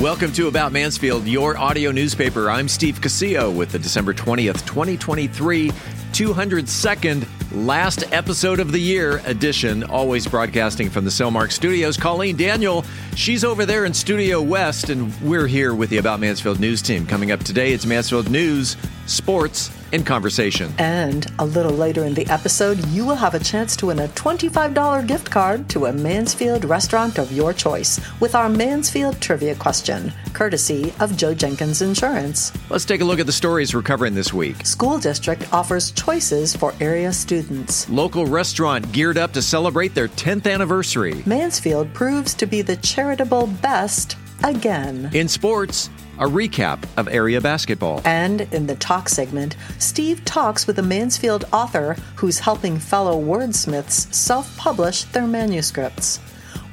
Welcome 0.00 0.32
to 0.32 0.48
About 0.48 0.72
Mansfield, 0.72 1.26
your 1.26 1.58
audio 1.58 1.92
newspaper. 1.92 2.50
I'm 2.50 2.68
Steve 2.68 3.02
Casillo 3.02 3.54
with 3.54 3.70
the 3.70 3.78
December 3.78 4.14
20th, 4.14 4.64
2023, 4.66 5.68
202nd 5.68 7.39
last 7.52 8.04
episode 8.12 8.60
of 8.60 8.72
the 8.72 8.78
year 8.78 9.20
edition, 9.26 9.82
always 9.84 10.26
broadcasting 10.26 10.88
from 10.88 11.04
the 11.04 11.10
Cellmark 11.10 11.50
Studios. 11.50 11.96
Colleen 11.96 12.36
Daniel, 12.36 12.84
she's 13.16 13.44
over 13.44 13.66
there 13.66 13.84
in 13.84 13.94
Studio 13.94 14.40
West, 14.40 14.88
and 14.88 15.12
we're 15.20 15.46
here 15.46 15.74
with 15.74 15.90
the 15.90 15.98
About 15.98 16.20
Mansfield 16.20 16.60
news 16.60 16.82
team. 16.82 17.06
Coming 17.06 17.32
up 17.32 17.40
today, 17.40 17.72
it's 17.72 17.86
Mansfield 17.86 18.30
News, 18.30 18.76
Sports, 19.06 19.70
and 19.92 20.06
conversation. 20.06 20.72
And 20.78 21.26
a 21.40 21.44
little 21.44 21.72
later 21.72 22.04
in 22.04 22.14
the 22.14 22.26
episode, 22.28 22.86
you 22.88 23.04
will 23.04 23.16
have 23.16 23.34
a 23.34 23.40
chance 23.40 23.74
to 23.78 23.86
win 23.86 23.98
a 23.98 24.06
$25 24.08 25.06
gift 25.08 25.30
card 25.30 25.68
to 25.70 25.86
a 25.86 25.92
Mansfield 25.92 26.64
restaurant 26.64 27.18
of 27.18 27.32
your 27.32 27.52
choice 27.52 28.00
with 28.20 28.36
our 28.36 28.48
Mansfield 28.48 29.20
trivia 29.20 29.56
question, 29.56 30.12
courtesy 30.32 30.92
of 31.00 31.16
Joe 31.16 31.34
Jenkins 31.34 31.82
Insurance. 31.82 32.52
Let's 32.70 32.84
take 32.84 33.00
a 33.00 33.04
look 33.04 33.18
at 33.18 33.26
the 33.26 33.32
stories 33.32 33.74
we're 33.74 33.82
covering 33.82 34.14
this 34.14 34.32
week. 34.32 34.64
School 34.64 34.98
district 34.98 35.52
offers 35.52 35.90
choices 35.90 36.54
for 36.54 36.72
area 36.80 37.12
students. 37.12 37.39
Local 37.88 38.26
restaurant 38.26 38.92
geared 38.92 39.18
up 39.18 39.32
to 39.32 39.42
celebrate 39.42 39.94
their 39.94 40.08
10th 40.08 40.50
anniversary. 40.50 41.22
Mansfield 41.26 41.92
proves 41.94 42.34
to 42.34 42.46
be 42.46 42.62
the 42.62 42.76
charitable 42.76 43.46
best 43.46 44.16
again. 44.44 45.10
In 45.12 45.28
sports, 45.28 45.90
a 46.18 46.24
recap 46.24 46.84
of 46.96 47.08
area 47.08 47.40
basketball. 47.40 48.02
And 48.04 48.42
in 48.52 48.66
the 48.66 48.76
talk 48.76 49.08
segment, 49.08 49.56
Steve 49.78 50.24
talks 50.24 50.66
with 50.66 50.78
a 50.78 50.82
Mansfield 50.82 51.46
author 51.52 51.96
who's 52.16 52.38
helping 52.38 52.78
fellow 52.78 53.20
wordsmiths 53.20 54.12
self 54.14 54.56
publish 54.56 55.04
their 55.04 55.26
manuscripts. 55.26 56.20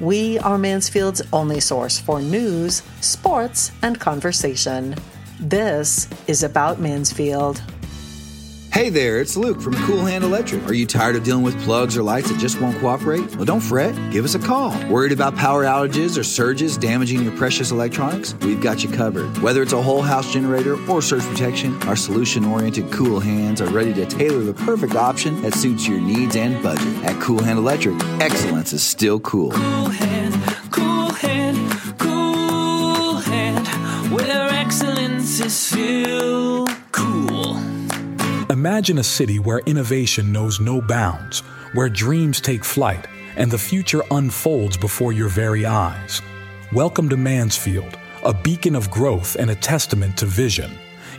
We 0.00 0.38
are 0.40 0.58
Mansfield's 0.58 1.22
only 1.32 1.60
source 1.60 1.98
for 1.98 2.20
news, 2.20 2.82
sports, 3.00 3.72
and 3.82 3.98
conversation. 3.98 4.94
This 5.40 6.08
is 6.26 6.42
About 6.42 6.78
Mansfield. 6.78 7.62
Hey 8.78 8.90
there, 8.90 9.18
it's 9.18 9.36
Luke 9.36 9.60
from 9.60 9.74
Cool 9.86 10.04
Hand 10.04 10.22
Electric. 10.22 10.64
Are 10.68 10.72
you 10.72 10.86
tired 10.86 11.16
of 11.16 11.24
dealing 11.24 11.42
with 11.42 11.60
plugs 11.64 11.96
or 11.96 12.04
lights 12.04 12.30
that 12.30 12.38
just 12.38 12.60
won't 12.60 12.78
cooperate? 12.78 13.34
Well, 13.34 13.44
don't 13.44 13.58
fret. 13.60 13.92
Give 14.12 14.24
us 14.24 14.36
a 14.36 14.38
call. 14.38 14.70
Worried 14.86 15.10
about 15.10 15.34
power 15.34 15.64
outages 15.64 16.16
or 16.16 16.22
surges 16.22 16.78
damaging 16.78 17.24
your 17.24 17.36
precious 17.36 17.72
electronics? 17.72 18.36
We've 18.42 18.62
got 18.62 18.84
you 18.84 18.88
covered. 18.88 19.36
Whether 19.38 19.62
it's 19.62 19.72
a 19.72 19.82
whole 19.82 20.00
house 20.00 20.32
generator 20.32 20.76
or 20.88 21.02
surge 21.02 21.24
protection, 21.24 21.82
our 21.88 21.96
solution 21.96 22.44
oriented 22.44 22.92
cool 22.92 23.18
hands 23.18 23.60
are 23.60 23.68
ready 23.68 23.92
to 23.94 24.06
tailor 24.06 24.44
the 24.44 24.54
perfect 24.54 24.94
option 24.94 25.42
that 25.42 25.54
suits 25.54 25.88
your 25.88 26.00
needs 26.00 26.36
and 26.36 26.62
budget. 26.62 27.04
At 27.04 27.20
Cool 27.20 27.42
Hand 27.42 27.58
Electric, 27.58 28.00
excellence 28.20 28.72
is 28.72 28.84
still 28.84 29.18
cool. 29.18 29.50
Cool 29.50 29.88
hand, 29.88 30.34
cool 30.70 31.10
hand, 31.10 31.98
cool 31.98 33.14
hand, 33.16 34.12
where 34.12 34.50
excellence 34.50 35.40
is 35.40 35.72
cool. 35.74 36.68
Imagine 38.58 38.98
a 38.98 39.04
city 39.04 39.38
where 39.38 39.60
innovation 39.66 40.32
knows 40.32 40.58
no 40.58 40.80
bounds, 40.80 41.44
where 41.74 41.88
dreams 41.88 42.40
take 42.40 42.64
flight, 42.64 43.06
and 43.36 43.48
the 43.48 43.56
future 43.56 44.02
unfolds 44.10 44.76
before 44.76 45.12
your 45.12 45.28
very 45.28 45.64
eyes. 45.64 46.20
Welcome 46.72 47.08
to 47.10 47.16
Mansfield, 47.16 47.96
a 48.24 48.34
beacon 48.34 48.74
of 48.74 48.90
growth 48.90 49.36
and 49.36 49.48
a 49.48 49.54
testament 49.54 50.16
to 50.16 50.26
vision. 50.26 50.72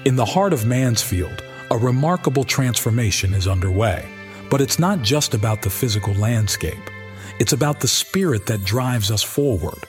In 0.04 0.18
the 0.18 0.26
heart 0.26 0.52
of 0.52 0.66
Mansfield, 0.66 1.42
a 1.72 1.78
remarkable 1.78 2.44
transformation 2.44 3.34
is 3.34 3.48
underway. 3.48 4.06
But 4.50 4.60
it's 4.60 4.78
not 4.78 5.02
just 5.02 5.34
about 5.34 5.62
the 5.62 5.70
physical 5.70 6.14
landscape, 6.16 6.90
it's 7.40 7.54
about 7.54 7.80
the 7.80 7.88
spirit 7.88 8.48
that 8.48 8.66
drives 8.66 9.12
us 9.12 9.24
forward. 9.24 9.80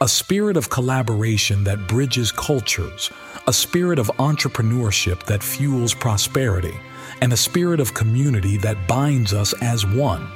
A 0.00 0.08
spirit 0.08 0.56
of 0.56 0.70
collaboration 0.70 1.62
that 1.64 1.88
bridges 1.88 2.32
cultures, 2.32 3.10
a 3.48 3.52
spirit 3.52 3.98
of 3.98 4.08
entrepreneurship 4.18 5.22
that 5.24 5.42
fuels 5.42 5.94
prosperity, 5.94 6.74
and 7.20 7.32
a 7.32 7.36
spirit 7.36 7.78
of 7.78 7.94
community 7.94 8.56
that 8.56 8.88
binds 8.88 9.32
us 9.32 9.54
as 9.62 9.86
one. 9.86 10.28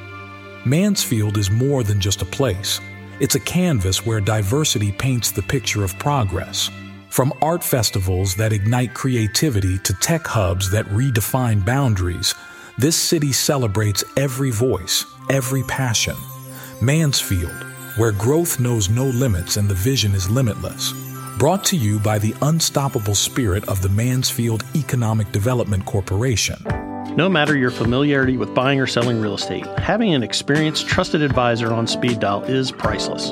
Mansfield 0.64 1.36
is 1.36 1.50
more 1.50 1.82
than 1.82 2.00
just 2.00 2.22
a 2.22 2.26
place. 2.26 2.80
It's 3.18 3.34
a 3.34 3.40
canvas 3.40 4.06
where 4.06 4.20
diversity 4.20 4.92
paints 4.92 5.32
the 5.32 5.42
picture 5.42 5.82
of 5.82 5.98
progress. 5.98 6.70
From 7.08 7.32
art 7.42 7.64
festivals 7.64 8.36
that 8.36 8.52
ignite 8.52 8.94
creativity 8.94 9.78
to 9.80 9.92
tech 9.94 10.24
hubs 10.26 10.70
that 10.70 10.86
redefine 10.86 11.64
boundaries, 11.64 12.34
this 12.78 12.96
city 12.96 13.32
celebrates 13.32 14.04
every 14.16 14.52
voice, 14.52 15.04
every 15.28 15.64
passion. 15.64 16.14
Mansfield, 16.80 17.66
where 17.96 18.12
growth 18.12 18.60
knows 18.60 18.88
no 18.88 19.06
limits 19.06 19.56
and 19.56 19.68
the 19.68 19.74
vision 19.74 20.14
is 20.14 20.30
limitless. 20.30 21.09
Brought 21.40 21.64
to 21.64 21.76
you 21.78 21.98
by 21.98 22.18
the 22.18 22.34
unstoppable 22.42 23.14
spirit 23.14 23.66
of 23.66 23.80
the 23.80 23.88
Mansfield 23.88 24.62
Economic 24.76 25.32
Development 25.32 25.82
Corporation. 25.86 26.62
No 27.16 27.30
matter 27.30 27.56
your 27.56 27.70
familiarity 27.70 28.36
with 28.36 28.54
buying 28.54 28.78
or 28.78 28.86
selling 28.86 29.22
real 29.22 29.36
estate, 29.36 29.64
having 29.78 30.12
an 30.12 30.22
experienced, 30.22 30.86
trusted 30.86 31.22
advisor 31.22 31.72
on 31.72 31.86
speed 31.86 32.20
dial 32.20 32.44
is 32.44 32.70
priceless. 32.70 33.30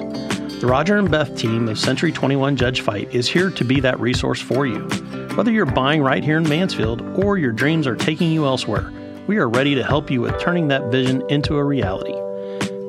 The 0.59 0.67
Roger 0.67 0.97
and 0.97 1.11
Beth 1.11 1.37
team 1.37 1.69
of 1.69 1.79
Century 1.79 2.11
21 2.11 2.57
Judge 2.57 2.81
Fite 2.81 3.15
is 3.15 3.29
here 3.29 3.51
to 3.51 3.63
be 3.63 3.79
that 3.81 4.01
resource 4.01 4.41
for 4.41 4.67
you. 4.67 4.79
Whether 5.35 5.51
you're 5.51 5.67
buying 5.67 6.01
right 6.01 6.25
here 6.25 6.39
in 6.39 6.49
Mansfield 6.49 7.03
or 7.23 7.37
your 7.37 7.53
dreams 7.53 7.87
are 7.87 7.95
taking 7.95 8.33
you 8.33 8.47
elsewhere, 8.47 8.91
we 9.27 9.37
are 9.37 9.51
ready 9.51 9.75
to 9.75 9.85
help 9.85 10.11
you 10.11 10.23
with 10.23 10.41
turning 10.41 10.69
that 10.69 10.91
vision 10.91 11.23
into 11.29 11.57
a 11.57 11.63
reality. 11.63 12.15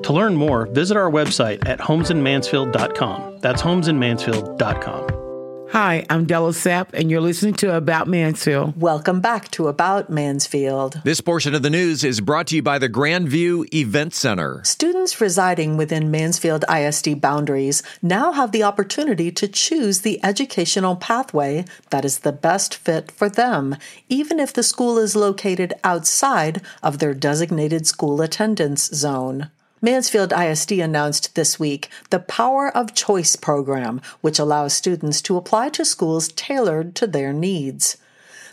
To 0.09 0.13
learn 0.13 0.35
more, 0.35 0.65
visit 0.65 0.97
our 0.97 1.11
website 1.11 1.67
at 1.67 1.77
homesinmansfield.com. 1.77 3.41
That's 3.41 3.61
homesinmansfield.com. 3.61 5.69
Hi, 5.71 6.03
I'm 6.09 6.25
Della 6.25 6.49
Sapp, 6.49 6.87
and 6.93 7.11
you're 7.11 7.21
listening 7.21 7.53
to 7.57 7.75
About 7.75 8.07
Mansfield. 8.07 8.81
Welcome 8.81 9.21
back 9.21 9.51
to 9.51 9.67
About 9.67 10.09
Mansfield. 10.09 10.99
This 11.03 11.21
portion 11.21 11.53
of 11.53 11.61
the 11.61 11.69
news 11.69 12.03
is 12.03 12.21
brought 12.21 12.47
to 12.47 12.55
you 12.55 12.63
by 12.63 12.79
the 12.79 12.89
Grandview 12.89 13.71
Event 13.71 14.15
Center. 14.15 14.63
Students 14.63 15.21
residing 15.21 15.77
within 15.77 16.09
Mansfield 16.09 16.65
ISD 16.67 17.21
boundaries 17.21 17.83
now 18.01 18.31
have 18.31 18.51
the 18.51 18.63
opportunity 18.63 19.31
to 19.33 19.47
choose 19.47 20.01
the 20.01 20.19
educational 20.25 20.95
pathway 20.95 21.65
that 21.91 22.03
is 22.03 22.21
the 22.21 22.31
best 22.31 22.73
fit 22.73 23.11
for 23.11 23.29
them, 23.29 23.75
even 24.07 24.39
if 24.39 24.51
the 24.51 24.63
school 24.63 24.97
is 24.97 25.15
located 25.15 25.75
outside 25.83 26.63
of 26.81 26.97
their 26.97 27.13
designated 27.13 27.85
school 27.85 28.23
attendance 28.23 28.85
zone. 28.85 29.51
Mansfield 29.81 30.33
ISD 30.33 30.73
announced 30.73 31.35
this 31.35 31.57
week 31.57 31.89
the 32.09 32.19
Power 32.19 32.69
of 32.75 32.93
Choice 32.93 33.37
program, 33.37 34.01
which 34.19 34.37
allows 34.37 34.73
students 34.73 35.21
to 35.21 35.37
apply 35.37 35.69
to 35.69 35.85
schools 35.85 36.27
tailored 36.29 36.95
to 36.95 37.07
their 37.07 37.31
needs. 37.31 37.95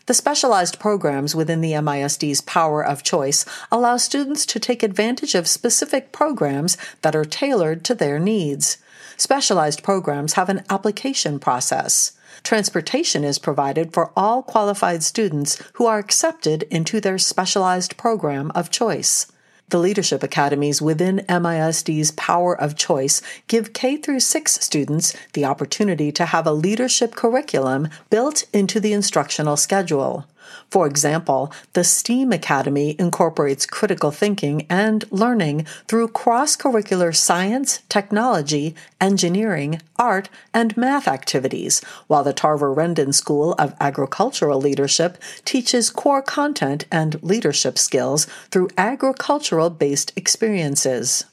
The 0.07 0.15
specialized 0.15 0.79
programs 0.79 1.35
within 1.35 1.63
the 1.63 1.73
MISD's 1.73 2.41
Power 2.43 2.85
of 2.85 3.03
Choice 3.03 3.45
allow 3.73 3.97
students 3.97 4.47
to 4.47 4.61
take 4.61 4.85
advantage 4.85 5.35
of 5.35 5.49
specific 5.49 6.13
programs 6.13 6.77
that 7.03 7.17
are 7.17 7.25
tailored 7.25 7.85
to 7.87 7.95
their 7.97 8.21
needs. 8.21 8.79
Specialized 9.17 9.83
programs 9.83 10.35
have 10.35 10.49
an 10.49 10.63
application 10.71 11.41
process. 11.41 12.13
Transportation 12.45 13.25
is 13.25 13.41
provided 13.41 13.93
for 13.93 14.13
all 14.17 14.45
qualified 14.45 15.03
students 15.03 15.61
who 15.73 15.87
are 15.87 15.99
accepted 15.99 16.63
into 16.65 17.01
their 17.01 17.19
specialized 17.19 17.97
program 17.97 18.53
of 18.55 18.71
choice. 18.71 19.27
The 19.69 19.79
leadership 19.79 20.23
academies 20.23 20.81
within 20.81 21.25
MISD's 21.29 22.13
Power 22.13 22.55
of 22.59 22.77
Choice 22.77 23.21
give 23.49 23.73
K 23.73 23.97
through 23.97 24.21
6 24.21 24.53
students 24.65 25.17
the 25.33 25.45
opportunity 25.45 26.13
to 26.13 26.27
have 26.27 26.47
a 26.47 26.53
leadership 26.53 27.17
curriculum 27.17 27.89
built 28.09 28.45
into 28.53 28.79
the 28.79 28.93
instructional 28.93 29.57
schedule. 29.57 30.25
For 30.71 30.87
example, 30.87 31.53
the 31.73 31.85
STEAM 31.85 32.33
Academy 32.33 32.97
incorporates 32.99 33.67
critical 33.67 34.11
thinking 34.11 34.67
and 34.69 35.05
learning 35.11 35.67
through 35.87 36.09
cross 36.09 36.57
curricular 36.57 37.15
science, 37.15 37.81
technology, 37.89 38.75
engineering, 39.01 39.81
art, 39.97 40.29
and 40.53 40.77
math 40.77 41.09
activities, 41.09 41.81
while 42.07 42.25
the 42.25 42.33
Tarver 42.33 42.75
Rendon 42.75 43.15
School 43.15 43.53
of 43.55 43.75
Agricultural 43.81 44.61
Leadership 44.61 45.19
teaches 45.45 45.91
core 45.91 46.23
content 46.23 46.85
and 46.91 47.23
leadership 47.23 47.79
skills 47.79 48.27
through 48.51 48.71
agricultural 48.77 49.71
based 49.71 50.13
experiences. 50.17 51.25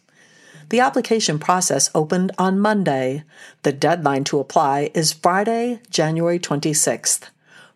The 0.69 0.79
application 0.79 1.39
process 1.39 1.89
opened 1.93 2.31
on 2.37 2.59
Monday. 2.59 3.23
The 3.63 3.73
deadline 3.73 4.23
to 4.25 4.39
apply 4.39 4.91
is 4.93 5.13
Friday, 5.13 5.81
January 5.89 6.39
26th. 6.39 7.29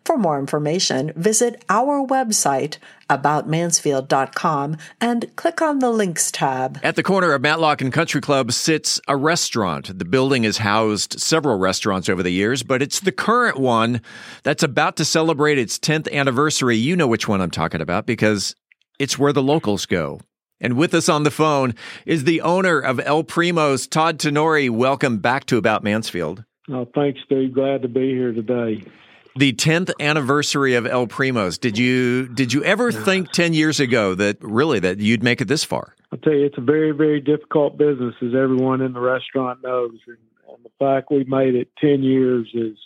For 0.08 0.16
more 0.16 0.38
information, 0.38 1.12
visit 1.16 1.62
our 1.68 2.02
website 2.02 2.78
aboutmansfield.com 3.10 4.78
and 5.02 5.36
click 5.36 5.60
on 5.60 5.80
the 5.80 5.90
links 5.90 6.32
tab. 6.32 6.80
At 6.82 6.96
the 6.96 7.02
corner 7.02 7.34
of 7.34 7.42
Matlock 7.42 7.82
and 7.82 7.92
Country 7.92 8.22
Club 8.22 8.52
sits 8.52 8.98
a 9.06 9.18
restaurant. 9.18 9.98
The 9.98 10.06
building 10.06 10.44
has 10.44 10.56
housed 10.56 11.20
several 11.20 11.58
restaurants 11.58 12.08
over 12.08 12.22
the 12.22 12.30
years, 12.30 12.62
but 12.62 12.80
it's 12.80 13.00
the 13.00 13.12
current 13.12 13.58
one 13.58 14.00
that's 14.44 14.62
about 14.62 14.96
to 14.96 15.04
celebrate 15.04 15.58
its 15.58 15.78
10th 15.78 16.10
anniversary. 16.10 16.78
You 16.78 16.96
know 16.96 17.06
which 17.06 17.28
one 17.28 17.42
I'm 17.42 17.50
talking 17.50 17.82
about 17.82 18.06
because 18.06 18.54
it's 18.98 19.18
where 19.18 19.34
the 19.34 19.42
locals 19.42 19.84
go. 19.84 20.22
And 20.58 20.78
with 20.78 20.94
us 20.94 21.10
on 21.10 21.24
the 21.24 21.30
phone 21.30 21.74
is 22.06 22.24
the 22.24 22.40
owner 22.40 22.80
of 22.80 22.98
El 23.00 23.24
Primos, 23.24 23.86
Todd 23.86 24.18
Tenori. 24.18 24.70
Welcome 24.70 25.18
back 25.18 25.44
to 25.48 25.58
About 25.58 25.84
Mansfield. 25.84 26.44
Oh, 26.70 26.88
thanks, 26.94 27.20
Steve. 27.26 27.52
Glad 27.52 27.82
to 27.82 27.88
be 27.88 28.08
here 28.08 28.32
today. 28.32 28.86
The 29.38 29.52
10th 29.52 29.92
anniversary 30.00 30.74
of 30.74 30.84
El 30.84 31.06
Primos. 31.06 31.60
Did 31.60 31.78
you 31.78 32.26
did 32.26 32.52
you 32.52 32.64
ever 32.64 32.90
think 32.90 33.30
10 33.30 33.52
years 33.52 33.78
ago 33.78 34.16
that 34.16 34.36
really 34.40 34.80
that 34.80 34.98
you'd 34.98 35.22
make 35.22 35.40
it 35.40 35.46
this 35.46 35.62
far? 35.62 35.94
I'll 36.10 36.18
tell 36.18 36.32
you, 36.32 36.44
it's 36.44 36.58
a 36.58 36.60
very, 36.60 36.90
very 36.90 37.20
difficult 37.20 37.78
business, 37.78 38.16
as 38.20 38.34
everyone 38.34 38.80
in 38.80 38.94
the 38.94 39.00
restaurant 39.00 39.60
knows. 39.62 39.92
And, 40.08 40.16
and 40.48 40.64
the 40.64 40.70
fact 40.80 41.12
we 41.12 41.22
made 41.22 41.54
it 41.54 41.70
10 41.78 42.02
years 42.02 42.48
is 42.52 42.76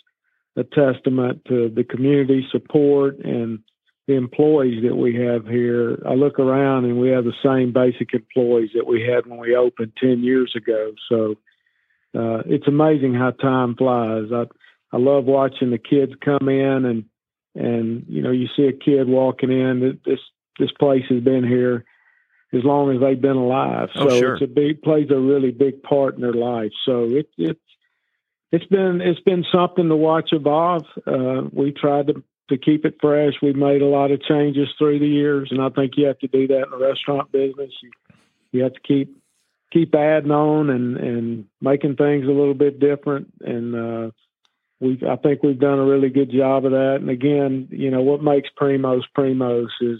a 0.55 0.63
testament 0.63 1.41
to 1.47 1.69
the 1.69 1.83
community 1.83 2.45
support 2.51 3.17
and 3.17 3.57
the 4.05 4.13
employees 4.13 4.83
that 4.83 4.95
we 4.95 5.15
have 5.15 5.47
here. 5.47 6.03
I 6.07 6.13
look 6.13 6.37
around 6.37 6.85
and 6.85 6.99
we 6.99 7.09
have 7.09 7.23
the 7.23 7.33
same 7.43 7.73
basic 7.73 8.13
employees 8.13 8.69
that 8.75 8.85
we 8.85 9.01
had 9.01 9.25
when 9.25 9.39
we 9.39 9.55
opened 9.55 9.93
10 9.99 10.21
years 10.21 10.53
ago. 10.55 10.91
So 11.09 11.31
uh, 12.13 12.43
it's 12.45 12.67
amazing 12.67 13.15
how 13.15 13.31
time 13.31 13.75
flies. 13.75 14.25
I, 14.31 14.43
I 14.93 14.97
love 14.97 15.25
watching 15.25 15.71
the 15.71 15.77
kids 15.77 16.13
come 16.23 16.47
in 16.47 16.85
and, 16.85 17.05
and, 17.55 18.05
you 18.07 18.21
know, 18.21 18.31
you 18.31 18.47
see 18.55 18.67
a 18.67 18.73
kid 18.73 19.07
walking 19.07 19.51
in, 19.51 19.99
this, 20.05 20.19
this 20.59 20.71
place 20.79 21.03
has 21.09 21.21
been 21.21 21.43
here 21.43 21.83
as 22.53 22.63
long 22.63 22.93
as 22.93 23.01
they've 23.01 23.19
been 23.19 23.35
alive. 23.35 23.89
Oh, 23.95 24.09
so 24.09 24.19
sure. 24.19 24.33
it's 24.35 24.43
a 24.43 24.47
big 24.47 24.81
plays 24.81 25.09
a 25.09 25.19
really 25.19 25.51
big 25.51 25.81
part 25.83 26.15
in 26.15 26.21
their 26.21 26.33
life. 26.33 26.71
So 26.85 27.05
it, 27.05 27.27
it's 27.37 27.59
it's 28.51 28.65
been 28.65 29.01
it's 29.01 29.19
been 29.21 29.43
something 29.51 29.89
to 29.89 29.95
watch 29.95 30.29
evolve. 30.31 30.85
Uh, 31.07 31.41
we 31.51 31.71
tried 31.71 32.07
to 32.07 32.23
to 32.49 32.57
keep 32.57 32.85
it 32.85 32.97
fresh. 33.01 33.33
We 33.41 33.53
made 33.53 33.81
a 33.81 33.87
lot 33.87 34.11
of 34.11 34.21
changes 34.21 34.67
through 34.77 34.99
the 34.99 35.07
years, 35.07 35.47
and 35.49 35.61
I 35.61 35.69
think 35.69 35.93
you 35.97 36.05
have 36.05 36.19
to 36.19 36.27
do 36.27 36.47
that 36.47 36.65
in 36.65 36.69
the 36.69 36.77
restaurant 36.85 37.31
business. 37.31 37.71
You, 37.81 37.91
you 38.51 38.63
have 38.63 38.73
to 38.73 38.81
keep 38.81 39.17
keep 39.71 39.95
adding 39.95 40.31
on 40.31 40.69
and 40.69 40.97
and 40.97 41.45
making 41.61 41.95
things 41.95 42.25
a 42.25 42.31
little 42.31 42.53
bit 42.53 42.79
different. 42.79 43.33
And 43.41 43.75
uh, 43.75 44.11
we 44.79 45.01
I 45.09 45.15
think 45.17 45.43
we've 45.43 45.59
done 45.59 45.79
a 45.79 45.85
really 45.85 46.09
good 46.09 46.31
job 46.31 46.65
of 46.65 46.71
that. 46.71 46.97
And 46.99 47.09
again, 47.09 47.67
you 47.71 47.89
know 47.91 48.01
what 48.01 48.23
makes 48.23 48.49
Primos 48.59 49.03
Primos 49.17 49.69
is 49.81 49.99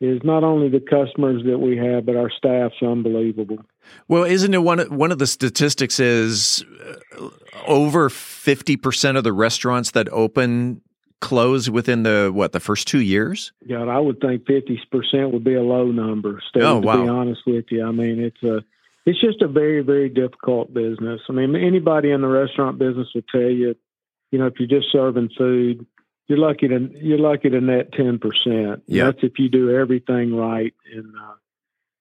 is 0.00 0.20
not 0.24 0.42
only 0.42 0.68
the 0.70 0.80
customers 0.80 1.42
that 1.44 1.58
we 1.58 1.76
have, 1.76 2.06
but 2.06 2.16
our 2.16 2.30
staff's 2.30 2.82
unbelievable. 2.82 3.58
Well, 4.08 4.24
isn't 4.24 4.54
it 4.54 4.62
one 4.62 4.80
one 4.96 5.12
of 5.12 5.18
the 5.18 5.26
statistics 5.26 6.00
is 6.00 6.64
uh, 7.18 7.28
over 7.66 8.08
50% 8.08 9.16
of 9.16 9.24
the 9.24 9.32
restaurants 9.32 9.90
that 9.90 10.08
open 10.10 10.80
close 11.20 11.68
within 11.68 12.02
the 12.02 12.30
what, 12.32 12.52
the 12.52 12.60
first 12.60 12.88
2 12.88 13.00
years? 13.00 13.52
God, 13.68 13.88
I 13.88 13.98
would 13.98 14.20
think 14.20 14.46
fifty 14.46 14.80
percent 14.90 15.32
would 15.32 15.44
be 15.44 15.54
a 15.54 15.62
low 15.62 15.86
number. 15.86 16.42
Steve, 16.48 16.62
Oh, 16.62 16.80
to 16.80 17.02
be 17.02 17.08
honest 17.08 17.42
with 17.46 17.66
you, 17.70 17.86
I 17.86 17.90
mean 17.90 18.20
it's 18.20 18.42
a 18.42 18.64
it's 19.06 19.20
just 19.20 19.42
a 19.42 19.48
very 19.48 19.82
very 19.82 20.08
difficult 20.08 20.72
business. 20.72 21.20
I 21.28 21.32
mean 21.32 21.54
anybody 21.54 22.10
in 22.10 22.22
the 22.22 22.28
restaurant 22.28 22.78
business 22.78 23.08
will 23.14 23.22
tell 23.30 23.50
you, 23.50 23.74
you 24.30 24.38
know, 24.38 24.46
if 24.46 24.54
you're 24.58 24.68
just 24.68 24.92
serving 24.92 25.30
food, 25.36 25.86
you're 26.26 26.38
lucky 26.38 26.68
to 26.68 26.90
you're 26.94 27.18
lucky 27.18 27.50
to 27.50 27.60
net 27.60 27.92
ten 27.92 28.18
percent. 28.18 28.82
Yeah. 28.86 29.06
That's 29.06 29.18
if 29.22 29.38
you 29.38 29.48
do 29.48 29.74
everything 29.74 30.34
right, 30.34 30.72
and 30.94 31.12
uh, 31.16 31.34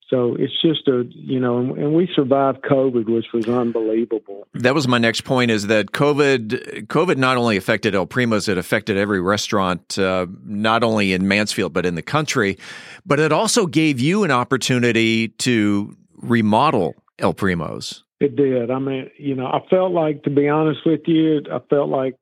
so 0.08 0.36
it's 0.36 0.54
just 0.62 0.88
a 0.88 1.04
you 1.10 1.40
know, 1.40 1.58
and, 1.58 1.78
and 1.78 1.94
we 1.94 2.08
survived 2.16 2.62
COVID, 2.62 3.10
which 3.10 3.28
was 3.34 3.48
unbelievable. 3.48 4.48
That 4.54 4.76
was 4.76 4.88
my 4.88 5.00
next 5.00 5.22
point 5.22 5.50
is 5.50 5.68
that 5.68 5.92
COVID 5.92 6.88
COVID 6.88 7.18
not 7.18 7.38
only 7.38 7.58
affected 7.58 7.96
El 7.96 8.06
Primos, 8.06 8.48
it 8.48 8.58
affected 8.58 8.98
every 8.98 9.20
restaurant 9.20 9.98
uh, 9.98 10.28
not 10.44 10.84
only 10.84 11.14
in 11.14 11.28
Mansfield 11.28 11.74
but 11.74 11.86
in 11.86 11.96
the 11.96 12.04
country, 12.04 12.58
but 13.06 13.20
it 13.20 13.32
also 13.32 13.66
gave 13.66 14.00
you 14.00 14.24
an 14.24 14.32
opportunity 14.32 15.30
to 15.30 15.96
remodel 16.18 16.96
El 17.18 17.34
Primos. 17.34 18.04
It 18.19 18.36
did. 18.36 18.69
I 18.69 18.80
mean, 18.80 19.10
you 19.18 19.36
know, 19.36 19.45
I 19.45 19.60
felt 19.69 19.92
like, 19.92 20.24
to 20.24 20.30
be 20.30 20.50
honest 20.50 20.81
with 20.86 21.01
you, 21.06 21.42
I 21.51 21.60
felt 21.69 21.89
like 21.89 22.16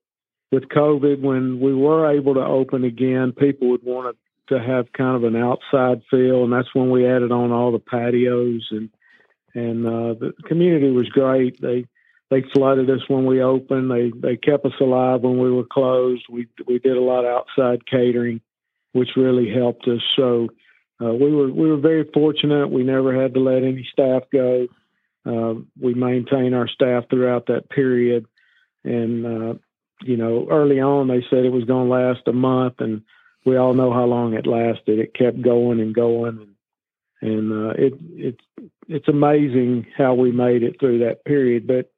with 0.52 0.70
COVID, 0.70 1.22
when 1.22 1.60
we 1.60 1.74
were 1.74 2.12
able 2.12 2.36
to 2.36 2.46
open 2.46 2.84
again, 2.84 3.32
people 3.32 3.70
would 3.70 3.84
want 3.84 4.16
to, 4.16 4.24
have 4.50 4.94
kind 4.94 5.18
of 5.18 5.26
an 5.26 5.36
outside 5.36 6.02
feel, 6.10 6.46
and 6.46 6.54
that's 6.54 6.74
when 6.74 6.90
we 6.90 7.06
added 7.06 7.34
on 7.34 7.52
all 7.52 7.74
the 7.74 7.80
patios 7.80 8.66
and 8.72 8.90
and 9.54 9.86
uh, 9.86 10.14
the 10.14 10.34
community 10.48 10.90
was 10.90 11.10
great. 11.10 11.60
They 11.60 11.86
they 12.30 12.44
flooded 12.54 12.90
us 12.90 13.02
when 13.10 13.26
we 13.26 13.42
opened. 13.42 13.92
They 13.92 14.12
they 14.16 14.38
kept 14.38 14.66
us 14.66 14.80
alive 14.80 15.22
when 15.22 15.38
we 15.38 15.52
were 15.52 15.66
closed. 15.66 16.24
We 16.30 16.48
we 16.66 16.80
did 16.80 16.96
a 16.96 17.02
lot 17.02 17.26
of 17.26 17.44
outside 17.44 17.86
catering, 17.86 18.40
which 18.94 19.10
really 19.18 19.52
helped 19.54 19.86
us. 19.88 20.02
So 20.16 20.48
uh, 21.04 21.14
we 21.14 21.30
were 21.30 21.52
we 21.52 21.70
were 21.70 21.78
very 21.78 22.10
fortunate. 22.14 22.70
We 22.70 22.84
never 22.84 23.20
had 23.20 23.34
to 23.34 23.42
let 23.42 23.64
any 23.64 23.86
staff 23.92 24.24
go. 24.32 24.68
Uh, 25.28 25.56
we 25.80 25.94
maintain 25.94 26.54
our 26.54 26.68
staff 26.68 27.06
throughout 27.10 27.48
that 27.48 27.70
period, 27.70 28.26
and 28.84 29.26
uh, 29.26 29.54
you 30.04 30.16
know, 30.16 30.48
early 30.50 30.80
on 30.80 31.08
they 31.08 31.24
said 31.30 31.46
it 31.46 31.52
was 31.52 31.66
going 31.66 31.88
to 31.88 31.94
last 31.94 32.28
a 32.28 32.34
month, 32.34 32.76
and 32.80 33.02
we 33.46 33.58
all 33.58 33.74
know 33.74 33.92
how 33.92 34.06
long 34.06 34.34
it 34.34 34.48
lasted. 34.48 35.00
It 35.00 35.14
kept 35.14 35.42
going 35.42 35.80
and 35.80 35.94
going, 35.94 36.40
and 37.22 37.32
and 37.32 37.52
uh, 37.52 37.74
it 37.78 37.94
it's 38.12 38.72
it's 38.88 39.08
amazing 39.08 39.88
how 39.98 40.14
we 40.14 40.32
made 40.32 40.64
it 40.64 40.80
through 40.80 41.00
that 41.00 41.26
period. 41.26 41.68
But 41.68 41.92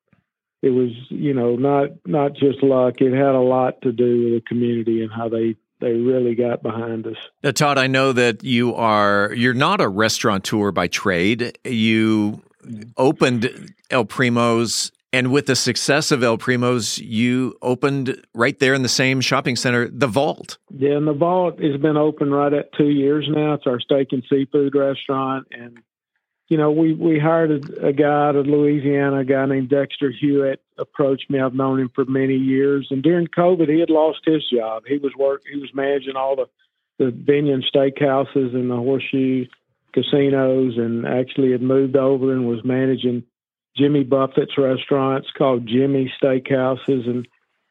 it 0.62 0.70
was 0.70 0.92
you 1.10 1.34
know 1.34 1.56
not 1.56 1.90
not 2.06 2.34
just 2.34 2.64
luck. 2.64 2.96
It 3.00 3.14
had 3.14 3.36
a 3.36 3.40
lot 3.40 3.82
to 3.84 3.92
do 3.92 4.24
with 4.24 4.34
the 4.34 4.42
community 4.48 5.04
and 5.04 5.12
how 5.12 5.30
they 5.30 5.56
they 5.82 5.94
really 5.94 6.36
got 6.36 6.62
behind 6.62 7.08
us. 7.08 7.16
Now, 7.44 7.52
Todd, 7.52 7.78
I 7.78 7.88
know 7.88 8.12
that 8.14 8.44
you 8.44 8.76
are 8.76 9.34
you're 9.34 9.54
not 9.54 9.82
a 9.82 9.88
restaurateur 9.88 10.72
by 10.72 10.88
trade. 10.88 11.58
You 11.64 12.42
Mm-hmm. 12.66 12.90
opened 12.98 13.74
El 13.90 14.04
Primos, 14.04 14.92
and 15.14 15.32
with 15.32 15.46
the 15.46 15.56
success 15.56 16.12
of 16.12 16.24
El 16.24 16.38
Primos, 16.38 17.02
you 17.02 17.58
opened 17.62 18.22
right 18.36 18.60
there 18.60 18.74
in 18.74 18.82
the 18.82 18.90
same 18.90 19.22
shopping 19.22 19.56
center, 19.56 19.88
the 19.88 20.08
Vault. 20.08 20.58
Yeah, 20.70 20.98
and 20.98 21.08
the 21.08 21.14
vault 21.14 21.62
has 21.62 21.80
been 21.80 21.96
open 21.96 22.32
right 22.32 22.52
at 22.52 22.74
two 22.74 22.90
years 22.90 23.28
now. 23.30 23.54
It's 23.54 23.66
our 23.66 23.80
steak 23.80 24.10
and 24.12 24.24
seafood 24.30 24.76
restaurant, 24.76 25.48
and 25.52 25.78
you 26.50 26.58
know 26.58 26.70
we 26.70 26.94
we 26.94 27.18
hired 27.18 27.52
a, 27.52 27.88
a 27.88 27.94
guy 27.94 28.28
out 28.28 28.36
of 28.36 28.46
Louisiana, 28.46 29.20
a 29.20 29.26
guy 29.26 29.46
named 29.46 29.70
Dexter 29.70 30.12
Hewitt. 30.12 30.62
Approached 30.78 31.30
me. 31.30 31.40
I've 31.40 31.54
known 31.54 31.80
him 31.80 31.90
for 31.96 32.04
many 32.04 32.36
years, 32.36 32.88
and 32.92 33.02
during 33.02 33.28
COVID, 33.28 33.70
he 33.70 33.80
had 33.80 33.90
lost 33.90 34.20
his 34.26 34.44
job. 34.50 34.84
He 34.86 34.98
was 34.98 35.14
work. 35.18 35.44
He 35.50 35.60
was 35.60 35.74
managing 35.74 36.18
all 36.18 36.36
the 36.36 36.50
the 36.98 37.12
Binion 37.12 37.64
steakhouses 37.74 38.54
and 38.54 38.70
the 38.70 38.76
Horseshoe 38.76 39.46
casinos, 39.94 40.78
and 40.78 41.06
actually 41.06 41.52
had 41.52 41.62
moved 41.62 41.96
over 41.96 42.32
and 42.32 42.48
was 42.48 42.64
managing 42.64 43.24
Jimmy 43.78 44.04
Buffett's 44.04 44.58
restaurants 44.58 45.28
called 45.38 45.68
Jimmy 45.68 46.12
Steakhouses, 46.22 47.08
and 47.08 47.28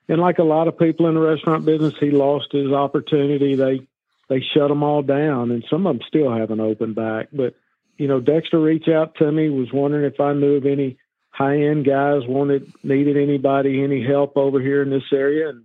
and 0.08 0.20
like 0.20 0.39
a 0.39 0.44
lot 0.44 0.69
of 0.69 0.79
people 0.79 1.06
in 1.06 1.15
the 1.15 1.20
restaurant 1.20 1.67
business, 1.67 1.94
he 2.01 2.10
lost 2.10 2.53
his 2.53 2.72
opportunity. 2.72 3.55
They 3.55 3.87
they 4.29 4.41
shut 4.41 4.69
them 4.69 4.82
all 4.82 5.03
down, 5.03 5.51
and 5.51 5.65
some 5.69 5.87
of 5.87 5.98
them 5.98 6.06
still 6.06 6.32
haven't 6.32 6.60
opened 6.60 6.94
back. 6.94 7.29
But 7.32 7.55
you 7.96 8.08
know, 8.08 8.20
Dexter 8.20 8.60
reached 8.60 8.89
out 8.89 9.17
to 9.17 9.31
me, 9.31 9.51
was 9.51 9.72
wondering 9.72 10.10
if 10.10 10.20
I 10.20 10.32
knew 10.32 10.56
of 10.56 10.67
any 10.67 10.98
high 11.31 11.63
end 11.63 11.84
guys 11.84 12.22
wanted 12.27 12.72
needed 12.82 13.17
anybody 13.17 13.82
any 13.82 14.05
help 14.05 14.37
over 14.37 14.60
here 14.60 14.82
in 14.82 14.91
this 14.91 15.13
area, 15.13 15.51
and 15.51 15.65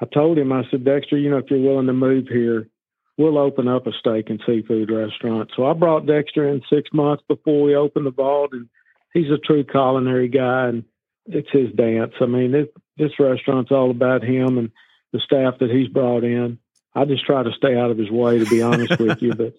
I 0.00 0.06
told 0.06 0.38
him, 0.38 0.52
I 0.52 0.62
said, 0.70 0.84
Dexter, 0.84 1.18
you 1.18 1.30
know, 1.30 1.38
if 1.38 1.50
you're 1.50 1.60
willing 1.60 1.86
to 1.86 1.92
move 1.92 2.28
here, 2.28 2.68
we'll 3.18 3.36
open 3.36 3.68
up 3.68 3.86
a 3.86 3.92
steak 3.92 4.30
and 4.30 4.40
seafood 4.46 4.90
restaurant. 4.90 5.50
So 5.54 5.66
I 5.66 5.74
brought 5.74 6.06
Dexter 6.06 6.48
in 6.48 6.62
six 6.72 6.88
months 6.92 7.22
before 7.28 7.62
we 7.62 7.74
opened 7.74 8.06
the 8.06 8.12
vault, 8.12 8.52
and 8.52 8.68
he's 9.12 9.30
a 9.30 9.38
true 9.38 9.64
culinary 9.64 10.28
guy, 10.28 10.68
and 10.68 10.84
it's 11.26 11.50
his 11.50 11.70
dance. 11.72 12.14
I 12.20 12.26
mean, 12.26 12.52
this, 12.52 12.68
this 12.96 13.18
restaurant's 13.18 13.72
all 13.72 13.90
about 13.90 14.22
him 14.22 14.56
and 14.56 14.70
the 15.12 15.20
staff 15.20 15.54
that 15.60 15.70
he's 15.70 15.88
brought 15.88 16.24
in. 16.24 16.58
I 16.94 17.04
just 17.04 17.26
try 17.26 17.42
to 17.42 17.52
stay 17.52 17.76
out 17.76 17.90
of 17.90 17.98
his 17.98 18.10
way, 18.10 18.38
to 18.38 18.46
be 18.46 18.62
honest 18.62 18.98
with 19.00 19.20
you. 19.20 19.34
But 19.34 19.54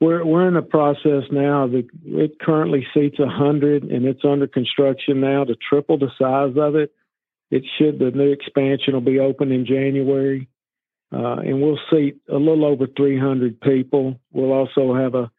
we're 0.00 0.24
we're 0.24 0.48
in 0.48 0.56
a 0.56 0.62
process 0.62 1.24
now 1.30 1.66
that 1.68 1.86
it 2.04 2.40
currently 2.40 2.86
seats 2.94 3.18
a 3.18 3.28
hundred, 3.28 3.84
and 3.84 4.06
it's 4.06 4.24
under 4.24 4.46
construction 4.46 5.20
now 5.20 5.44
to 5.44 5.56
triple 5.56 5.98
the 5.98 6.10
size 6.18 6.56
of 6.56 6.74
it. 6.74 6.92
It 7.50 7.64
should 7.78 7.98
the 7.98 8.10
new 8.10 8.32
expansion 8.32 8.94
will 8.94 9.00
be 9.00 9.20
open 9.20 9.52
in 9.52 9.66
January, 9.66 10.48
uh, 11.14 11.36
and 11.40 11.62
we'll 11.62 11.78
seat 11.90 12.16
a 12.28 12.36
little 12.36 12.64
over 12.64 12.86
300 12.86 13.60
people. 13.60 14.18
We'll 14.32 14.52
also 14.52 14.94
have 14.94 15.14
a 15.14 15.30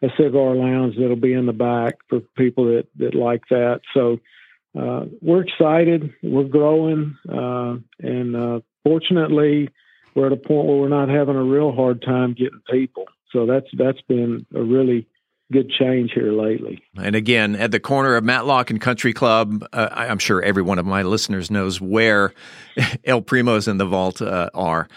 a 0.00 0.08
cigar 0.16 0.54
lounge 0.54 0.94
that'll 0.96 1.16
be 1.16 1.32
in 1.32 1.46
the 1.46 1.52
back 1.52 1.96
for 2.08 2.20
people 2.36 2.66
that 2.66 2.86
that 2.98 3.14
like 3.14 3.42
that. 3.50 3.80
So 3.94 4.20
uh, 4.78 5.06
we're 5.20 5.42
excited. 5.42 6.12
We're 6.22 6.44
growing, 6.44 7.16
uh, 7.28 7.76
and 8.00 8.36
uh, 8.36 8.60
fortunately, 8.84 9.70
we're 10.14 10.26
at 10.26 10.32
a 10.32 10.36
point 10.36 10.66
where 10.66 10.76
we're 10.76 10.88
not 10.88 11.08
having 11.08 11.36
a 11.36 11.42
real 11.42 11.72
hard 11.72 12.02
time 12.02 12.34
getting 12.34 12.62
people. 12.70 13.04
So 13.32 13.46
that's 13.46 13.66
that's 13.76 14.00
been 14.02 14.46
a 14.54 14.62
really 14.62 15.06
good 15.50 15.70
change 15.70 16.12
here 16.12 16.32
lately. 16.32 16.82
And 16.96 17.16
again, 17.16 17.56
at 17.56 17.70
the 17.70 17.80
corner 17.80 18.16
of 18.16 18.24
Matlock 18.24 18.70
and 18.70 18.80
Country 18.80 19.12
Club, 19.12 19.66
uh, 19.72 19.88
I'm 19.90 20.18
sure 20.18 20.42
every 20.42 20.62
one 20.62 20.78
of 20.78 20.86
my 20.86 21.02
listeners 21.02 21.50
knows 21.50 21.80
where 21.80 22.34
El 23.04 23.22
Primos 23.22 23.66
and 23.66 23.80
the 23.80 23.86
Vault 23.86 24.20
uh, 24.20 24.50
are. 24.54 24.88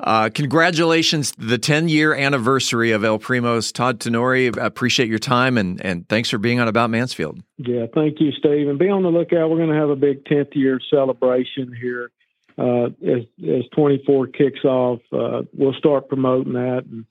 Uh, 0.00 0.30
congratulations, 0.32 1.32
the 1.36 1.58
10 1.58 1.88
year 1.88 2.14
anniversary 2.14 2.92
of 2.92 3.04
El 3.04 3.18
Primos. 3.18 3.72
Todd 3.72 4.00
Tenori, 4.00 4.56
appreciate 4.56 5.08
your 5.08 5.18
time 5.18 5.58
and, 5.58 5.84
and 5.84 6.08
thanks 6.08 6.30
for 6.30 6.38
being 6.38 6.60
on 6.60 6.68
About 6.68 6.90
Mansfield. 6.90 7.42
Yeah, 7.58 7.86
thank 7.94 8.20
you, 8.20 8.32
Steve. 8.32 8.68
And 8.68 8.78
be 8.78 8.88
on 8.88 9.02
the 9.02 9.10
lookout. 9.10 9.50
We're 9.50 9.56
going 9.56 9.70
to 9.70 9.76
have 9.76 9.90
a 9.90 9.96
big 9.96 10.24
10th 10.24 10.54
year 10.54 10.80
celebration 10.90 11.74
here 11.78 12.10
uh, 12.56 12.86
as, 13.06 13.24
as 13.46 13.64
24 13.74 14.28
kicks 14.28 14.64
off. 14.64 15.00
Uh, 15.12 15.42
we'll 15.52 15.74
start 15.74 16.08
promoting 16.08 16.54
that. 16.54 16.84
And, 16.90 17.04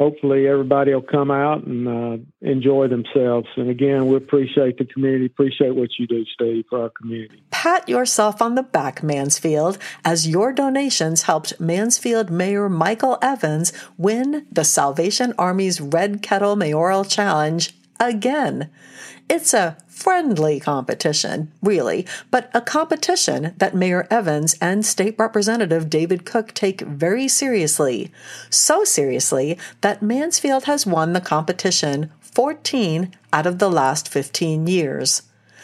hopefully 0.00 0.48
everybody 0.48 0.94
will 0.94 1.02
come 1.02 1.30
out 1.30 1.62
and 1.64 1.86
uh, 1.86 2.16
enjoy 2.40 2.88
themselves. 2.88 3.46
And 3.56 3.68
again, 3.68 4.06
we 4.06 4.16
appreciate 4.16 4.78
the 4.78 4.86
community, 4.86 5.26
appreciate 5.26 5.74
what 5.74 5.90
you 5.98 6.06
do, 6.06 6.24
Steve, 6.32 6.64
for 6.70 6.84
our 6.84 6.88
community. 6.88 7.42
Pat 7.50 7.86
yourself 7.86 8.40
on 8.40 8.54
the 8.54 8.62
back, 8.62 9.02
Mansfield, 9.02 9.76
as 10.02 10.26
your 10.26 10.54
donations 10.54 11.24
helped 11.24 11.60
Mansfield 11.60 12.30
Mayor 12.30 12.70
Michael 12.70 13.18
Evans 13.20 13.74
win 13.98 14.46
the 14.50 14.64
Salvation 14.64 15.34
Army's 15.38 15.82
Red 15.82 16.22
Kettle 16.22 16.56
Mayoral 16.56 17.04
Challenge 17.04 17.74
again. 18.00 18.70
It's 19.28 19.54
a 19.54 19.76
friendly 19.86 20.58
competition, 20.58 21.52
really, 21.62 22.06
but 22.30 22.50
a 22.52 22.60
competition 22.60 23.54
that 23.58 23.76
Mayor 23.76 24.08
Evans 24.10 24.56
and 24.60 24.84
State 24.84 25.14
Representative 25.18 25.88
David 25.88 26.24
Cook 26.24 26.52
take 26.52 26.80
very 26.80 27.28
seriously. 27.28 28.10
So 28.48 28.82
seriously 28.82 29.56
that 29.82 30.02
Mansfield 30.02 30.64
has 30.64 30.86
won 30.86 31.12
the 31.12 31.20
competition 31.20 32.10
14 32.20 33.12
out 33.32 33.46
of 33.46 33.58
the 33.58 33.70
last 33.70 34.08
15 34.08 34.66
years. 34.66 35.22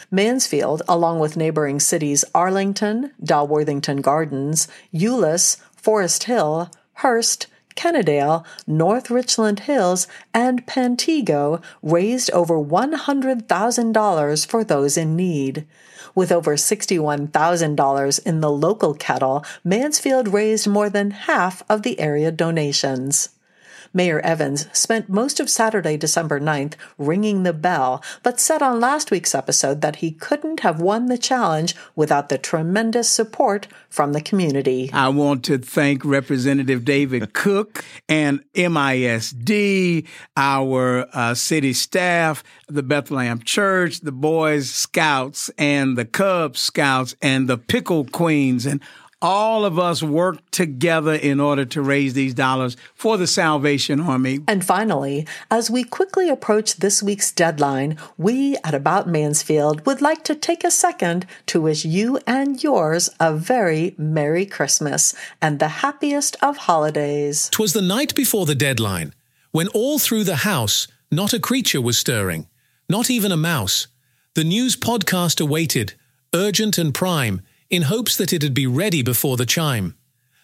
Mansfield, 0.09 0.81
along 0.87 1.19
with 1.19 1.35
neighboring 1.35 1.79
cities 1.79 2.23
Arlington, 2.33 3.11
Dalworthington 3.21 4.01
Gardens, 4.01 4.67
Euless, 4.93 5.57
Forest 5.75 6.23
Hill, 6.23 6.71
Hurst, 6.93 7.47
Kennedale, 7.77 8.43
North 8.67 9.09
Richland 9.09 9.61
Hills, 9.61 10.07
and 10.33 10.67
Pantego 10.67 11.61
raised 11.81 12.29
over 12.31 12.55
$100,000 12.55 14.45
for 14.45 14.63
those 14.65 14.97
in 14.97 15.15
need. 15.15 15.65
With 16.13 16.31
over 16.31 16.55
$61,000 16.55 18.25
in 18.25 18.41
the 18.41 18.51
local 18.51 18.93
kettle, 18.95 19.45
Mansfield 19.63 20.27
raised 20.33 20.67
more 20.67 20.89
than 20.89 21.11
half 21.11 21.63
of 21.69 21.83
the 21.83 21.99
area 21.99 22.31
donations. 22.31 23.29
Mayor 23.97 24.19
Evans 24.19 24.67
spent 24.77 25.09
most 25.09 25.39
of 25.39 25.49
Saturday, 25.49 25.97
December 25.97 26.39
9th, 26.39 26.75
ringing 26.99 27.41
the 27.41 27.51
bell, 27.51 28.03
but 28.21 28.39
said 28.39 28.61
on 28.61 28.79
last 28.79 29.09
week's 29.09 29.33
episode 29.33 29.81
that 29.81 29.97
he 29.97 30.11
couldn't 30.11 30.59
have 30.59 30.79
won 30.79 31.07
the 31.07 31.17
challenge 31.17 31.75
without 31.95 32.29
the 32.29 32.37
tremendous 32.37 33.09
support 33.09 33.67
from 33.89 34.13
the 34.13 34.21
community. 34.21 34.91
I 34.93 35.09
want 35.09 35.43
to 35.45 35.57
thank 35.57 36.05
Representative 36.05 36.85
David 36.85 37.33
Cook 37.33 37.83
and 38.07 38.43
MISD, 38.53 40.05
our 40.37 41.07
uh, 41.11 41.33
city 41.33 41.73
staff, 41.73 42.43
the 42.67 42.83
Bethlehem 42.83 43.39
Church, 43.39 44.01
the 44.01 44.11
Boys 44.11 44.69
Scouts, 44.69 45.49
and 45.57 45.97
the 45.97 46.05
Cub 46.05 46.55
Scouts, 46.55 47.15
and 47.19 47.49
the 47.49 47.57
Pickle 47.57 48.05
Queens, 48.05 48.67
and 48.67 48.79
all 49.21 49.65
of 49.65 49.79
us 49.79 50.03
work 50.03 50.37
together 50.51 51.13
in 51.13 51.39
order 51.39 51.65
to 51.65 51.81
raise 51.81 52.13
these 52.13 52.33
dollars 52.33 52.77
for 52.93 53.17
the 53.17 53.27
Salvation 53.27 53.99
Army. 53.99 54.39
And 54.47 54.63
finally, 54.63 55.27
as 55.49 55.71
we 55.71 55.83
quickly 55.83 56.29
approach 56.29 56.77
this 56.77 57.01
week's 57.01 57.31
deadline, 57.31 57.97
we 58.17 58.57
at 58.63 58.75
About 58.75 59.07
Mansfield 59.07 59.85
would 59.85 60.01
like 60.01 60.23
to 60.25 60.35
take 60.35 60.63
a 60.63 60.71
second 60.71 61.25
to 61.47 61.61
wish 61.61 61.83
you 61.83 62.19
and 62.27 62.61
yours 62.61 63.09
a 63.19 63.33
very 63.33 63.95
Merry 63.97 64.45
Christmas 64.45 65.15
and 65.41 65.59
the 65.59 65.67
happiest 65.67 66.35
of 66.41 66.57
holidays. 66.57 67.49
Twas 67.49 67.73
the 67.73 67.81
night 67.81 68.13
before 68.13 68.45
the 68.45 68.55
deadline, 68.55 69.13
when 69.51 69.67
all 69.69 69.97
through 69.97 70.25
the 70.25 70.37
house 70.37 70.87
not 71.11 71.33
a 71.33 71.39
creature 71.39 71.81
was 71.81 71.97
stirring, 71.97 72.47
not 72.89 73.09
even 73.09 73.31
a 73.31 73.37
mouse. 73.37 73.87
The 74.35 74.43
news 74.43 74.75
podcast 74.75 75.41
awaited, 75.41 75.93
urgent 76.35 76.77
and 76.77 76.93
prime, 76.93 77.41
in 77.69 77.83
hopes 77.83 78.15
that 78.17 78.33
it'd 78.33 78.53
be 78.53 78.67
ready 78.67 79.01
before 79.01 79.37
the 79.37 79.45
chime. 79.45 79.95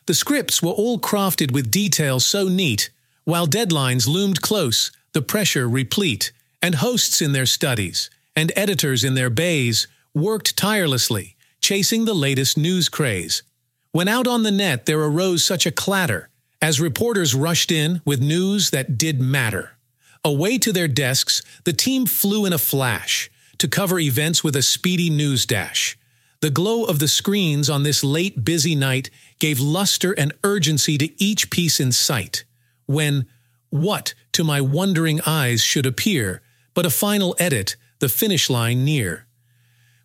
The 0.05 0.13
scripts 0.13 0.61
were 0.61 0.71
all 0.71 0.99
crafted 0.99 1.51
with 1.51 1.71
details 1.71 2.25
so 2.25 2.47
neat, 2.47 2.89
while 3.23 3.47
deadlines 3.47 4.07
loomed 4.07 4.41
close, 4.41 4.91
the 5.13 5.21
pressure 5.21 5.69
replete, 5.69 6.31
and 6.61 6.75
hosts 6.75 7.21
in 7.21 7.31
their 7.31 7.45
studies, 7.45 8.09
and 8.35 8.51
editors 8.55 9.03
in 9.03 9.13
their 9.13 9.29
bays 9.29 9.87
worked 10.13 10.57
tirelessly, 10.57 11.35
chasing 11.61 12.05
the 12.05 12.13
latest 12.13 12.57
news 12.57 12.89
craze. 12.89 13.43
When 13.91 14.07
out 14.07 14.27
on 14.27 14.43
the 14.43 14.51
net 14.51 14.85
there 14.85 14.99
arose 14.99 15.43
such 15.43 15.65
a 15.65 15.71
clatter, 15.71 16.29
as 16.61 16.81
reporters 16.81 17.35
rushed 17.35 17.71
in 17.71 18.01
with 18.05 18.21
news 18.21 18.71
that 18.71 18.97
did 18.97 19.21
matter. 19.21 19.71
Away 20.25 20.57
to 20.59 20.71
their 20.71 20.87
desks, 20.87 21.41
the 21.63 21.73
team 21.73 22.05
flew 22.05 22.45
in 22.45 22.53
a 22.53 22.57
flash 22.57 23.29
to 23.57 23.67
cover 23.67 23.99
events 23.99 24.43
with 24.43 24.55
a 24.55 24.61
speedy 24.61 25.09
news 25.09 25.45
dash. 25.45 25.97
The 26.43 26.49
glow 26.49 26.83
of 26.83 26.99
the 26.99 27.07
screens 27.07 27.69
on 27.69 27.83
this 27.83 28.03
late 28.03 28.43
busy 28.43 28.75
night 28.75 29.09
gave 29.39 29.61
luster 29.61 30.11
and 30.11 30.33
urgency 30.43 30.97
to 30.97 31.23
each 31.23 31.49
piece 31.49 31.79
in 31.79 31.93
sight. 31.93 32.43
When 32.85 33.27
what 33.69 34.13
to 34.33 34.43
my 34.43 34.59
wondering 34.59 35.21
eyes 35.25 35.63
should 35.63 35.85
appear 35.85 36.41
but 36.73 36.85
a 36.85 36.89
final 36.89 37.33
edit, 37.39 37.77
the 37.99 38.09
finish 38.09 38.49
line 38.49 38.83
near. 38.83 39.25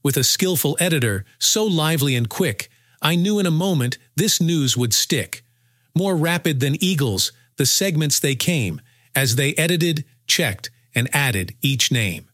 With 0.05 0.17
a 0.17 0.23
skillful 0.23 0.77
editor, 0.79 1.25
so 1.41 1.65
lively 1.65 2.15
and 2.15 2.31
quick, 2.31 2.71
I 3.03 3.17
knew 3.17 3.41
in 3.41 3.47
a 3.47 3.51
moment 3.51 3.99
this 4.15 4.41
news 4.41 4.77
would 4.77 4.95
stick. 4.95 5.43
More 5.93 6.17
rapid 6.17 6.61
than 6.61 6.81
eagles, 6.81 7.33
the 7.57 7.67
segments 7.67 8.21
they 8.21 8.37
came, 8.37 8.81
as 9.13 9.35
they 9.35 9.55
edited, 9.55 10.05
checked, 10.29 10.71
and 10.95 11.13
added 11.13 11.57
each 11.63 11.91
name. 11.91 12.28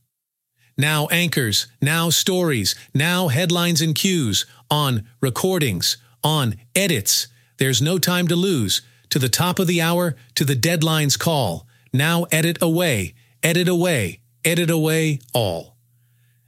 Now 0.77 1.07
anchors, 1.07 1.69
now 1.81 2.11
stories, 2.11 2.75
now 2.93 3.29
headlines 3.29 3.81
and 3.81 3.95
cues, 3.95 4.47
on 4.71 5.07
recordings, 5.21 5.97
on 6.23 6.57
edits. 6.75 7.29
There's 7.59 7.81
no 7.81 7.99
time 7.99 8.29
to 8.29 8.37
lose. 8.37 8.83
To 9.11 9.19
the 9.21 9.29
top 9.29 9.61
of 9.61 9.69
the 9.69 9.81
hour, 9.81 10.17
to 10.35 10.45
the 10.45 10.57
deadline's 10.57 11.17
call. 11.17 11.69
Now 11.93 12.25
edit 12.33 12.59
away, 12.61 13.15
edit 13.45 13.69
away, 13.69 14.21
edit 14.45 14.71
away 14.71 15.21
all. 15.33 15.77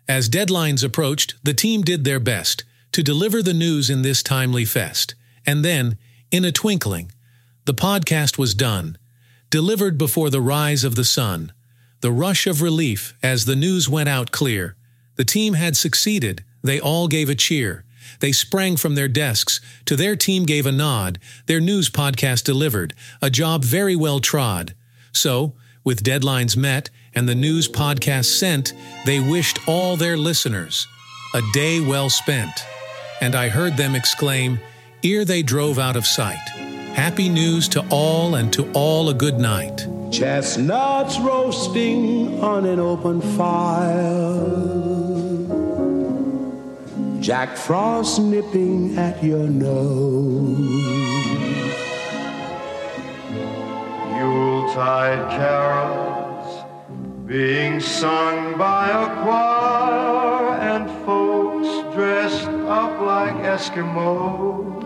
As 0.09 0.29
deadlines 0.29 0.83
approached, 0.83 1.35
the 1.45 1.55
team 1.55 1.83
did 1.83 2.03
their 2.05 2.19
best 2.19 2.65
to 2.93 3.03
deliver 3.03 3.43
the 3.43 3.55
news 3.55 3.89
in 3.89 4.03
this 4.03 4.23
timely 4.23 4.65
fest. 4.65 5.15
And 5.47 5.65
then, 5.65 5.99
in 6.33 6.45
a 6.45 6.51
twinkling, 6.51 7.13
the 7.67 7.75
podcast 7.75 8.39
was 8.39 8.55
done, 8.55 8.99
delivered 9.51 9.97
before 9.99 10.31
the 10.31 10.41
rise 10.41 10.83
of 10.83 10.97
the 10.97 11.05
sun. 11.05 11.53
The 12.01 12.13
rush 12.13 12.47
of 12.47 12.63
relief 12.63 13.15
as 13.23 13.45
the 13.45 13.57
news 13.57 13.89
went 13.89 14.09
out 14.09 14.31
clear. 14.31 14.77
The 15.17 15.25
team 15.25 15.55
had 15.55 15.77
succeeded. 15.77 16.45
They 16.63 16.79
all 16.79 17.09
gave 17.09 17.29
a 17.29 17.35
cheer. 17.35 17.85
They 18.21 18.33
sprang 18.33 18.77
from 18.77 18.95
their 18.95 19.09
desks. 19.09 19.61
To 19.87 19.97
their 19.97 20.17
team 20.17 20.45
gave 20.45 20.67
a 20.67 20.73
nod. 20.73 21.19
Their 21.47 21.61
news 21.61 21.91
podcast 21.91 22.45
delivered. 22.45 22.95
A 23.21 23.31
job 23.31 23.65
very 23.65 23.97
well 23.97 24.21
trod. 24.21 24.75
So, 25.13 25.55
with 25.85 26.03
deadlines 26.03 26.57
met 26.57 26.91
and 27.15 27.29
the 27.29 27.35
news 27.35 27.69
podcast 27.69 28.27
sent, 28.27 28.75
they 29.05 29.21
wished 29.21 29.59
all 29.69 29.97
their 29.97 30.17
listeners 30.17 30.87
a 31.35 31.43
day 31.53 31.81
well 31.81 32.11
spent. 32.11 32.67
And 33.21 33.35
I 33.35 33.49
heard 33.49 33.77
them 33.77 33.95
exclaim, 33.95 34.61
ere 35.03 35.25
they 35.25 35.43
drove 35.43 35.79
out 35.79 35.97
of 35.97 36.07
sight, 36.07 36.45
Happy 36.97 37.29
news 37.29 37.69
to 37.69 37.85
all 37.91 38.37
and 38.37 38.51
to 38.55 38.73
all 38.73 39.11
a 39.11 39.15
good 39.15 39.39
night. 39.39 39.87
Chestnuts 40.11 41.19
roasting 41.19 42.43
on 42.43 42.65
an 42.65 42.81
open 42.81 43.21
fire. 43.37 44.47
Jack 47.21 47.59
Frost 47.59 48.23
nipping 48.23 48.97
at 48.97 49.23
your 49.23 49.47
nose. 49.47 50.59
Yuletide 54.17 55.31
carols 55.37 56.65
being 57.27 57.79
sung 57.79 58.57
by 58.57 58.89
a 58.89 59.23
choir 59.23 60.55
and 60.61 60.89
folks 61.05 61.95
dressed 61.95 62.49
up 62.49 62.99
like 63.03 63.35
Eskimos. 63.45 64.86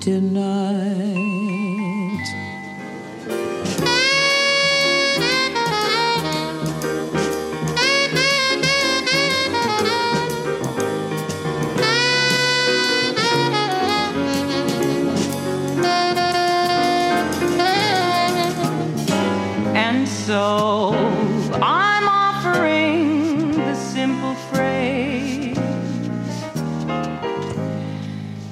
tonight. 0.00 1.29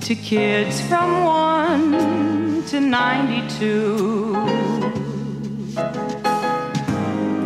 To 0.09 0.15
kids 0.15 0.81
from 0.88 1.23
1 1.23 2.65
to 2.65 2.81
92. 2.81 4.33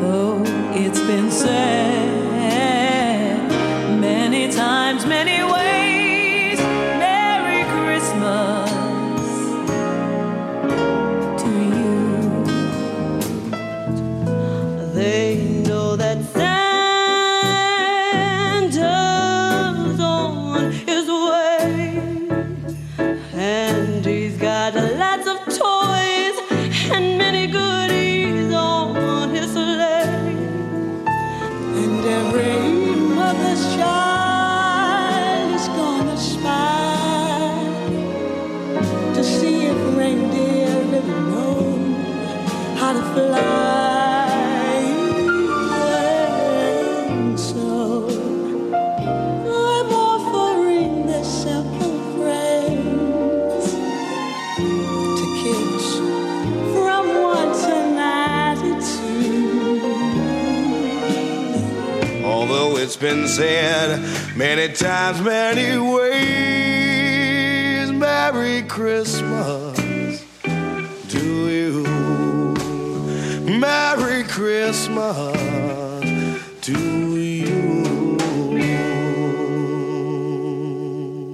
Though 0.00 0.44
it's 0.72 1.00
been 1.00 1.28
said 1.32 1.91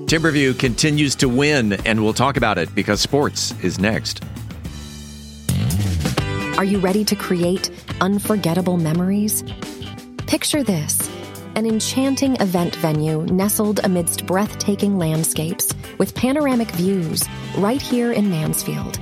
Timberview 0.08 0.58
continues 0.58 1.14
to 1.16 1.28
win, 1.28 1.74
and 1.84 2.02
we'll 2.02 2.14
talk 2.14 2.38
about 2.38 2.56
it 2.56 2.74
because 2.74 2.98
sports 2.98 3.52
is 3.62 3.78
next. 3.78 4.24
Are 6.56 6.64
you 6.64 6.78
ready 6.78 7.04
to 7.04 7.14
create 7.14 7.70
unforgettable 8.00 8.78
memories? 8.78 9.44
Picture 10.26 10.62
this 10.62 11.10
an 11.56 11.66
enchanting 11.66 12.36
event 12.36 12.74
venue 12.76 13.26
nestled 13.26 13.80
amidst 13.84 14.24
breathtaking 14.24 14.96
landscapes 14.96 15.74
with 15.98 16.14
panoramic 16.14 16.70
views 16.70 17.28
right 17.58 17.82
here 17.82 18.10
in 18.10 18.30
Mansfield. 18.30 18.98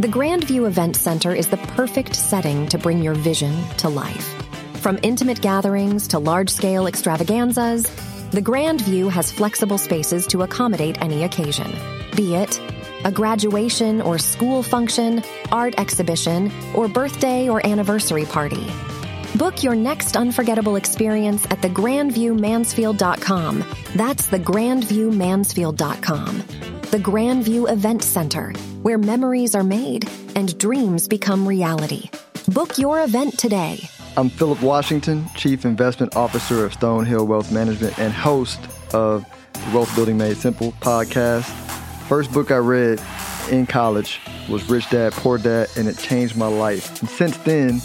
The 0.00 0.08
Grandview 0.08 0.66
Event 0.66 0.96
Center 0.96 1.32
is 1.32 1.46
the 1.46 1.58
perfect 1.58 2.16
setting 2.16 2.66
to 2.70 2.78
bring 2.78 3.04
your 3.04 3.14
vision 3.14 3.56
to 3.76 3.88
life. 3.88 4.34
From 4.78 4.98
intimate 5.04 5.42
gatherings 5.42 6.08
to 6.08 6.18
large 6.18 6.50
scale 6.50 6.88
extravaganzas, 6.88 7.86
the 8.30 8.42
Grandview 8.42 9.10
has 9.10 9.32
flexible 9.32 9.78
spaces 9.78 10.26
to 10.28 10.42
accommodate 10.42 11.02
any 11.02 11.24
occasion, 11.24 11.72
be 12.16 12.36
it 12.36 12.60
a 13.04 13.10
graduation 13.10 14.00
or 14.02 14.18
school 14.18 14.62
function, 14.62 15.24
art 15.50 15.74
exhibition, 15.78 16.52
or 16.74 16.86
birthday 16.88 17.48
or 17.48 17.66
anniversary 17.66 18.26
party. 18.26 18.66
Book 19.36 19.62
your 19.62 19.74
next 19.74 20.16
unforgettable 20.16 20.76
experience 20.76 21.44
at 21.46 21.60
thegrandviewmansfield.com. 21.60 23.64
That's 23.94 24.26
thegrandviewmansfield.com. 24.26 26.38
The 26.90 26.98
Grandview 26.98 27.70
Event 27.70 28.02
Center, 28.02 28.52
where 28.82 28.98
memories 28.98 29.54
are 29.54 29.62
made 29.62 30.10
and 30.34 30.58
dreams 30.58 31.06
become 31.06 31.46
reality. 31.46 32.10
Book 32.48 32.78
your 32.78 33.04
event 33.04 33.38
today. 33.38 33.88
I'm 34.16 34.28
Philip 34.28 34.60
Washington, 34.60 35.24
Chief 35.36 35.64
Investment 35.64 36.16
Officer 36.16 36.64
of 36.64 36.72
Stonehill 36.72 37.28
Wealth 37.28 37.52
Management 37.52 37.96
and 37.98 38.12
host 38.12 38.58
of 38.92 39.24
the 39.52 39.70
Wealth 39.72 39.94
Building 39.94 40.18
Made 40.18 40.36
Simple 40.36 40.72
podcast. 40.80 41.44
First 42.08 42.32
book 42.32 42.50
I 42.50 42.56
read 42.56 43.00
in 43.50 43.66
college 43.66 44.20
was 44.48 44.68
Rich 44.68 44.90
Dad 44.90 45.12
Poor 45.12 45.38
Dad, 45.38 45.68
and 45.76 45.86
it 45.86 45.96
changed 45.96 46.36
my 46.36 46.48
life. 46.48 47.00
And 47.00 47.08
since 47.08 47.36
then, 47.38 47.80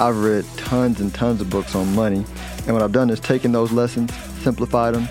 I've 0.00 0.16
read 0.16 0.44
tons 0.56 1.00
and 1.00 1.14
tons 1.14 1.40
of 1.40 1.48
books 1.48 1.76
on 1.76 1.94
money. 1.94 2.24
And 2.66 2.72
what 2.72 2.82
I've 2.82 2.92
done 2.92 3.08
is 3.08 3.20
taken 3.20 3.52
those 3.52 3.70
lessons, 3.70 4.12
simplified 4.42 4.94
them, 4.94 5.08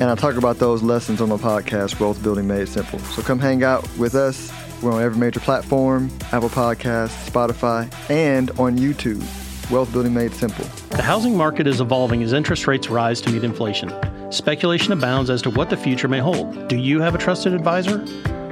and 0.00 0.10
I 0.10 0.16
talk 0.16 0.34
about 0.34 0.58
those 0.58 0.82
lessons 0.82 1.20
on 1.20 1.28
my 1.28 1.36
podcast, 1.36 2.00
Wealth 2.00 2.20
Building 2.24 2.48
Made 2.48 2.68
Simple. 2.68 2.98
So 2.98 3.22
come 3.22 3.38
hang 3.38 3.62
out 3.62 3.88
with 3.96 4.16
us. 4.16 4.52
We're 4.82 4.92
on 4.92 5.00
every 5.00 5.18
major 5.18 5.40
platform 5.40 6.10
Apple 6.32 6.50
Podcasts, 6.50 7.30
Spotify, 7.30 7.92
and 8.10 8.50
on 8.58 8.76
YouTube. 8.76 9.24
Wealth 9.70 9.92
Building 9.92 10.14
Made 10.14 10.32
Simple. 10.32 10.64
The 10.90 11.02
housing 11.02 11.36
market 11.36 11.66
is 11.66 11.80
evolving 11.80 12.22
as 12.22 12.32
interest 12.32 12.66
rates 12.66 12.88
rise 12.88 13.20
to 13.20 13.30
meet 13.30 13.44
inflation. 13.44 13.92
Speculation 14.32 14.92
abounds 14.92 15.30
as 15.30 15.42
to 15.42 15.50
what 15.50 15.70
the 15.70 15.76
future 15.76 16.08
may 16.08 16.20
hold. 16.20 16.68
Do 16.68 16.76
you 16.76 17.00
have 17.00 17.14
a 17.14 17.18
trusted 17.18 17.52
advisor? 17.52 17.98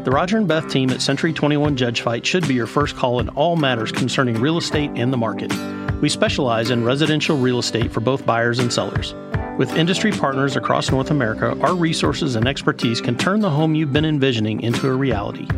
The 0.05 0.11
Roger 0.11 0.37
and 0.37 0.47
Beth 0.47 0.69
team 0.69 0.91
at 0.91 1.03
Century 1.03 1.33
21 1.33 1.77
Judge 1.77 2.03
Fite 2.03 2.25
should 2.25 2.47
be 2.47 2.55
your 2.55 2.67
first 2.67 2.97
call 2.97 3.19
in 3.19 3.29
all 3.31 3.57
matters 3.57 3.91
concerning 3.91 4.41
real 4.41 4.59
estate 4.59 4.91
and 4.95 5.13
the 5.13 5.17
market. 5.17 5.53
We 6.01 6.09
specialize 6.09 6.71
in 6.71 6.85
residential 6.85 7.37
real 7.37 7.59
estate 7.59 7.91
for 7.91 8.01
both 8.01 8.27
buyers 8.27 8.59
and 8.59 8.73
sellers. 8.73 9.15
With 9.59 9.75
industry 9.75 10.13
partners 10.13 10.55
across 10.55 10.91
North 10.91 11.11
America, 11.11 11.59
our 11.61 11.75
resources 11.75 12.37
and 12.37 12.47
expertise 12.47 13.01
can 13.01 13.17
turn 13.17 13.41
the 13.41 13.51
home 13.51 13.75
you've 13.75 13.93
been 13.93 14.05
envisioning 14.05 14.61
into 14.61 14.87
a 14.89 14.95
reality. 14.95 15.49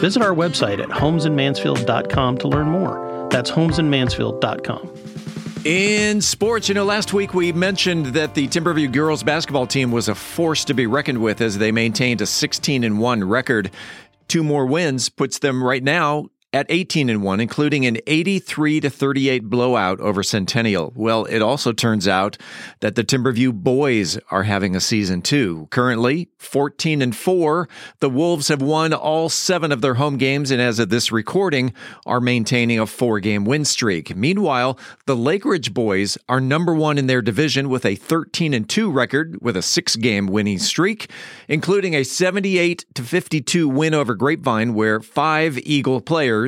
Visit 0.00 0.22
our 0.22 0.34
website 0.34 0.80
at 0.80 0.88
homesinmansfield.com 0.88 2.38
to 2.38 2.48
learn 2.48 2.68
more. 2.68 3.28
That's 3.30 3.50
homesinmansfield.com. 3.50 4.99
In 5.64 6.22
sports, 6.22 6.68
you 6.68 6.74
know, 6.74 6.86
last 6.86 7.12
week 7.12 7.34
we 7.34 7.52
mentioned 7.52 8.06
that 8.06 8.34
the 8.34 8.48
Timberview 8.48 8.90
girls 8.90 9.22
basketball 9.22 9.66
team 9.66 9.92
was 9.92 10.08
a 10.08 10.14
force 10.14 10.64
to 10.64 10.72
be 10.72 10.86
reckoned 10.86 11.20
with 11.20 11.42
as 11.42 11.58
they 11.58 11.70
maintained 11.70 12.22
a 12.22 12.26
16 12.26 12.82
and 12.82 12.98
1 12.98 13.24
record. 13.24 13.70
Two 14.26 14.42
more 14.42 14.64
wins 14.64 15.10
puts 15.10 15.38
them 15.38 15.62
right 15.62 15.82
now 15.82 16.30
at 16.52 16.66
18 16.68 17.08
and 17.08 17.22
1 17.22 17.40
including 17.40 17.86
an 17.86 17.98
83 18.06 18.80
to 18.80 18.90
38 18.90 19.44
blowout 19.44 20.00
over 20.00 20.22
Centennial. 20.22 20.92
Well, 20.94 21.24
it 21.26 21.40
also 21.40 21.72
turns 21.72 22.08
out 22.08 22.36
that 22.80 22.96
the 22.96 23.04
Timberview 23.04 23.52
boys 23.52 24.18
are 24.30 24.42
having 24.42 24.74
a 24.74 24.80
season 24.80 25.22
too. 25.22 25.68
Currently 25.70 26.28
14 26.38 27.02
and 27.02 27.14
4, 27.14 27.68
the 28.00 28.10
Wolves 28.10 28.48
have 28.48 28.62
won 28.62 28.92
all 28.92 29.28
7 29.28 29.70
of 29.70 29.80
their 29.80 29.94
home 29.94 30.16
games 30.16 30.50
and 30.50 30.60
as 30.60 30.78
of 30.78 30.88
this 30.88 31.12
recording 31.12 31.72
are 32.04 32.20
maintaining 32.20 32.78
a 32.78 32.86
4-game 32.86 33.44
win 33.44 33.64
streak. 33.64 34.16
Meanwhile, 34.16 34.78
the 35.06 35.16
Lakeridge 35.16 35.72
boys 35.72 36.18
are 36.28 36.40
number 36.40 36.74
1 36.74 36.98
in 36.98 37.06
their 37.06 37.22
division 37.22 37.68
with 37.68 37.86
a 37.86 37.94
13 37.94 38.54
and 38.54 38.68
2 38.68 38.90
record 38.90 39.38
with 39.40 39.56
a 39.56 39.60
6-game 39.60 40.26
winning 40.26 40.58
streak, 40.58 41.10
including 41.48 41.94
a 41.94 42.02
78 42.02 42.84
to 42.94 43.02
52 43.02 43.68
win 43.68 43.94
over 43.94 44.14
Grapevine 44.14 44.74
where 44.74 45.00
5 45.00 45.58
Eagle 45.58 46.00
players 46.00 46.39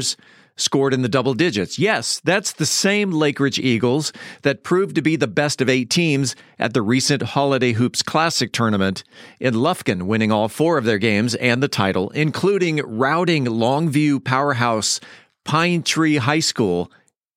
scored 0.57 0.95
in 0.95 1.03
the 1.03 1.09
double 1.09 1.35
digits. 1.35 1.79
Yes, 1.79 2.21
that's 2.25 2.53
the 2.53 2.67
same 2.67 3.13
Lakeridge 3.13 3.59
Eagles 3.59 4.13
that 4.43 4.63
proved 4.63 4.95
to 4.97 5.03
be 5.03 5.17
the 5.17 5.27
best 5.27 5.61
of 5.61 5.69
eight 5.69 5.91
teams 5.91 6.37
at 6.59 6.75
the 6.75 6.83
recent 6.83 7.23
Holiday 7.23 7.73
Hoops 7.73 8.03
Classic 8.03 8.53
tournament 8.53 9.05
in 9.41 9.55
Lufkin, 9.55 10.03
winning 10.03 10.31
all 10.31 10.49
four 10.49 10.79
of 10.79 10.85
their 10.85 10.99
games 10.99 11.35
and 11.37 11.63
the 11.63 11.69
title, 11.69 12.11
including 12.11 12.77
routing 12.85 13.47
Longview 13.47 14.25
powerhouse 14.25 15.01
Pine 15.45 15.83
Tree 15.83 16.17
High 16.17 16.41
School 16.41 16.91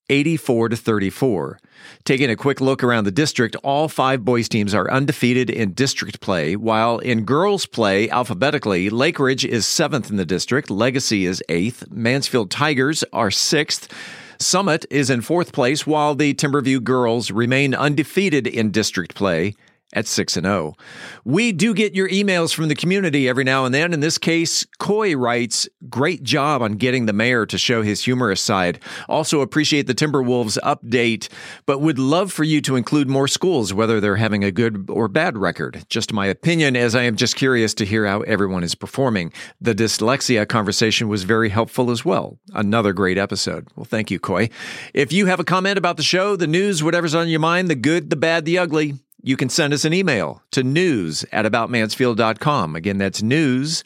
84 0.10 0.70
to 0.70 0.78
34. 0.78 1.60
Taking 2.04 2.30
a 2.30 2.36
quick 2.36 2.62
look 2.62 2.84
around 2.84 3.04
the 3.04 3.12
district, 3.12 3.56
all 3.64 3.88
five 3.88 4.24
boys 4.24 4.48
teams 4.48 4.74
are 4.74 4.90
undefeated 4.90 5.50
in 5.50 5.74
district 5.74 6.20
play, 6.20 6.56
while 6.56 7.00
in 7.00 7.24
girls 7.26 7.66
play 7.66 8.10
alphabetically, 8.10 8.90
Lake 8.90 9.20
Ridge 9.20 9.46
is 9.46 9.66
seventh 9.66 10.10
in 10.10 10.18
the 10.18 10.26
district, 10.26 10.70
Legacy 10.70 11.26
is 11.26 11.44
eighth, 11.50 11.90
Mansfield 11.92 12.52
Tigers 12.52 13.04
are 13.14 13.32
sixth. 13.32 13.92
Summit 14.38 14.86
is 14.90 15.10
in 15.10 15.22
fourth 15.22 15.54
place, 15.54 15.88
while 15.88 16.14
the 16.14 16.34
Timberview 16.34 16.84
girls 16.84 17.32
remain 17.32 17.74
undefeated 17.74 18.48
in 18.48 18.72
district 18.72 19.16
play 19.16 19.56
at 19.96 20.06
6 20.06 20.38
and 20.38 20.46
0. 20.46 20.76
We 21.24 21.52
do 21.52 21.74
get 21.74 21.96
your 21.96 22.10
emails 22.10 22.54
from 22.54 22.68
the 22.68 22.76
community 22.76 23.28
every 23.28 23.44
now 23.44 23.66
and 23.66 23.74
then. 23.74 23.94
In 23.94 24.02
this 24.02 24.18
case, 24.18 24.66
Coy 24.78 25.16
writes, 25.16 25.68
"Great 25.90 26.22
job 26.22 26.62
on 26.62 26.74
getting 26.74 27.06
the 27.06 27.14
mayor 27.14 27.46
to 27.46 27.58
show 27.58 27.82
his 27.82 28.04
humorous 28.04 28.42
side. 28.42 28.80
Also 29.10 29.42
appreciate 29.42 29.88
the 29.88 29.96
Timberwolves 29.96 30.60
update, 30.62 31.30
but 31.66 31.82
would 31.82 31.98
love 31.98 32.32
for 32.32 32.44
you 32.44 32.62
to 32.62 32.76
include 32.76 33.10
more 33.10 33.28
schools 33.28 33.74
whether 33.74 34.00
they're 34.00 34.18
having 34.18 34.44
a 34.44 34.52
good 34.52 34.90
or 34.90 35.08
bad 35.08 35.38
record. 35.38 35.86
Just 35.90 36.14
my 36.14 36.26
opinion 36.26 36.76
as 36.76 36.96
I 36.96 37.04
am 37.04 37.16
just 37.16 37.36
curious 37.36 37.74
to 37.76 37.86
hear 37.86 38.06
how 38.06 38.22
everyone 38.22 38.64
is 38.64 38.76
performing. 38.76 39.32
The 39.62 39.74
dyslexia 39.74 40.48
conversation 40.48 41.08
was 41.08 41.24
very 41.24 41.50
helpful 41.50 41.90
as 41.90 42.04
well. 42.04 42.38
Another 42.54 42.94
great 42.94 43.18
episode. 43.18 43.68
Well, 43.76 43.86
thank 43.86 44.12
you, 44.12 44.20
Coy. 44.20 44.50
If 44.94 45.14
you 45.14 45.28
have 45.28 45.40
a 45.40 45.46
comment 45.46 45.78
about 45.78 45.98
the 45.98 46.04
show, 46.04 46.36
the 46.36 46.48
news, 46.48 46.84
whatever's 46.84 47.16
on 47.16 47.30
your 47.30 47.40
mind, 47.40 47.70
the 47.70 47.76
good, 47.76 48.10
the 48.10 48.16
bad, 48.16 48.46
the 48.46 48.58
ugly, 48.58 48.96
you 49.26 49.36
can 49.36 49.50
send 49.50 49.74
us 49.74 49.84
an 49.86 49.94
email 49.94 50.44
to 50.52 50.62
news 50.62 51.26
at 51.32 51.46
aboutmansfield.com. 51.46 52.76
Again, 52.76 53.00
that's 53.00 53.24
news 53.24 53.84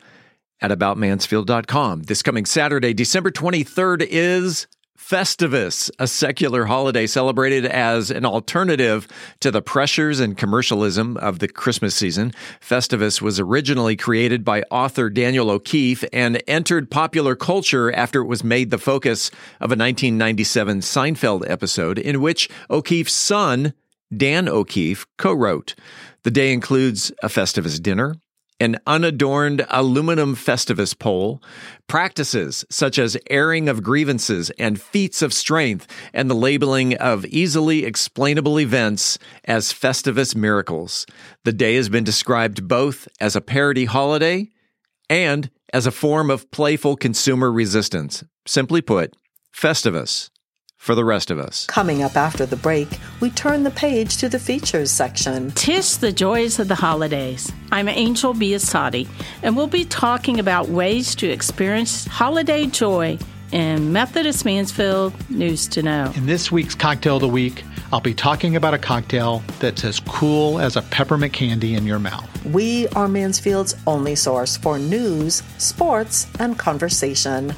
at 0.60 0.70
aboutmansfield.com. 0.70 2.04
This 2.04 2.22
coming 2.22 2.46
Saturday, 2.46 2.94
December 2.94 3.32
23rd, 3.32 4.06
is 4.10 4.68
Festivus, 4.98 5.90
a 5.98 6.08
secular 6.08 6.66
holiday 6.66 7.08
celebrated 7.08 7.66
as 7.66 8.12
an 8.12 8.26
alternative 8.26 9.08
to 9.40 9.50
the 9.50 9.62
pressures 9.62 10.20
and 10.20 10.38
commercialism 10.38 11.16
of 11.18 11.40
the 11.40 11.48
Christmas 11.48 11.96
season. 11.96 12.34
Festivus 12.60 13.22
was 13.22 13.40
originally 13.40 13.96
created 13.96 14.44
by 14.44 14.64
author 14.70 15.10
Daniel 15.10 15.50
O'Keefe 15.50 16.04
and 16.12 16.44
entered 16.50 16.92
popular 16.92 17.38
culture 17.38 17.92
after 17.94 18.22
it 18.22 18.28
was 18.28 18.44
made 18.44 18.72
the 18.72 18.78
focus 18.78 19.32
of 19.62 19.72
a 19.72 19.80
1997 19.80 20.82
Seinfeld 20.82 21.50
episode 21.50 21.98
in 21.98 22.20
which 22.20 22.50
O'Keefe's 22.70 23.14
son, 23.14 23.74
Dan 24.16 24.48
O'Keefe 24.50 25.06
co 25.18 25.34
wrote. 25.34 25.76
The 26.24 26.32
day 26.32 26.52
includes 26.52 27.12
a 27.22 27.28
Festivus 27.28 27.82
dinner, 27.82 28.16
an 28.60 28.78
unadorned 28.86 29.66
aluminum 29.70 30.36
Festivus 30.36 30.98
pole, 30.98 31.42
practices 31.88 32.66
such 32.70 33.00
as 33.00 33.18
airing 33.30 33.70
of 33.70 33.84
grievances 33.84 34.50
and 34.52 34.82
feats 34.82 35.22
of 35.22 35.34
strength, 35.34 35.88
and 36.14 36.30
the 36.30 36.36
labeling 36.36 36.96
of 36.98 37.26
easily 37.26 37.86
explainable 37.86 38.60
events 38.60 39.18
as 39.46 39.72
Festivus 39.72 40.36
miracles. 40.36 41.06
The 41.46 41.54
day 41.54 41.76
has 41.76 41.90
been 41.90 42.04
described 42.04 42.68
both 42.68 43.08
as 43.22 43.36
a 43.36 43.42
parody 43.42 43.86
holiday 43.86 44.50
and 45.10 45.50
as 45.74 45.86
a 45.86 45.92
form 45.92 46.30
of 46.30 46.50
playful 46.52 46.96
consumer 46.96 47.52
resistance. 47.52 48.24
Simply 48.46 48.82
put, 48.82 49.16
Festivus 49.54 50.30
for 50.80 50.96
the 50.96 51.06
rest 51.06 51.30
of 51.30 51.38
us. 51.38 51.66
Coming 51.68 52.02
up 52.02 52.16
after 52.16 52.46
the 52.46 52.56
break, 52.56 52.88
we 53.20 53.30
turn 53.30 53.64
the 53.64 53.72
page 53.72 54.18
to 54.18 54.30
the 54.30 54.40
features 54.40 54.90
section. 54.90 55.52
Tis 55.52 55.98
the 55.98 56.12
joys 56.12 56.58
of 56.58 56.70
the 56.70 56.76
holidays. 56.76 57.52
I'm 57.72 57.90
Angel 57.90 58.34
Biasatti, 58.34 59.08
and 59.44 59.56
we'll 59.56 59.68
be 59.68 59.86
talking 59.86 60.40
about 60.40 60.70
ways 60.70 61.14
to 61.16 61.30
experience 61.30 62.08
holiday 62.08 62.66
joy 62.66 63.20
in 63.52 63.92
Methodist 63.92 64.46
Mansfield 64.46 65.14
News 65.30 65.68
to 65.68 65.84
Know. 65.84 66.14
In 66.16 66.26
this 66.26 66.50
week's 66.50 66.76
Cocktail 66.76 67.18
of 67.18 67.22
the 67.22 67.28
Week, 67.28 67.64
I'll 67.92 68.00
be 68.00 68.14
talking 68.14 68.56
about 68.56 68.74
a 68.74 68.78
cocktail 68.78 69.44
that's 69.60 69.84
as 69.84 70.00
cool 70.00 70.60
as 70.60 70.78
a 70.78 70.82
peppermint 70.84 71.34
candy 71.34 71.76
in 71.76 71.86
your 71.86 72.00
mouth. 72.00 72.28
We 72.46 72.88
are 72.90 73.10
Mansfield's 73.10 73.76
only 73.86 74.16
source 74.16 74.56
for 74.56 74.80
news, 74.80 75.44
sports, 75.58 76.28
and 76.40 76.58
conversation. 76.58 77.54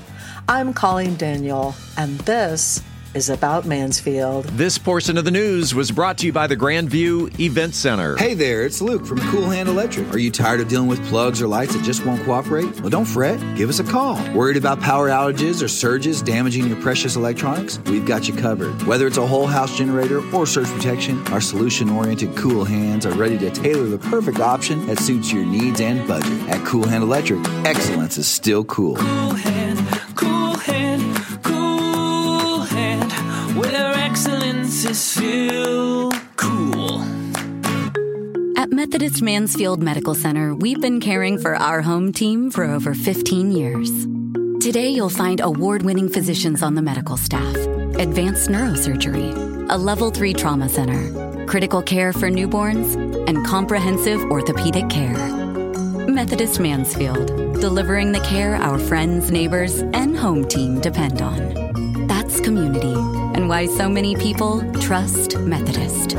I'm 0.50 0.74
Colleen 0.74 1.18
Daniel, 1.18 1.76
and 1.98 2.18
this 2.22 2.82
is 3.14 3.30
about 3.30 3.66
Mansfield. 3.66 4.46
This 4.46 4.78
portion 4.78 5.18
of 5.18 5.26
the 5.26 5.32
news 5.32 5.76
was 5.76 5.92
brought 5.92 6.18
to 6.20 6.26
you 6.26 6.34
by 6.34 6.48
the 6.48 6.56
Grandview 6.56 7.40
Event 7.40 7.76
Center. 7.76 8.16
Hey 8.16 8.34
there, 8.34 8.64
it's 8.64 8.82
Luke 8.82 9.06
from 9.06 9.20
Cool 9.32 9.50
Hand 9.50 9.68
Electric. 9.68 10.14
Are 10.14 10.18
you 10.18 10.32
tired 10.32 10.62
of 10.62 10.68
dealing 10.68 10.88
with 10.88 11.04
plugs 11.08 11.42
or 11.42 11.48
lights 11.48 11.74
that 11.76 11.84
just 11.84 12.06
won't 12.06 12.24
cooperate? 12.24 12.80
Well, 12.82 12.90
don't 12.90 13.06
fret. 13.06 13.40
Give 13.56 13.70
us 13.70 13.80
a 13.80 13.84
call. 13.84 14.16
Worried 14.34 14.58
about 14.58 14.80
power 14.80 15.10
outages 15.10 15.62
or 15.62 15.68
surges 15.68 16.22
damaging 16.22 16.68
your 16.68 16.82
precious 16.82 17.16
electronics? 17.16 17.80
We've 17.86 18.06
got 18.06 18.28
you 18.28 18.34
covered. 18.34 18.82
Whether 18.84 19.08
it's 19.08 19.18
a 19.18 19.28
whole 19.28 19.48
house 19.48 19.78
generator 19.78 20.22
or 20.34 20.46
surge 20.46 20.68
protection, 20.68 21.26
our 21.28 21.42
solution 21.42 21.90
oriented 21.90 22.36
cool 22.38 22.64
hands 22.64 23.06
are 23.06 23.14
ready 23.14 23.38
to 23.40 23.52
tailor 23.52 23.86
the 23.86 23.98
perfect 23.98 24.40
option 24.40 24.86
that 24.88 25.00
suits 25.00 25.32
your 25.34 25.46
needs 25.46 25.82
and 25.82 26.08
budget. 26.08 26.32
At 26.50 26.66
Cool 26.66 26.88
Hand 26.88 27.04
Electric, 27.04 27.46
excellence 27.66 28.18
is 28.18 28.28
still 28.28 28.64
cool. 28.64 28.96
Cool 28.96 29.34
hand, 29.34 29.80
cool 30.16 30.41
still 34.94 36.12
cool. 36.36 37.02
At 38.58 38.72
Methodist 38.72 39.22
Mansfield 39.22 39.82
Medical 39.82 40.14
Center, 40.14 40.54
we've 40.54 40.82
been 40.82 41.00
caring 41.00 41.38
for 41.38 41.56
our 41.56 41.82
home 41.82 42.12
team 42.12 42.52
for 42.52 42.64
over 42.64 42.94
15 42.94 43.52
years. 43.52 43.90
Today, 44.64 44.90
you'll 44.90 45.10
find 45.10 45.42
award 45.42 45.84
winning 45.84 46.10
physicians 46.10 46.62
on 46.62 46.76
the 46.76 46.82
medical 46.82 47.18
staff, 47.18 47.56
advanced 47.98 48.50
neurosurgery, 48.50 49.68
a 49.70 49.78
level 49.78 50.12
3 50.12 50.34
trauma 50.34 50.70
center, 50.70 51.46
critical 51.48 51.82
care 51.82 52.14
for 52.14 52.30
newborns, 52.30 52.96
and 53.28 53.46
comprehensive 53.46 54.22
orthopedic 54.30 54.90
care. 54.90 55.18
Methodist 56.08 56.60
Mansfield, 56.60 57.28
delivering 57.60 58.12
the 58.12 58.20
care 58.20 58.56
our 58.56 58.78
friends, 58.78 59.32
neighbors, 59.32 59.80
and 59.80 60.16
home 60.16 60.48
team 60.48 60.80
depend 60.80 61.22
on. 61.22 62.08
That's 62.08 62.40
community, 62.40 62.94
and 63.42 63.50
why 63.50 63.66
so 63.66 63.90
many 63.90 64.16
people 64.16 64.62
trust 64.74 65.36
Methodist. 65.40 66.16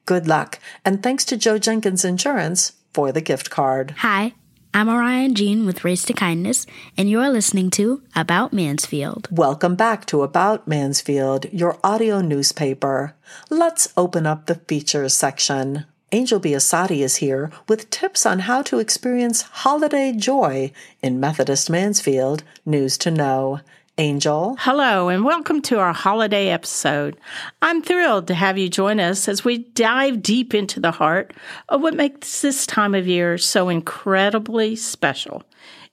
Good 0.06 0.28
luck, 0.28 0.60
and 0.86 1.04
thanks 1.04 1.26
to 1.26 1.38
Joe 1.38 1.58
Jenkins 1.58 2.06
Insurance 2.06 2.74
for 2.94 3.12
the 3.12 3.22
gift 3.22 3.50
card. 3.50 3.94
Hi, 3.98 4.34
I'm 4.74 4.90
Orion 4.90 5.34
Jean 5.34 5.66
with 5.66 5.84
Race 5.84 6.04
to 6.06 6.14
Kindness, 6.14 6.66
and 6.98 7.10
you're 7.10 7.30
listening 7.30 7.72
to 7.72 8.02
About 8.16 8.54
Mansfield. 8.54 9.28
Welcome 9.32 9.76
back 9.76 10.06
to 10.08 10.22
About 10.22 10.68
Mansfield, 10.68 11.52
your 11.52 11.80
audio 11.84 12.22
newspaper. 12.22 13.16
Let's 13.50 13.92
open 13.98 14.28
up 14.28 14.46
the 14.46 14.56
features 14.56 15.14
section. 15.14 15.86
Angel 16.12 16.40
Biasatti 16.40 17.00
is 17.00 17.18
here 17.18 17.50
with 17.68 17.90
tips 17.90 18.26
on 18.26 18.40
how 18.40 18.62
to 18.64 18.80
experience 18.80 19.42
holiday 19.42 20.14
joy 20.14 20.72
in 21.02 21.20
Methodist 21.20 21.70
Mansfield. 21.70 22.44
News 22.66 22.98
to 23.00 23.12
know. 23.12 23.62
Angel. 24.00 24.56
Hello, 24.60 25.10
and 25.10 25.26
welcome 25.26 25.60
to 25.64 25.80
our 25.80 25.92
holiday 25.92 26.50
episode. 26.50 27.18
I'm 27.64 27.82
thrilled 27.82 28.28
to 28.28 28.36
have 28.36 28.56
you 28.56 28.70
join 28.70 29.00
us 29.00 29.28
as 29.28 29.44
we 29.44 29.58
dive 29.58 30.22
deep 30.22 30.54
into 30.54 30.80
the 30.80 30.92
heart 30.92 31.34
of 31.70 31.82
what 31.82 31.96
makes 31.96 32.44
this 32.44 32.68
time 32.68 32.94
of 32.94 33.08
year 33.08 33.40
so 33.40 33.70
incredibly 33.70 34.76
special. 34.76 35.42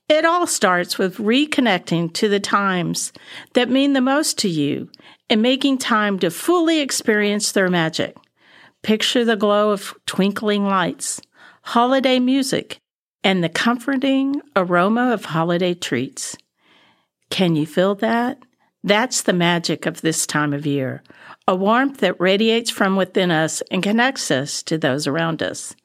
It 0.07 0.23
all 0.23 0.45
starts 0.45 0.99
with 0.99 1.17
reconnecting 1.17 2.13
to 2.13 2.29
the 2.29 2.39
times 2.39 3.11
that 3.53 3.71
mean 3.71 3.93
the 3.93 4.01
most 4.01 4.37
to 4.39 4.49
you 4.49 4.91
and 5.27 5.41
making 5.41 5.79
time 5.79 6.19
to 6.19 6.29
fully 6.29 6.81
experience 6.81 7.53
their 7.53 7.69
magic. 7.69 8.15
Picture 8.83 9.25
the 9.25 9.35
glow 9.35 9.71
of 9.71 9.95
twinkling 10.05 10.65
lights, 10.65 11.19
holiday 11.63 12.19
music, 12.19 12.77
and 13.23 13.43
the 13.43 13.49
comforting 13.49 14.43
aroma 14.55 15.11
of 15.11 15.25
holiday 15.25 15.73
treats. 15.73 16.37
Can 17.35 17.57
you 17.57 17.65
feel 17.65 17.95
that? 17.95 18.41
That's 18.81 19.23
the 19.23 19.33
magic 19.33 19.85
of 19.85 19.99
this 19.99 20.25
time 20.25 20.53
of 20.53 20.65
year 20.65 21.03
a 21.49 21.53
warmth 21.53 21.97
that 21.97 22.17
radiates 22.17 22.69
from 22.69 22.95
within 22.95 23.29
us 23.29 23.61
and 23.69 23.83
connects 23.83 24.31
us 24.31 24.63
to 24.63 24.77
those 24.77 25.05
around 25.05 25.43
us. 25.43 25.75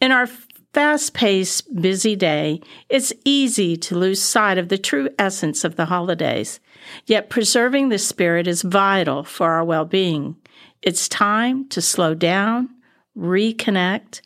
In 0.00 0.10
our 0.10 0.26
fast 0.72 1.12
paced, 1.12 1.82
busy 1.82 2.16
day, 2.16 2.62
it's 2.88 3.12
easy 3.26 3.76
to 3.76 3.94
lose 3.94 4.22
sight 4.22 4.56
of 4.56 4.70
the 4.70 4.78
true 4.78 5.10
essence 5.18 5.64
of 5.64 5.76
the 5.76 5.84
holidays. 5.84 6.60
Yet 7.04 7.28
preserving 7.28 7.90
the 7.90 7.98
spirit 7.98 8.46
is 8.46 8.62
vital 8.62 9.22
for 9.22 9.50
our 9.50 9.64
well 9.64 9.84
being. 9.84 10.36
It's 10.80 11.10
time 11.10 11.68
to 11.68 11.82
slow 11.82 12.14
down, 12.14 12.70
reconnect, 13.14 14.22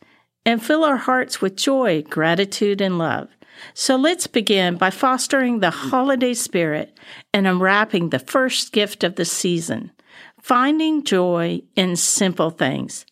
and 0.46 0.62
fill 0.62 0.85
our 0.85 0.98
hearts 0.98 1.42
with 1.42 1.56
joy, 1.56 2.02
gratitude, 2.02 2.80
and 2.80 2.96
love. 2.96 3.28
So 3.75 3.96
let's 3.96 4.27
begin 4.27 4.77
by 4.77 4.90
fostering 4.90 5.61
the 5.61 5.70
holiday 5.70 6.35
spirit 6.35 6.99
and 7.33 7.46
unwrapping 7.46 8.11
the 8.11 8.18
first 8.18 8.73
gift 8.73 9.05
of 9.05 9.16
the 9.16 9.25
season, 9.25 9.92
finding 10.40 11.05
joy 11.05 11.62
in 11.77 11.96
simple 11.96 12.51
things. 12.51 13.07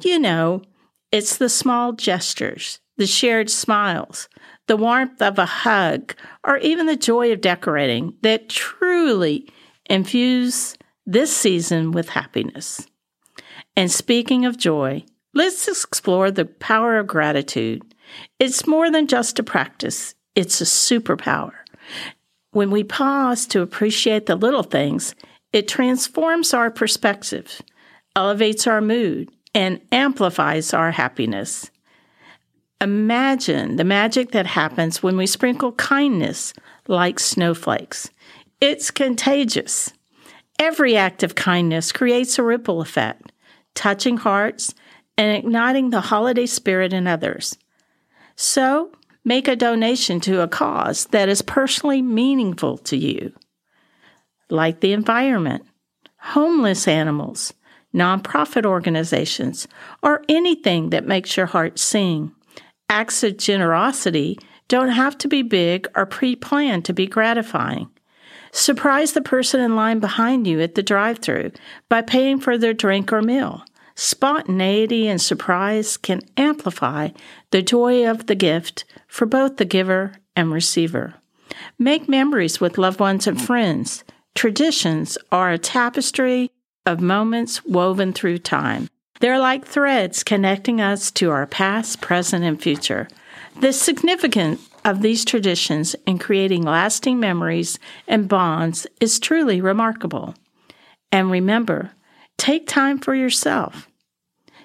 You 0.00 0.18
know, 0.18 0.62
it's 1.10 1.36
the 1.36 1.48
small 1.48 1.92
gestures, 1.92 2.80
the 2.96 3.06
shared 3.06 3.50
smiles, 3.50 4.28
the 4.66 4.76
warmth 4.76 5.22
of 5.22 5.38
a 5.38 5.46
hug, 5.46 6.14
or 6.44 6.58
even 6.58 6.86
the 6.86 6.96
joy 6.96 7.32
of 7.32 7.40
decorating 7.40 8.14
that 8.22 8.48
truly 8.48 9.48
infuse 9.88 10.76
this 11.06 11.34
season 11.34 11.90
with 11.92 12.10
happiness. 12.10 12.86
And 13.74 13.90
speaking 13.90 14.44
of 14.44 14.58
joy, 14.58 15.04
let's 15.34 15.66
explore 15.68 16.30
the 16.30 16.44
power 16.44 16.98
of 16.98 17.06
gratitude. 17.06 17.87
It's 18.38 18.66
more 18.66 18.90
than 18.90 19.06
just 19.06 19.38
a 19.38 19.42
practice, 19.42 20.14
it's 20.34 20.60
a 20.60 20.64
superpower. 20.64 21.52
When 22.52 22.70
we 22.70 22.84
pause 22.84 23.46
to 23.48 23.62
appreciate 23.62 24.26
the 24.26 24.36
little 24.36 24.62
things, 24.62 25.14
it 25.52 25.68
transforms 25.68 26.54
our 26.54 26.70
perspective, 26.70 27.60
elevates 28.16 28.66
our 28.66 28.80
mood, 28.80 29.30
and 29.54 29.80
amplifies 29.92 30.72
our 30.74 30.90
happiness. 30.90 31.70
Imagine 32.80 33.76
the 33.76 33.84
magic 33.84 34.30
that 34.30 34.46
happens 34.46 35.02
when 35.02 35.16
we 35.16 35.26
sprinkle 35.26 35.72
kindness 35.72 36.54
like 36.86 37.18
snowflakes. 37.18 38.10
It's 38.60 38.90
contagious. 38.90 39.92
Every 40.58 40.96
act 40.96 41.22
of 41.22 41.34
kindness 41.34 41.92
creates 41.92 42.38
a 42.38 42.42
ripple 42.42 42.80
effect, 42.80 43.32
touching 43.74 44.16
hearts 44.16 44.74
and 45.16 45.36
igniting 45.36 45.90
the 45.90 46.02
holiday 46.02 46.46
spirit 46.46 46.92
in 46.92 47.06
others. 47.06 47.58
So, 48.40 48.92
make 49.24 49.48
a 49.48 49.56
donation 49.56 50.20
to 50.20 50.42
a 50.42 50.46
cause 50.46 51.06
that 51.06 51.28
is 51.28 51.42
personally 51.42 52.00
meaningful 52.00 52.78
to 52.78 52.96
you, 52.96 53.32
like 54.48 54.78
the 54.78 54.92
environment, 54.92 55.64
homeless 56.18 56.86
animals, 56.86 57.52
nonprofit 57.92 58.64
organizations, 58.64 59.66
or 60.04 60.22
anything 60.28 60.90
that 60.90 61.04
makes 61.04 61.36
your 61.36 61.46
heart 61.46 61.80
sing. 61.80 62.30
Acts 62.88 63.24
of 63.24 63.38
generosity 63.38 64.38
don't 64.68 64.90
have 64.90 65.18
to 65.18 65.26
be 65.26 65.42
big 65.42 65.88
or 65.96 66.06
pre 66.06 66.36
planned 66.36 66.84
to 66.84 66.92
be 66.92 67.08
gratifying. 67.08 67.90
Surprise 68.52 69.14
the 69.14 69.20
person 69.20 69.60
in 69.60 69.74
line 69.74 69.98
behind 69.98 70.46
you 70.46 70.60
at 70.60 70.76
the 70.76 70.82
drive 70.84 71.18
through 71.18 71.50
by 71.88 72.02
paying 72.02 72.38
for 72.38 72.56
their 72.56 72.72
drink 72.72 73.12
or 73.12 73.20
meal. 73.20 73.64
Spontaneity 74.00 75.08
and 75.08 75.20
surprise 75.20 75.96
can 75.96 76.20
amplify 76.36 77.08
the 77.50 77.62
joy 77.62 78.08
of 78.08 78.28
the 78.28 78.36
gift 78.36 78.84
for 79.08 79.26
both 79.26 79.56
the 79.56 79.64
giver 79.64 80.12
and 80.36 80.52
receiver. 80.52 81.14
Make 81.80 82.08
memories 82.08 82.60
with 82.60 82.78
loved 82.78 83.00
ones 83.00 83.26
and 83.26 83.42
friends. 83.42 84.04
Traditions 84.36 85.18
are 85.32 85.50
a 85.50 85.58
tapestry 85.58 86.52
of 86.86 87.00
moments 87.00 87.64
woven 87.64 88.12
through 88.12 88.38
time. 88.38 88.88
They're 89.18 89.40
like 89.40 89.66
threads 89.66 90.22
connecting 90.22 90.80
us 90.80 91.10
to 91.10 91.32
our 91.32 91.48
past, 91.48 92.00
present, 92.00 92.44
and 92.44 92.62
future. 92.62 93.08
The 93.60 93.72
significance 93.72 94.68
of 94.84 95.02
these 95.02 95.24
traditions 95.24 95.96
in 96.06 96.20
creating 96.20 96.62
lasting 96.62 97.18
memories 97.18 97.80
and 98.06 98.28
bonds 98.28 98.86
is 99.00 99.18
truly 99.18 99.60
remarkable. 99.60 100.36
And 101.10 101.32
remember, 101.32 101.90
take 102.36 102.68
time 102.68 103.00
for 103.00 103.16
yourself. 103.16 103.87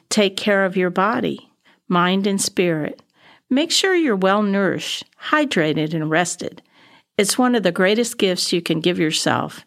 Take 0.10 0.38
care 0.38 0.66
of 0.66 0.78
your 0.78 0.90
body, 0.90 1.52
mind, 1.88 2.28
and 2.28 2.42
spirit. 2.42 3.02
Make 3.50 3.72
sure 3.72 3.96
you're 3.96 4.16
well 4.16 4.42
nourished, 4.42 5.06
hydrated, 5.30 5.94
and 5.94 6.10
rested. 6.10 6.62
It's 7.18 7.38
one 7.38 7.56
of 7.56 7.64
the 7.64 7.72
greatest 7.72 8.18
gifts 8.18 8.52
you 8.52 8.62
can 8.62 8.80
give 8.80 8.98
yourself, 9.00 9.64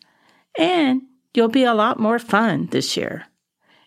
and 0.58 1.02
you'll 1.34 1.48
be 1.48 1.64
a 1.64 1.74
lot 1.74 2.00
more 2.00 2.18
fun 2.18 2.66
this 2.70 2.96
year. 2.96 3.26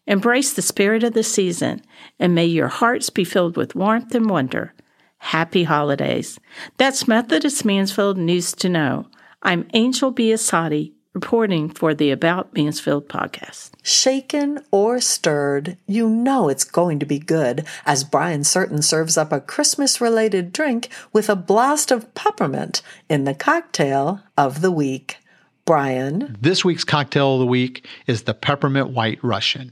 Embrace 0.07 0.53
the 0.53 0.61
spirit 0.61 1.03
of 1.03 1.13
the 1.13 1.23
season, 1.23 1.81
and 2.17 2.33
may 2.33 2.45
your 2.45 2.67
hearts 2.67 3.09
be 3.09 3.23
filled 3.23 3.57
with 3.57 3.75
warmth 3.75 4.15
and 4.15 4.29
wonder. 4.29 4.73
Happy 5.17 5.65
holidays. 5.65 6.39
That's 6.77 7.07
Methodist 7.07 7.65
Mansfield 7.65 8.17
News 8.17 8.53
to 8.53 8.69
Know. 8.69 9.07
I'm 9.43 9.67
Angel 9.73 10.13
Biasatti, 10.13 10.93
reporting 11.13 11.69
for 11.69 11.93
the 11.93 12.11
About 12.11 12.53
Mansfield 12.55 13.09
podcast. 13.09 13.68
Shaken 13.81 14.59
or 14.71 14.99
stirred, 14.99 15.77
you 15.87 16.09
know 16.09 16.49
it's 16.49 16.63
going 16.63 16.99
to 16.99 17.05
be 17.05 17.19
good 17.19 17.65
as 17.85 18.03
Brian 18.03 18.43
Certain 18.43 18.81
serves 18.81 19.17
up 19.17 19.31
a 19.31 19.39
Christmas 19.39 20.01
related 20.01 20.51
drink 20.51 20.89
with 21.13 21.29
a 21.29 21.35
blast 21.35 21.91
of 21.91 22.13
peppermint 22.13 22.81
in 23.09 23.23
the 23.23 23.33
cocktail 23.33 24.21
of 24.37 24.61
the 24.61 24.71
week. 24.71 25.17
Brian. 25.65 26.35
This 26.41 26.65
week's 26.65 26.83
cocktail 26.83 27.35
of 27.35 27.39
the 27.41 27.45
week 27.45 27.85
is 28.07 28.23
the 28.23 28.33
Peppermint 28.33 28.89
White 28.89 29.23
Russian. 29.23 29.71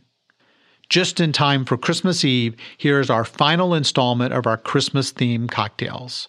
Just 0.89 1.20
in 1.20 1.34
time 1.34 1.65
for 1.65 1.76
Christmas 1.76 2.24
Eve, 2.24 2.56
here's 2.78 3.10
our 3.10 3.26
final 3.26 3.74
installment 3.74 4.32
of 4.32 4.48
our 4.48 4.58
Christmas 4.58 5.12
themed 5.12 5.50
cocktails. 5.50 6.28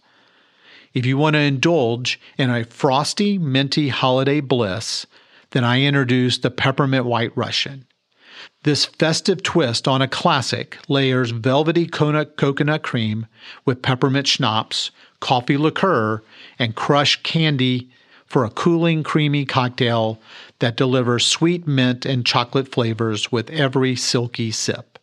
If 0.95 1.07
you 1.07 1.17
want 1.17 1.35
to 1.35 1.41
indulge 1.41 2.19
in 2.39 2.51
a 2.51 2.65
frosty, 2.65 3.39
minty 3.39 3.89
holiday 3.89 4.41
bliss, 4.41 5.07
then 5.51 5.65
I 5.65 5.83
introduce 5.83 6.39
the 6.39 6.51
Peppermint 6.51 7.07
White 7.07 7.37
Russian. 7.37 7.87
This 8.63 8.85
festive 8.85 9.43
twist 9.43 9.89
on 9.89 10.03
a 10.03 10.09
classic 10.09 10.79
layers 10.89 11.31
velvety 11.31 11.87
coconut 11.87 12.83
cream 12.83 13.27
with 13.65 13.83
peppermint 13.83 14.27
schnapps, 14.27 14.91
coffee 15.21 15.57
liqueur, 15.57 16.23
and 16.59 16.75
crushed 16.75 17.23
candy 17.23 17.91
for 18.27 18.45
a 18.45 18.51
cooling, 18.51 19.03
creamy 19.03 19.45
cocktail 19.45 20.21
that 20.59 20.77
delivers 20.77 21.25
sweet 21.25 21.67
mint 21.67 22.05
and 22.05 22.27
chocolate 22.27 22.71
flavors 22.71 23.33
with 23.33 23.51
every 23.51 23.97
silky 23.97 24.51
sip. 24.51 24.99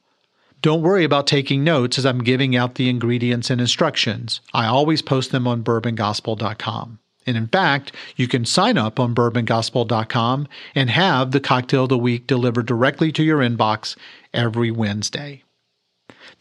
Don't 0.62 0.82
worry 0.82 1.04
about 1.04 1.28
taking 1.28 1.64
notes 1.64 1.98
as 1.98 2.06
I'm 2.06 2.24
giving 2.24 2.56
out 2.56 2.76
the 2.76 2.90
ingredients 2.90 3.50
and 3.50 3.60
instructions. 3.62 4.42
I 4.54 4.66
always 4.66 5.02
post 5.02 5.32
them 5.32 5.48
on 5.48 5.64
bourbongospel.com. 5.64 7.00
And 7.26 7.36
in 7.36 7.48
fact, 7.48 7.92
you 8.16 8.28
can 8.28 8.46
sign 8.46 8.78
up 8.78 9.00
on 9.00 9.16
bourbongospel.com 9.16 10.48
and 10.76 10.90
have 10.90 11.32
the 11.32 11.40
cocktail 11.40 11.84
of 11.84 11.90
the 11.90 11.98
week 11.98 12.28
delivered 12.28 12.68
directly 12.68 13.12
to 13.14 13.24
your 13.24 13.40
inbox 13.40 13.98
every 14.34 14.70
Wednesday. 14.70 15.44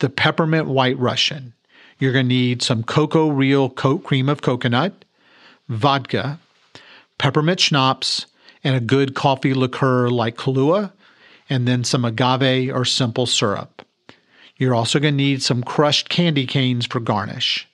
The 0.01 0.11
Peppermint 0.11 0.67
White 0.67 0.99
Russian. 0.99 1.55
You're 1.99 2.13
going 2.13 2.27
to 2.27 2.35
need 2.35 2.63
some 2.63 2.83
Coco 2.83 3.29
Real 3.29 3.71
Coat 3.71 4.05
cream 4.05 4.29
of 4.29 4.43
coconut, 4.43 5.05
vodka, 5.69 6.39
peppermint 7.19 7.61
schnapps, 7.61 8.27
and 8.63 8.75
a 8.75 8.81
good 8.81 9.15
coffee 9.15 9.55
liqueur 9.55 10.09
like 10.11 10.37
Kahlua, 10.37 10.93
and 11.49 11.69
then 11.69 11.85
some 11.85 12.05
agave 12.05 12.75
or 12.75 12.85
simple 12.85 13.27
syrup. 13.27 13.83
You're 14.57 14.75
also 14.75 14.99
going 14.99 15.15
to 15.15 15.17
need 15.17 15.43
some 15.43 15.63
crushed 15.63 16.09
candy 16.09 16.47
canes 16.47 16.87
for 16.87 17.01
garnish. 17.01 17.69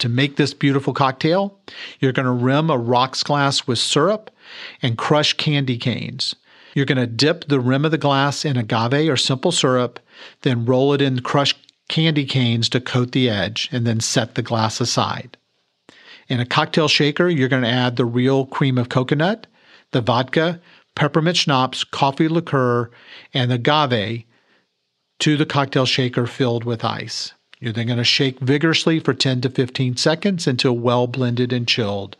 To 0.00 0.08
make 0.08 0.36
this 0.36 0.54
beautiful 0.54 0.92
cocktail, 0.92 1.58
you're 2.00 2.12
going 2.12 2.26
to 2.26 2.32
rim 2.32 2.68
a 2.68 2.76
rocks 2.76 3.22
glass 3.22 3.66
with 3.66 3.78
syrup 3.78 4.30
and 4.82 4.98
crushed 4.98 5.38
candy 5.38 5.78
canes. 5.78 6.34
You're 6.74 6.86
going 6.86 6.98
to 6.98 7.06
dip 7.06 7.46
the 7.46 7.60
rim 7.60 7.84
of 7.84 7.92
the 7.92 7.98
glass 7.98 8.44
in 8.44 8.56
agave 8.56 9.08
or 9.08 9.16
simple 9.16 9.52
syrup, 9.52 10.00
then 10.42 10.66
roll 10.66 10.92
it 10.92 11.00
in 11.00 11.20
crushed 11.20 11.72
candy 11.88 12.24
canes 12.24 12.68
to 12.70 12.80
coat 12.80 13.12
the 13.12 13.30
edge, 13.30 13.68
and 13.70 13.86
then 13.86 14.00
set 14.00 14.34
the 14.34 14.42
glass 14.42 14.80
aside. 14.80 15.36
In 16.28 16.40
a 16.40 16.46
cocktail 16.46 16.88
shaker, 16.88 17.28
you're 17.28 17.48
going 17.48 17.62
to 17.62 17.68
add 17.68 17.96
the 17.96 18.04
real 18.04 18.46
cream 18.46 18.78
of 18.78 18.88
coconut, 18.88 19.46
the 19.92 20.00
vodka, 20.00 20.60
peppermint 20.96 21.36
schnapps, 21.36 21.84
coffee 21.84 22.28
liqueur, 22.28 22.90
and 23.32 23.52
agave 23.52 24.24
to 25.20 25.36
the 25.36 25.46
cocktail 25.46 25.86
shaker 25.86 26.26
filled 26.26 26.64
with 26.64 26.84
ice. 26.84 27.32
You're 27.60 27.72
then 27.72 27.86
going 27.86 27.98
to 27.98 28.04
shake 28.04 28.40
vigorously 28.40 29.00
for 29.00 29.14
10 29.14 29.42
to 29.42 29.50
15 29.50 29.96
seconds 29.96 30.46
until 30.46 30.76
well 30.76 31.06
blended 31.06 31.52
and 31.52 31.68
chilled. 31.68 32.16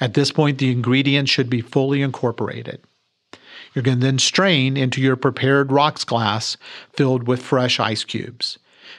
At 0.00 0.14
this 0.14 0.30
point, 0.30 0.58
the 0.58 0.70
ingredients 0.70 1.30
should 1.30 1.50
be 1.50 1.60
fully 1.60 2.02
incorporated. 2.02 2.80
You're 3.74 3.82
going 3.82 3.98
to 4.00 4.06
then 4.06 4.18
strain 4.18 4.76
into 4.76 5.00
your 5.00 5.16
prepared 5.16 5.72
rocks 5.72 6.04
glass 6.04 6.56
filled 6.92 7.26
with 7.26 7.42
fresh 7.42 7.78
ice 7.80 8.04
cubes. 8.04 8.58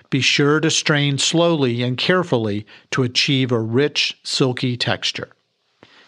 Be 0.09 0.21
sure 0.21 0.59
to 0.59 0.69
strain 0.69 1.17
slowly 1.17 1.81
and 1.81 1.97
carefully 1.97 2.65
to 2.91 3.03
achieve 3.03 3.51
a 3.51 3.59
rich, 3.59 4.17
silky 4.23 4.77
texture. 4.77 5.29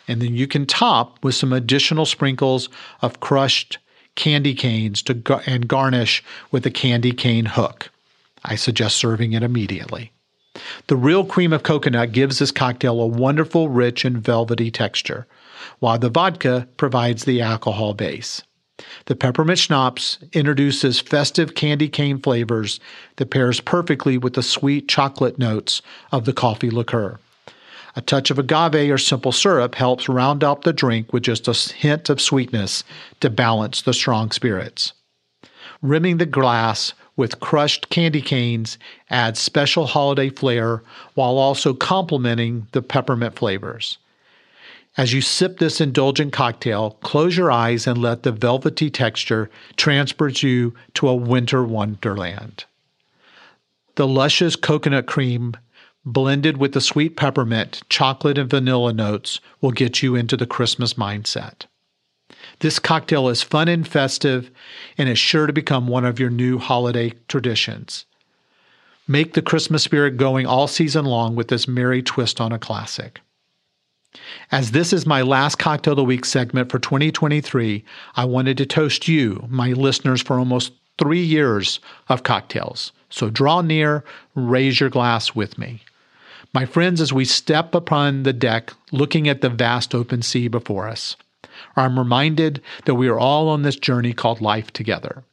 And 0.07 0.21
then 0.21 0.35
you 0.35 0.47
can 0.47 0.65
top 0.65 1.23
with 1.23 1.35
some 1.35 1.53
additional 1.53 2.05
sprinkles 2.05 2.69
of 3.01 3.19
crushed 3.19 3.77
candy 4.15 4.53
canes 4.53 5.01
to 5.03 5.13
gar- 5.13 5.43
and 5.45 5.67
garnish 5.67 6.23
with 6.51 6.65
a 6.65 6.71
candy 6.71 7.11
cane 7.11 7.45
hook. 7.45 7.90
I 8.43 8.55
suggest 8.55 8.97
serving 8.97 9.33
it 9.33 9.43
immediately. 9.43 10.11
The 10.87 10.97
real 10.97 11.23
cream 11.23 11.53
of 11.53 11.63
coconut 11.63 12.11
gives 12.11 12.39
this 12.39 12.51
cocktail 12.51 12.99
a 12.99 13.07
wonderful, 13.07 13.69
rich, 13.69 14.03
and 14.03 14.17
velvety 14.17 14.69
texture, 14.69 15.27
while 15.79 15.97
the 15.97 16.09
vodka 16.09 16.67
provides 16.77 17.23
the 17.23 17.41
alcohol 17.41 17.93
base. 17.93 18.41
The 19.05 19.15
peppermint 19.15 19.59
schnapps 19.59 20.17
introduces 20.33 20.99
festive 20.99 21.53
candy 21.55 21.87
cane 21.87 22.19
flavors 22.19 22.79
that 23.17 23.29
pairs 23.29 23.59
perfectly 23.59 24.17
with 24.17 24.33
the 24.33 24.43
sweet 24.43 24.87
chocolate 24.87 25.37
notes 25.37 25.81
of 26.11 26.25
the 26.25 26.33
coffee 26.33 26.71
liqueur. 26.71 27.19
A 27.95 28.01
touch 28.01 28.31
of 28.31 28.39
agave 28.39 28.89
or 28.89 28.97
simple 28.97 29.31
syrup 29.31 29.75
helps 29.75 30.09
round 30.09 30.43
out 30.43 30.63
the 30.63 30.73
drink 30.73 31.13
with 31.13 31.23
just 31.23 31.47
a 31.47 31.73
hint 31.73 32.09
of 32.09 32.21
sweetness 32.21 32.83
to 33.19 33.29
balance 33.29 33.81
the 33.81 33.93
strong 33.93 34.31
spirits. 34.31 34.93
Rimming 35.81 36.17
the 36.17 36.25
glass 36.25 36.93
with 37.21 37.39
crushed 37.39 37.87
candy 37.91 38.19
canes 38.19 38.79
adds 39.11 39.39
special 39.39 39.85
holiday 39.85 40.27
flair 40.27 40.81
while 41.13 41.37
also 41.37 41.71
complementing 41.71 42.65
the 42.71 42.81
peppermint 42.81 43.35
flavors. 43.35 43.99
As 44.97 45.13
you 45.13 45.21
sip 45.21 45.59
this 45.59 45.79
indulgent 45.79 46.33
cocktail, 46.33 46.97
close 47.03 47.37
your 47.37 47.51
eyes 47.51 47.85
and 47.85 47.99
let 47.99 48.23
the 48.23 48.31
velvety 48.31 48.89
texture 48.89 49.51
transport 49.77 50.41
you 50.41 50.73
to 50.95 51.07
a 51.07 51.15
winter 51.15 51.63
wonderland. 51.63 52.65
The 53.97 54.07
luscious 54.07 54.55
coconut 54.55 55.05
cream 55.05 55.55
blended 56.03 56.57
with 56.57 56.71
the 56.71 56.81
sweet 56.81 57.15
peppermint, 57.15 57.83
chocolate, 57.87 58.39
and 58.39 58.49
vanilla 58.49 58.93
notes 58.93 59.39
will 59.61 59.69
get 59.69 60.01
you 60.01 60.15
into 60.15 60.35
the 60.35 60.47
Christmas 60.47 60.95
mindset. 60.95 61.65
This 62.61 62.77
cocktail 62.77 63.27
is 63.27 63.41
fun 63.41 63.67
and 63.67 63.87
festive 63.87 64.51
and 64.95 65.09
is 65.09 65.17
sure 65.17 65.47
to 65.47 65.53
become 65.53 65.87
one 65.87 66.05
of 66.05 66.19
your 66.19 66.29
new 66.29 66.59
holiday 66.59 67.11
traditions. 67.27 68.05
Make 69.07 69.33
the 69.33 69.41
Christmas 69.41 69.83
spirit 69.83 70.17
going 70.17 70.45
all 70.45 70.67
season 70.67 71.05
long 71.05 71.35
with 71.35 71.47
this 71.47 71.67
merry 71.67 72.03
twist 72.03 72.39
on 72.39 72.51
a 72.51 72.59
classic. 72.59 73.19
As 74.51 74.71
this 74.71 74.93
is 74.93 75.07
my 75.07 75.23
last 75.23 75.57
Cocktail 75.57 75.93
of 75.93 75.97
the 75.97 76.03
Week 76.03 76.23
segment 76.23 76.71
for 76.71 76.77
2023, 76.77 77.83
I 78.15 78.25
wanted 78.25 78.57
to 78.59 78.67
toast 78.67 79.07
you, 79.07 79.43
my 79.49 79.71
listeners, 79.71 80.21
for 80.21 80.37
almost 80.37 80.73
three 80.99 81.23
years 81.23 81.79
of 82.09 82.21
cocktails. 82.21 82.91
So 83.09 83.31
draw 83.31 83.61
near, 83.61 84.03
raise 84.35 84.79
your 84.79 84.91
glass 84.91 85.33
with 85.33 85.57
me. 85.57 85.81
My 86.53 86.67
friends, 86.67 87.01
as 87.01 87.11
we 87.11 87.25
step 87.25 87.73
upon 87.73 88.21
the 88.21 88.33
deck 88.33 88.71
looking 88.91 89.27
at 89.27 89.41
the 89.41 89.49
vast 89.49 89.95
open 89.95 90.21
sea 90.21 90.47
before 90.47 90.87
us, 90.87 91.15
I'm 91.75 91.97
reminded 91.97 92.61
that 92.85 92.95
we 92.95 93.07
are 93.07 93.19
all 93.19 93.49
on 93.49 93.61
this 93.61 93.75
journey 93.75 94.13
called 94.13 94.41
life 94.41 94.71
together. 94.71 95.23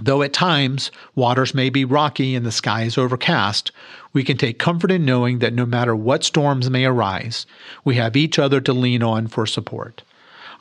Though 0.00 0.22
at 0.22 0.32
times 0.32 0.90
waters 1.14 1.54
may 1.54 1.68
be 1.68 1.84
rocky 1.84 2.34
and 2.34 2.46
the 2.46 2.52
sky 2.52 2.82
is 2.82 2.96
overcast, 2.96 3.72
we 4.12 4.22
can 4.22 4.36
take 4.36 4.58
comfort 4.58 4.90
in 4.90 5.04
knowing 5.04 5.40
that 5.40 5.52
no 5.52 5.66
matter 5.66 5.96
what 5.96 6.24
storms 6.24 6.70
may 6.70 6.84
arise, 6.84 7.44
we 7.84 7.96
have 7.96 8.16
each 8.16 8.38
other 8.38 8.60
to 8.60 8.72
lean 8.72 9.02
on 9.02 9.26
for 9.26 9.46
support. 9.46 10.02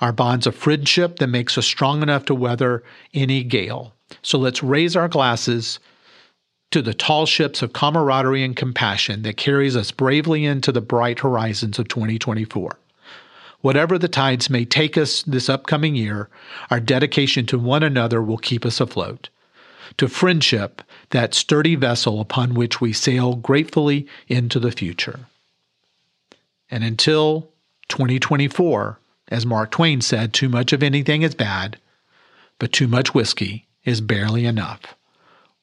Our 0.02 0.12
bonds 0.12 0.48
of 0.48 0.56
friendship 0.56 1.20
that 1.20 1.28
makes 1.28 1.58
us 1.58 1.66
strong 1.66 2.02
enough 2.02 2.26
to 2.26 2.36
weather 2.36 2.84
any 3.14 3.44
gale. 3.44 3.94
So 4.22 4.38
let's 4.38 4.64
raise 4.64 4.96
our 4.96 5.08
glasses 5.08 5.80
to 6.72 6.82
the 6.82 6.94
tall 6.94 7.26
ships 7.26 7.62
of 7.62 7.74
camaraderie 7.74 8.44
and 8.44 8.56
compassion 8.56 9.24
that 9.24 9.38
carries 9.38 9.76
us 9.76 9.92
bravely 9.92 10.46
into 10.46 10.72
the 10.72 10.82
bright 10.82 11.20
horizons 11.20 11.80
of 11.80 11.88
2024. 11.88 12.78
Whatever 13.62 13.98
the 13.98 14.08
tides 14.08 14.50
may 14.50 14.63
take 14.63 14.98
us 14.98 15.22
this 15.24 15.50
upcoming 15.50 15.95
year, 15.95 16.30
our 16.69 16.80
dedication 16.80 17.45
to 17.48 17.60
one 17.60 17.84
another 17.84 18.22
will 18.22 18.38
keep 18.38 18.65
us 18.65 18.79
afloat. 18.79 19.29
To 19.98 20.08
friendship, 20.08 20.81
that 21.10 21.34
sturdy 21.34 21.75
vessel 21.75 22.21
upon 22.21 22.54
which 22.54 22.79
we 22.79 22.94
sail 22.94 23.36
gratefully 23.36 24.08
into 24.27 24.60
the 24.60 24.71
future. 24.71 25.21
And 26.71 26.84
until 26.84 27.50
2024, 27.90 29.00
as 29.27 29.46
Mark 29.46 29.71
Twain 29.71 30.02
said, 30.02 30.34
too 30.34 30.48
much 30.48 30.71
of 30.71 30.81
anything 30.81 31.23
is 31.23 31.36
bad, 31.36 31.77
but 32.60 32.71
too 32.71 32.88
much 32.88 33.13
whiskey 33.13 33.67
is 33.84 34.00
barely 34.00 34.46
enough. 34.46 34.96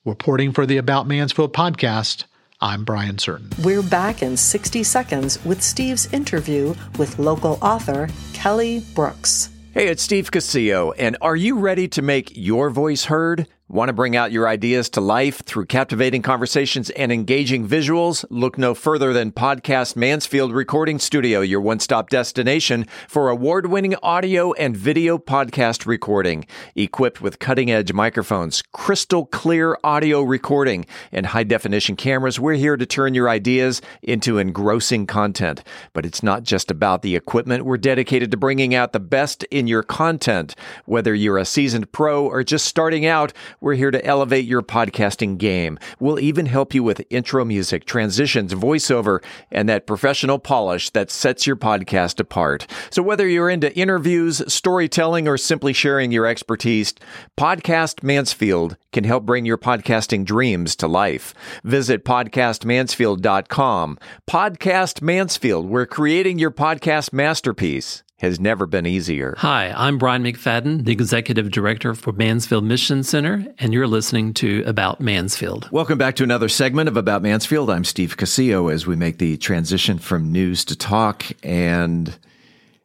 Reporting 0.05 0.53
for 0.53 0.66
the 0.66 0.77
About 0.77 1.07
Mansfield 1.07 1.53
podcast, 1.53 2.25
I'm 2.61 2.85
Brian 2.85 3.19
Certain. 3.19 3.51
We're 3.63 3.83
back 3.83 4.23
in 4.23 4.37
60 4.37 4.83
seconds 4.83 5.45
with 5.45 5.63
Steve's 5.63 6.11
interview 6.13 6.75
with 6.99 7.19
local 7.19 7.59
author 7.61 8.09
Kellie 8.33 8.83
Brooks. 8.95 9.51
Hey, 9.73 9.89
it's 9.89 10.03
Steve 10.03 10.31
Casillo, 10.31 10.95
and 10.99 11.19
are 11.21 11.37
you 11.37 11.59
ready 11.59 11.87
to 11.89 12.01
make 12.01 12.33
your 12.35 12.71
voice 12.71 13.05
heard? 13.05 13.47
Want 13.69 13.89
to 13.89 13.93
bring 13.93 14.14
out 14.14 14.31
your 14.31 14.47
ideas 14.47 14.89
to 14.91 15.01
life 15.01 15.43
through 15.45 15.67
captivating 15.67 16.23
conversations 16.23 16.89
and 16.91 17.11
engaging 17.11 17.67
visuals? 17.67 18.25
Look 18.31 18.57
no 18.57 18.75
further 18.75 19.12
than 19.12 19.33
Podcast 19.33 19.97
Mansfield 19.97 20.53
Recording 20.53 21.01
Studio, 21.01 21.41
your 21.41 21.61
one 21.61 21.81
stop 21.81 22.09
destination 22.09 22.87
for 23.09 23.29
award 23.29 23.67
winning 23.67 23.97
audio 24.05 24.53
and 24.53 24.77
video 24.77 25.19
podcast 25.19 25.85
recording. 25.85 26.47
Equipped 26.77 27.21
with 27.21 27.41
cutting 27.41 27.69
edge 27.69 27.93
microphones, 27.93 28.62
crystal 28.71 29.27
clear 29.27 29.77
audio 29.83 30.23
recording, 30.23 30.87
and 31.11 31.27
high 31.27 31.43
definition 31.43 31.97
cameras, 31.97 32.39
we're 32.39 32.55
here 32.55 32.77
to 32.77 32.87
turn 32.87 33.14
your 33.14 33.29
ideas 33.29 33.83
into 34.01 34.39
engrossing 34.39 35.09
content. 35.09 35.64
But 35.93 36.07
it's 36.07 36.23
not 36.23 36.45
just 36.45 36.71
about 36.71 37.03
the 37.03 37.17
equipment, 37.17 37.64
we're 37.64 37.79
dedicated 37.79 38.31
to 38.31 38.37
bringing 38.37 38.77
out 38.77 38.93
the 38.93 39.01
best 39.01 39.43
in 39.51 39.67
your 39.67 39.83
content. 39.83 40.55
Whether 40.85 41.17
you're 41.17 41.37
a 41.37 41.45
seasoned 41.45 41.91
pro 41.91 42.25
or 42.25 42.45
just 42.45 42.67
starting 42.67 43.05
out, 43.07 43.33
we're 43.61 43.75
here 43.75 43.91
to 43.91 44.05
elevate 44.05 44.45
your 44.45 44.63
podcasting 44.63 45.39
game. 45.39 45.79
We'll 45.99 46.19
even 46.19 46.47
help 46.47 46.75
you 46.75 46.83
with 46.83 47.05
intro 47.11 47.45
music, 47.45 47.85
transitions, 47.85 48.55
voiceover, 48.55 49.23
and 49.51 49.69
that 49.69 49.87
professional 49.87 50.39
polish 50.39 50.91
that 50.91 51.11
sets 51.11 51.47
your 51.47 51.57
podcast 51.57 52.21
apart. 52.21 52.67
So 52.91 53.03
whether 53.03 53.29
you're 53.29 53.51
into 53.51 53.77
interviews, 53.77 54.43
storytelling, 54.53 55.29
or 55.29 55.37
simply 55.37 55.73
sharing 55.73 56.13
your 56.13 56.27
expertise, 56.27 56.95
Podcast 57.39 58.03
Mansfield 58.03 58.77
can 58.93 59.05
help 59.05 59.27
bring 59.27 59.45
your 59.45 59.59
podcasting 59.59 60.25
dreams 60.25 60.75
to 60.77 60.87
life. 60.87 61.35
Visit 61.65 62.05
podcastmansfield.com. 62.05 63.99
Podcast 64.29 65.03
Mansfield, 65.03 65.67
we're 65.69 65.87
creating 65.87 66.39
your 66.39 66.51
podcast 66.51 67.13
masterpiece 67.13 68.03
has 68.19 68.41
never 68.41 68.67
been 68.67 68.87
easier. 68.87 69.35
Hi, 69.39 69.73
I'm 69.77 69.99
Brian 69.99 70.25
McFadden, 70.25 70.85
the 70.85 70.93
Executive 70.93 71.51
Director 71.51 71.95
for 71.95 72.12
Mansfield 72.12 72.64
Mission 72.64 73.03
Center, 73.03 73.47
and 73.59 73.75
you're 73.75 73.87
listening 73.87 74.33
to 74.35 74.64
About 74.67 75.03
Mansfield. 75.03 75.69
Welcome 75.71 75.99
back 75.99 76.17
to 76.17 76.23
another 76.23 76.49
segment 76.49 76.89
of 76.89 76.97
About 76.97 77.21
Mansfield. 77.21 77.69
I'm 77.69 77.85
Steve 77.85 78.17
Casillo 78.17 78.73
as 78.73 78.87
we 78.87 78.97
make 78.97 79.19
the 79.19 79.37
transition 79.37 79.99
from 79.99 80.33
news 80.33 80.64
to 80.67 80.77
talk. 80.77 81.25
And 81.43 82.17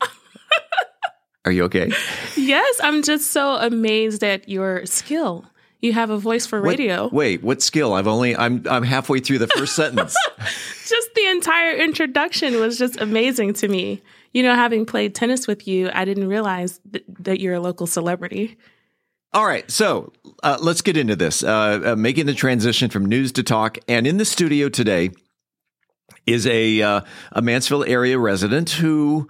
are 1.45 1.51
you 1.51 1.63
okay? 1.63 1.93
Yes, 2.35 2.81
I'm 2.83 3.01
just 3.01 3.31
so 3.31 3.55
amazed 3.55 4.25
at 4.25 4.49
your 4.49 4.85
skill. 4.85 5.45
You 5.79 5.93
have 5.93 6.09
a 6.09 6.17
voice 6.17 6.45
for 6.45 6.59
radio. 6.61 7.05
What, 7.05 7.13
wait, 7.13 7.41
what 7.41 7.61
skill? 7.61 7.93
I've 7.93 8.05
only 8.05 8.35
I'm 8.35 8.67
I'm 8.69 8.83
halfway 8.83 9.19
through 9.19 9.39
the 9.39 9.47
first 9.47 9.75
sentence. 9.77 10.15
just 10.85 11.15
the 11.15 11.25
entire 11.27 11.75
introduction 11.75 12.59
was 12.59 12.77
just 12.77 13.01
amazing 13.01 13.53
to 13.55 13.67
me. 13.67 14.03
You 14.33 14.43
know, 14.43 14.55
having 14.55 14.85
played 14.85 15.13
tennis 15.13 15.47
with 15.47 15.67
you, 15.67 15.89
I 15.93 16.05
didn't 16.05 16.27
realize 16.27 16.79
th- 16.91 17.05
that 17.19 17.39
you're 17.39 17.55
a 17.55 17.59
local 17.59 17.87
celebrity. 17.87 18.57
All 19.33 19.45
right, 19.45 19.69
so 19.71 20.11
uh, 20.43 20.57
let's 20.61 20.81
get 20.81 20.97
into 20.97 21.15
this. 21.15 21.43
Uh, 21.43 21.81
uh, 21.85 21.95
making 21.95 22.25
the 22.25 22.33
transition 22.33 22.89
from 22.89 23.05
news 23.05 23.31
to 23.33 23.43
talk, 23.43 23.77
and 23.87 24.05
in 24.05 24.17
the 24.17 24.25
studio 24.25 24.67
today 24.67 25.11
is 26.25 26.45
a 26.47 26.81
uh, 26.81 27.01
a 27.31 27.41
Mansfield 27.41 27.87
area 27.87 28.19
resident 28.19 28.71
who 28.71 29.29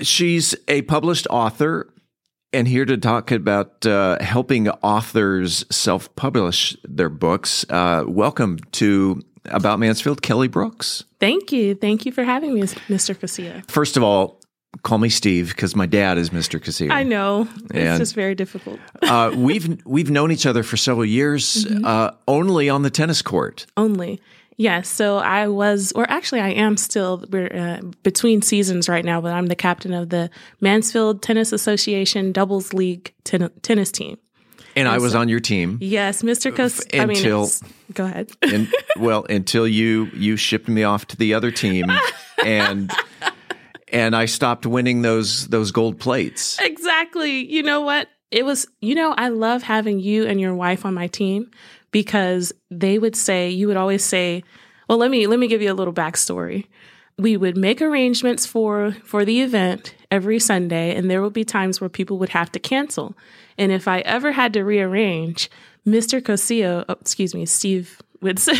she's 0.00 0.54
a 0.66 0.82
published 0.82 1.26
author 1.30 1.92
and 2.52 2.66
here 2.66 2.84
to 2.84 2.96
talk 2.96 3.30
about 3.30 3.84
uh, 3.84 4.16
helping 4.22 4.68
authors 4.68 5.64
self 5.70 6.14
publish 6.16 6.76
their 6.84 7.10
books. 7.10 7.66
Uh, 7.68 8.04
welcome 8.06 8.58
to 8.72 9.20
About 9.50 9.78
Mansfield, 9.78 10.22
Kellie 10.22 10.48
Brooks. 10.48 11.04
Thank 11.20 11.52
you. 11.52 11.74
Thank 11.74 12.06
you 12.06 12.12
for 12.12 12.24
having 12.24 12.54
me, 12.54 12.62
Mr. 12.62 13.14
Casilla. 13.14 13.68
First 13.70 13.96
of 13.96 14.02
all, 14.02 14.40
call 14.82 14.98
me 14.98 15.08
Steve 15.08 15.48
because 15.48 15.74
my 15.74 15.86
dad 15.86 16.18
is 16.18 16.30
Mr. 16.30 16.60
Casilla. 16.60 16.90
I 16.92 17.02
know. 17.02 17.48
It's 17.74 17.98
just 17.98 18.14
very 18.14 18.34
difficult. 18.34 18.78
uh, 19.02 19.32
we've 19.36 19.84
we've 19.84 20.10
known 20.10 20.30
each 20.32 20.46
other 20.46 20.62
for 20.62 20.76
several 20.76 21.04
years, 21.06 21.64
Mhm. 21.64 21.84
uh, 21.84 22.10
only 22.26 22.68
on 22.68 22.82
the 22.82 22.90
tennis 22.90 23.22
court. 23.22 23.66
Only. 23.76 24.20
Yes. 24.60 24.88
So 24.88 25.18
I 25.18 25.46
was, 25.46 25.92
or 25.92 26.04
actually, 26.10 26.40
I 26.40 26.48
am 26.48 26.76
still, 26.76 27.24
we're 27.30 27.46
uh, 27.54 27.80
between 28.02 28.42
seasons 28.42 28.88
right 28.88 29.04
now, 29.04 29.20
but 29.20 29.32
I'm 29.32 29.46
the 29.46 29.54
captain 29.54 29.94
of 29.94 30.08
the 30.10 30.30
Mansfield 30.60 31.22
Tennis 31.22 31.52
Association 31.52 32.32
Doubles 32.32 32.72
League 32.72 33.14
ten- 33.22 33.50
tennis 33.62 33.92
team. 33.92 34.18
And 34.76 34.86
I 34.88 34.98
was 34.98 35.12
so- 35.12 35.20
on 35.20 35.28
your 35.28 35.40
team. 35.40 35.78
Yes, 35.80 36.22
Mr. 36.22 36.54
Cos. 36.54 36.80
I 36.92 37.06
mean, 37.06 37.16
until- 37.16 37.50
go 37.94 38.04
ahead. 38.04 38.30
and 38.42 38.72
well, 38.96 39.24
until 39.28 39.66
you 39.66 40.10
you 40.14 40.36
shipped 40.36 40.68
me 40.68 40.84
off 40.84 41.06
to 41.08 41.16
the 41.16 41.34
other 41.34 41.50
team, 41.50 41.86
and 42.44 42.92
and 43.92 44.14
I 44.14 44.26
stopped 44.26 44.66
winning 44.66 45.02
those 45.02 45.48
those 45.48 45.70
gold 45.72 45.98
plates. 45.98 46.58
Exactly. 46.60 47.50
You 47.50 47.62
know 47.62 47.80
what? 47.80 48.08
It 48.30 48.44
was, 48.44 48.66
you 48.80 48.94
know, 48.94 49.14
I 49.16 49.28
love 49.28 49.62
having 49.62 50.00
you 50.00 50.26
and 50.26 50.38
your 50.40 50.54
wife 50.54 50.84
on 50.84 50.92
my 50.92 51.06
team 51.06 51.50
because 51.90 52.52
they 52.70 52.98
would 52.98 53.16
say, 53.16 53.48
you 53.48 53.66
would 53.68 53.78
always 53.78 54.04
say, 54.04 54.44
well, 54.88 54.98
let 54.98 55.10
me 55.10 55.26
let 55.26 55.38
me 55.38 55.48
give 55.48 55.62
you 55.62 55.72
a 55.72 55.74
little 55.74 55.94
backstory. 55.94 56.66
We 57.16 57.36
would 57.36 57.56
make 57.56 57.82
arrangements 57.82 58.46
for 58.46 58.94
for 59.04 59.24
the 59.24 59.40
event 59.40 59.94
every 60.10 60.38
Sunday, 60.38 60.94
and 60.94 61.10
there 61.10 61.22
would 61.22 61.32
be 61.32 61.44
times 61.44 61.80
where 61.80 61.88
people 61.88 62.18
would 62.18 62.28
have 62.30 62.52
to 62.52 62.58
cancel. 62.58 63.16
And 63.58 63.72
if 63.72 63.88
I 63.88 64.00
ever 64.00 64.32
had 64.32 64.52
to 64.54 64.62
rearrange, 64.62 65.50
Mr. 65.86 66.22
Casillo, 66.22 66.84
oh, 66.88 66.96
excuse 67.00 67.34
me, 67.34 67.44
Steve 67.44 68.00
would 68.20 68.38
say, 68.38 68.54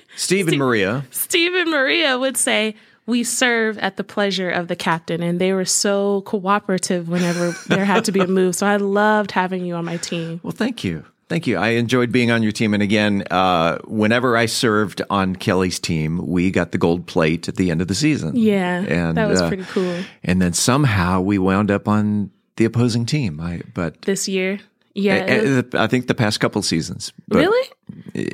Steve 0.16 0.48
and 0.48 0.58
Maria. 0.58 1.04
Steve 1.10 1.54
and 1.54 1.70
Maria 1.70 2.18
would 2.18 2.36
say, 2.36 2.76
we 3.06 3.22
serve 3.22 3.78
at 3.78 3.96
the 3.96 4.04
pleasure 4.04 4.50
of 4.50 4.68
the 4.68 4.76
captain. 4.76 5.22
And 5.22 5.40
they 5.40 5.52
were 5.52 5.64
so 5.64 6.22
cooperative 6.22 7.08
whenever 7.08 7.50
there 7.68 7.84
had 7.84 8.04
to 8.06 8.12
be 8.12 8.20
a 8.20 8.26
move. 8.26 8.54
So 8.54 8.66
I 8.66 8.76
loved 8.76 9.30
having 9.30 9.64
you 9.64 9.74
on 9.74 9.84
my 9.84 9.96
team. 9.98 10.40
Well, 10.42 10.52
thank 10.52 10.84
you. 10.84 11.04
Thank 11.28 11.46
you. 11.46 11.56
I 11.56 11.70
enjoyed 11.70 12.12
being 12.12 12.30
on 12.30 12.42
your 12.42 12.52
team. 12.52 12.74
And 12.74 12.82
again, 12.82 13.24
uh, 13.30 13.78
whenever 13.84 14.36
I 14.36 14.44
served 14.46 15.00
on 15.08 15.36
Kellie's 15.36 15.80
team, 15.80 16.26
we 16.26 16.50
got 16.50 16.72
the 16.72 16.78
gold 16.78 17.06
plate 17.06 17.48
at 17.48 17.56
the 17.56 17.70
end 17.70 17.80
of 17.80 17.88
the 17.88 17.94
season. 17.94 18.36
Yeah, 18.36 18.80
And, 18.80 19.16
that 19.16 19.28
was 19.28 19.40
uh, 19.40 19.48
pretty 19.48 19.64
cool. 19.64 20.04
And 20.22 20.40
then 20.40 20.52
somehow 20.52 21.22
we 21.22 21.38
wound 21.38 21.70
up 21.70 21.88
on 21.88 22.30
the 22.56 22.64
opposing 22.64 23.06
team. 23.06 23.40
I 23.40 23.62
but 23.74 24.02
This 24.02 24.28
year. 24.28 24.60
Yeah. 24.94 25.14
I, 25.14 25.18
it 25.58 25.74
I 25.74 25.86
think 25.88 26.06
the 26.06 26.14
past 26.14 26.38
couple 26.40 26.62
seasons. 26.62 27.12
Really? 27.28 27.68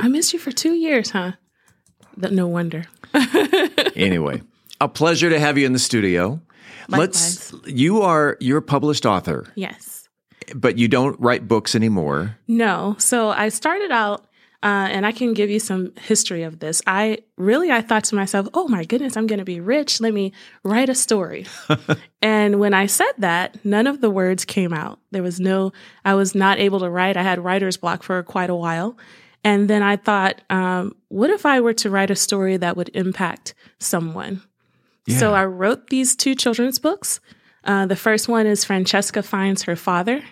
I 0.01 0.09
missed 0.09 0.33
you 0.33 0.39
for 0.39 0.53
two 0.53 0.75
years, 0.75 1.11
huh? 1.11 1.33
No 2.17 2.47
wonder. 2.47 2.85
anyway, 3.97 4.43
a 4.81 4.89
pleasure 4.89 5.31
to 5.31 5.39
have 5.41 5.57
you 5.59 5.65
in 5.67 5.73
the 5.73 5.79
studio. 5.79 6.41
Let's. 6.89 7.55
You 7.67 8.03
are 8.03 8.37
you're 8.41 8.59
a 8.59 8.63
published 8.63 9.07
author, 9.07 9.47
Yes. 9.55 10.09
but 10.55 10.77
you 10.77 10.89
don't 10.89 11.19
write 11.21 11.47
books 11.49 11.75
anymore. 11.75 12.37
No. 12.49 12.97
So 12.99 13.31
I 13.31 13.49
started 13.49 13.91
out, 13.91 14.27
uh, 14.63 14.89
and 14.91 15.07
I 15.07 15.13
can 15.13 15.33
give 15.33 15.49
you 15.49 15.59
some 15.59 15.93
history 15.97 16.43
of 16.43 16.59
this. 16.59 16.83
I 16.87 17.21
really, 17.39 17.71
I 17.71 17.81
thought 17.81 18.05
to 18.05 18.15
myself, 18.15 18.47
oh 18.53 18.69
my 18.69 18.85
goodness, 18.85 19.17
I'm 19.17 19.27
going 19.27 19.39
to 19.39 19.45
be 19.45 19.59
rich. 19.59 20.01
Let 20.01 20.13
me 20.13 20.33
write 20.63 20.91
a 20.91 20.95
story. 20.95 21.47
and 22.23 22.61
when 22.61 22.75
I 22.75 22.85
said 22.85 23.13
that, 23.19 23.65
none 23.65 23.87
of 23.87 24.03
the 24.03 24.11
words 24.11 24.45
came 24.45 24.75
out. 24.75 24.99
There 25.13 25.23
was 25.23 25.41
no, 25.41 25.73
I 26.05 26.15
was 26.15 26.35
not 26.35 26.59
able 26.59 26.81
to 26.81 26.91
write. 26.91 27.17
I 27.17 27.23
had 27.23 27.43
writer's 27.43 27.79
block 27.79 28.03
for 28.03 28.23
quite 28.23 28.51
a 28.51 28.55
while. 28.55 28.99
And 29.43 29.71
then 29.71 29.83
I 29.83 29.97
thought, 29.97 30.43
um, 30.51 30.95
what 31.09 31.31
if 31.31 31.47
I 31.47 31.61
were 31.61 31.73
to 31.75 31.89
write 31.89 32.11
a 32.11 32.17
story 32.17 32.59
that 32.59 32.77
would 32.77 32.91
impact 32.93 33.55
someone? 33.79 34.43
So 35.09 35.35
I 35.35 35.45
wrote 35.45 35.89
these 35.89 36.15
two 36.15 36.37
children's 36.37 36.79
books. 36.79 37.19
Uh, 37.65 37.87
the 37.87 37.97
first 37.97 38.29
one 38.29 38.47
is 38.47 38.65
Francesca 38.65 39.25
Finds 39.25 39.65
Her 39.65 39.75
Father. 39.75 40.23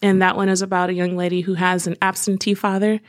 And 0.00 0.22
that 0.22 0.36
one 0.36 0.48
is 0.48 0.62
about 0.62 0.90
a 0.90 0.94
young 0.94 1.16
lady 1.16 1.42
who 1.42 1.54
has 1.54 1.86
an 1.86 1.96
absentee 2.00 2.54
father. 2.54 3.00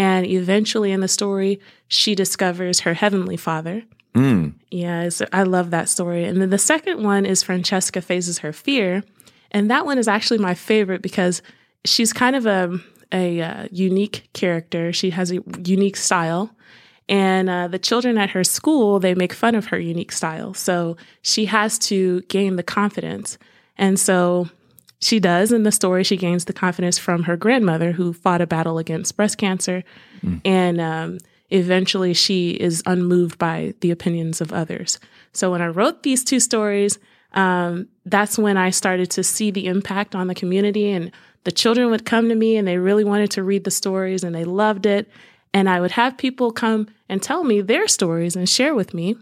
And 0.00 0.26
eventually 0.26 0.92
in 0.92 1.00
the 1.00 1.08
story, 1.08 1.60
she 1.86 2.14
discovers 2.14 2.80
her 2.80 2.94
heavenly 2.94 3.36
father. 3.36 3.82
Mm. 4.14 4.54
Yeah, 4.70 5.10
I 5.30 5.42
love 5.42 5.70
that 5.72 5.90
story. 5.90 6.24
And 6.24 6.40
then 6.40 6.48
the 6.48 6.56
second 6.56 7.04
one 7.04 7.26
is 7.26 7.42
Francesca 7.42 8.00
Faces 8.00 8.38
Her 8.38 8.50
Fear. 8.50 9.04
And 9.50 9.70
that 9.70 9.84
one 9.84 9.98
is 9.98 10.08
actually 10.08 10.38
my 10.38 10.54
favorite 10.54 11.02
because 11.02 11.42
she's 11.84 12.14
kind 12.14 12.34
of 12.34 12.46
a, 12.46 12.78
a 13.12 13.42
uh, 13.42 13.68
unique 13.70 14.30
character. 14.32 14.90
She 14.90 15.10
has 15.10 15.32
a 15.32 15.42
unique 15.66 15.98
style. 15.98 16.50
And 17.06 17.50
uh, 17.50 17.68
the 17.68 17.78
children 17.78 18.16
at 18.16 18.30
her 18.30 18.42
school, 18.42 19.00
they 19.00 19.14
make 19.14 19.34
fun 19.34 19.54
of 19.54 19.66
her 19.66 19.78
unique 19.78 20.12
style. 20.12 20.54
So 20.54 20.96
she 21.20 21.44
has 21.44 21.78
to 21.80 22.22
gain 22.22 22.56
the 22.56 22.62
confidence. 22.62 23.36
And 23.76 24.00
so 24.00 24.48
she 25.00 25.18
does 25.18 25.50
in 25.50 25.62
the 25.62 25.72
story. 25.72 26.04
She 26.04 26.16
gains 26.16 26.44
the 26.44 26.52
confidence 26.52 26.98
from 26.98 27.24
her 27.24 27.36
grandmother 27.36 27.92
who 27.92 28.12
fought 28.12 28.40
a 28.40 28.46
battle 28.46 28.78
against 28.78 29.16
breast 29.16 29.38
cancer. 29.38 29.82
And 30.44 30.80
um, 30.80 31.18
eventually 31.48 32.12
she 32.12 32.50
is 32.50 32.82
unmoved 32.84 33.38
by 33.38 33.74
the 33.80 33.90
opinions 33.90 34.40
of 34.40 34.52
others. 34.52 34.98
So 35.32 35.50
when 35.50 35.62
I 35.62 35.68
wrote 35.68 36.02
these 36.02 36.22
two 36.22 36.38
stories, 36.38 36.98
um, 37.32 37.88
that's 38.04 38.38
when 38.38 38.56
I 38.56 38.70
started 38.70 39.10
to 39.12 39.24
see 39.24 39.50
the 39.50 39.66
impact 39.66 40.14
on 40.14 40.26
the 40.26 40.34
community. 40.34 40.90
And 40.90 41.12
the 41.44 41.52
children 41.52 41.90
would 41.90 42.04
come 42.04 42.28
to 42.28 42.34
me 42.34 42.56
and 42.56 42.68
they 42.68 42.76
really 42.76 43.04
wanted 43.04 43.30
to 43.32 43.42
read 43.42 43.64
the 43.64 43.70
stories 43.70 44.22
and 44.22 44.34
they 44.34 44.44
loved 44.44 44.84
it. 44.84 45.08
And 45.54 45.68
I 45.68 45.80
would 45.80 45.92
have 45.92 46.18
people 46.18 46.52
come 46.52 46.88
and 47.08 47.22
tell 47.22 47.42
me 47.42 47.60
their 47.60 47.88
stories 47.88 48.36
and 48.36 48.48
share 48.48 48.74
with 48.74 48.92
me. 48.92 49.16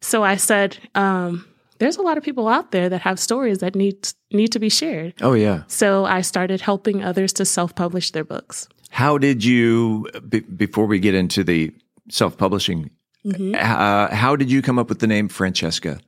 So 0.00 0.24
I 0.24 0.36
said, 0.36 0.78
um, 0.94 1.46
there's 1.80 1.96
a 1.98 2.02
lot 2.02 2.16
of 2.18 2.22
people 2.22 2.46
out 2.46 2.70
there 2.70 2.88
that 2.88 3.00
have 3.02 3.18
stories 3.18 3.58
that 3.58 3.74
need 3.74 3.96
need 4.32 4.52
to 4.52 4.58
be 4.60 4.68
shared. 4.70 5.14
Oh 5.20 5.32
yeah. 5.34 5.62
So 5.66 6.04
I 6.04 6.20
started 6.22 6.60
helping 6.60 7.02
others 7.02 7.32
to 7.34 7.44
self-publish 7.44 8.12
their 8.12 8.24
books. 8.24 8.68
How 8.90 9.18
did 9.18 9.44
you 9.44 10.06
be, 10.28 10.40
before 10.40 10.86
we 10.86 10.98
get 11.00 11.14
into 11.14 11.42
the 11.44 11.72
self-publishing 12.10 12.90
Mhm. 13.26 13.54
uh, 13.54 14.08
how 14.14 14.34
did 14.36 14.50
you 14.50 14.62
come 14.62 14.78
up 14.78 14.88
with 14.88 14.98
the 15.00 15.06
name 15.06 15.28
Francesca? 15.28 15.98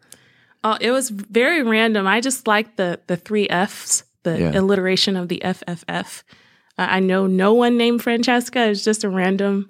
Uh, 0.65 0.79
it 0.81 0.91
was 0.93 1.11
very 1.11 1.63
random. 1.63 2.07
I 2.07 2.21
just 2.21 2.47
liked 2.47 2.77
the 2.77 3.01
the 3.07 3.17
three 3.17 3.49
Fs, 3.51 4.05
the 4.23 4.39
Yeah. 4.39 4.59
alliteration 4.61 5.17
of 5.17 5.29
the 5.29 5.41
FFF. 5.45 6.23
Uh, 6.79 6.87
I 6.97 7.01
know 7.01 7.27
no 7.27 7.53
one 7.53 7.77
named 7.77 8.01
Francesca. 8.03 8.69
It's 8.71 8.85
just 8.85 9.05
a 9.05 9.09
random, 9.11 9.69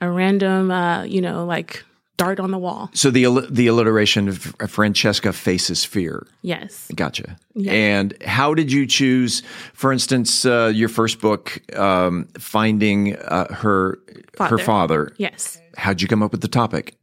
a 0.00 0.10
random, 0.10 0.70
uh, 0.70 1.04
you 1.04 1.20
know, 1.22 1.46
like 1.46 1.82
dart 2.22 2.40
on 2.40 2.50
the 2.50 2.58
wall. 2.58 2.90
So 2.94 3.10
the 3.10 3.46
the 3.50 3.66
alliteration 3.66 4.28
of 4.28 4.54
Francesca 4.68 5.32
faces 5.32 5.84
fear. 5.84 6.26
Yes. 6.42 6.90
Gotcha. 6.94 7.36
Yeah. 7.54 7.72
And 7.72 8.14
how 8.22 8.54
did 8.54 8.70
you 8.70 8.86
choose, 8.86 9.42
for 9.72 9.92
instance, 9.92 10.44
uh, 10.44 10.72
your 10.74 10.88
first 10.88 11.20
book, 11.20 11.60
um, 11.76 12.28
finding 12.38 13.16
uh, 13.16 13.52
her 13.52 13.98
her 14.38 14.58
Father. 14.58 14.58
father? 14.58 15.14
Yes. 15.18 15.60
How'd 15.76 16.00
you 16.00 16.08
come 16.08 16.22
up 16.22 16.32
with 16.32 16.42
the 16.42 16.48
topic? 16.48 16.94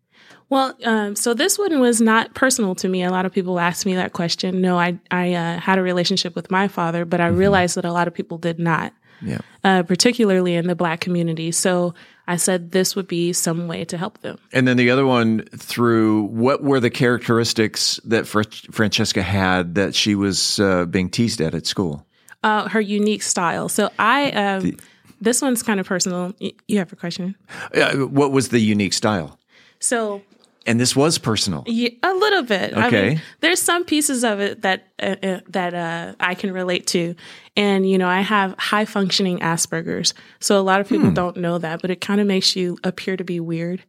Well, 0.49 0.73
um, 0.83 1.15
so 1.15 1.35
this 1.35 1.59
one 1.59 1.79
was 1.79 2.01
not 2.01 2.33
personal 2.33 2.73
to 2.75 2.89
me. 2.89 3.03
A 3.03 3.11
lot 3.11 3.25
of 3.25 3.31
people 3.31 3.59
ask 3.59 3.85
me 3.85 3.95
that 3.95 4.13
question. 4.13 4.61
No, 4.61 4.79
I 4.79 4.97
I 5.11 5.33
uh, 5.33 5.59
had 5.59 5.77
a 5.77 5.83
relationship 5.83 6.35
with 6.35 6.49
my 6.49 6.67
father, 6.67 7.05
but 7.05 7.19
I 7.19 7.27
realized 7.27 7.75
that 7.75 7.85
a 7.85 7.91
lot 7.91 8.07
of 8.07 8.13
people 8.13 8.37
did 8.37 8.59
not. 8.59 8.93
Yeah. 9.21 9.39
Uh, 9.65 9.83
particularly 9.83 10.55
in 10.55 10.67
the 10.67 10.75
black 10.75 11.01
community. 11.01 11.51
So 11.51 11.93
I 12.29 12.35
said 12.35 12.73
this 12.73 12.95
would 12.95 13.07
be 13.07 13.33
some 13.33 13.67
way 13.67 13.83
to 13.85 13.97
help 13.97 14.21
them. 14.21 14.37
And 14.53 14.67
then 14.67 14.77
the 14.77 14.91
other 14.91 15.03
one 15.03 15.45
through 15.55 16.25
what 16.25 16.61
were 16.61 16.79
the 16.79 16.91
characteristics 16.91 17.99
that 18.05 18.27
Fr- 18.27 18.43
Francesca 18.71 19.23
had 19.23 19.73
that 19.73 19.95
she 19.95 20.13
was 20.13 20.59
uh, 20.59 20.85
being 20.85 21.09
teased 21.09 21.41
at 21.41 21.55
at 21.55 21.65
school? 21.65 22.05
Uh, 22.43 22.69
her 22.69 22.79
unique 22.79 23.23
style. 23.23 23.67
So 23.67 23.89
I, 23.97 24.29
um, 24.33 24.77
this 25.19 25.41
one's 25.41 25.63
kind 25.63 25.79
of 25.79 25.87
personal. 25.87 26.35
You 26.67 26.77
have 26.77 26.93
a 26.93 26.95
question? 26.95 27.35
Uh, 27.73 27.95
what 28.05 28.31
was 28.31 28.49
the 28.49 28.59
unique 28.59 28.93
style? 28.93 29.39
So 29.79 30.21
And 30.69 30.79
this 30.79 30.95
was 30.95 31.17
personal. 31.17 31.63
Yeah, 31.65 31.89
a 32.03 32.13
little 32.13 32.43
bit. 32.43 32.73
I 32.77 32.87
Okay. 32.87 33.09
mean, 33.09 33.21
there's 33.41 33.61
some 33.61 33.83
pieces 33.83 34.23
of 34.23 34.39
it 34.39 34.61
that 34.61 34.87
uh, 35.01 35.15
uh, 35.23 35.39
that 35.49 35.73
uh, 35.73 36.13
I 36.19 36.35
can 36.35 36.53
relate 36.53 36.85
to, 36.87 37.15
and 37.57 37.89
you 37.89 37.97
know, 37.97 38.07
I 38.07 38.21
have 38.21 38.53
high 38.59 38.85
functioning 38.85 39.39
Asperger's, 39.39 40.13
so 40.39 40.59
a 40.59 40.61
lot 40.61 40.79
of 40.79 40.87
people 40.87 41.07
Hmm. 41.09 41.13
don't 41.15 41.37
know 41.37 41.57
that, 41.57 41.81
but 41.81 41.89
it 41.89 42.01
kind 42.01 42.21
of 42.21 42.27
makes 42.27 42.55
you 42.55 42.77
appear 42.83 43.17
to 43.17 43.23
be 43.23 43.39
weird. 43.39 43.81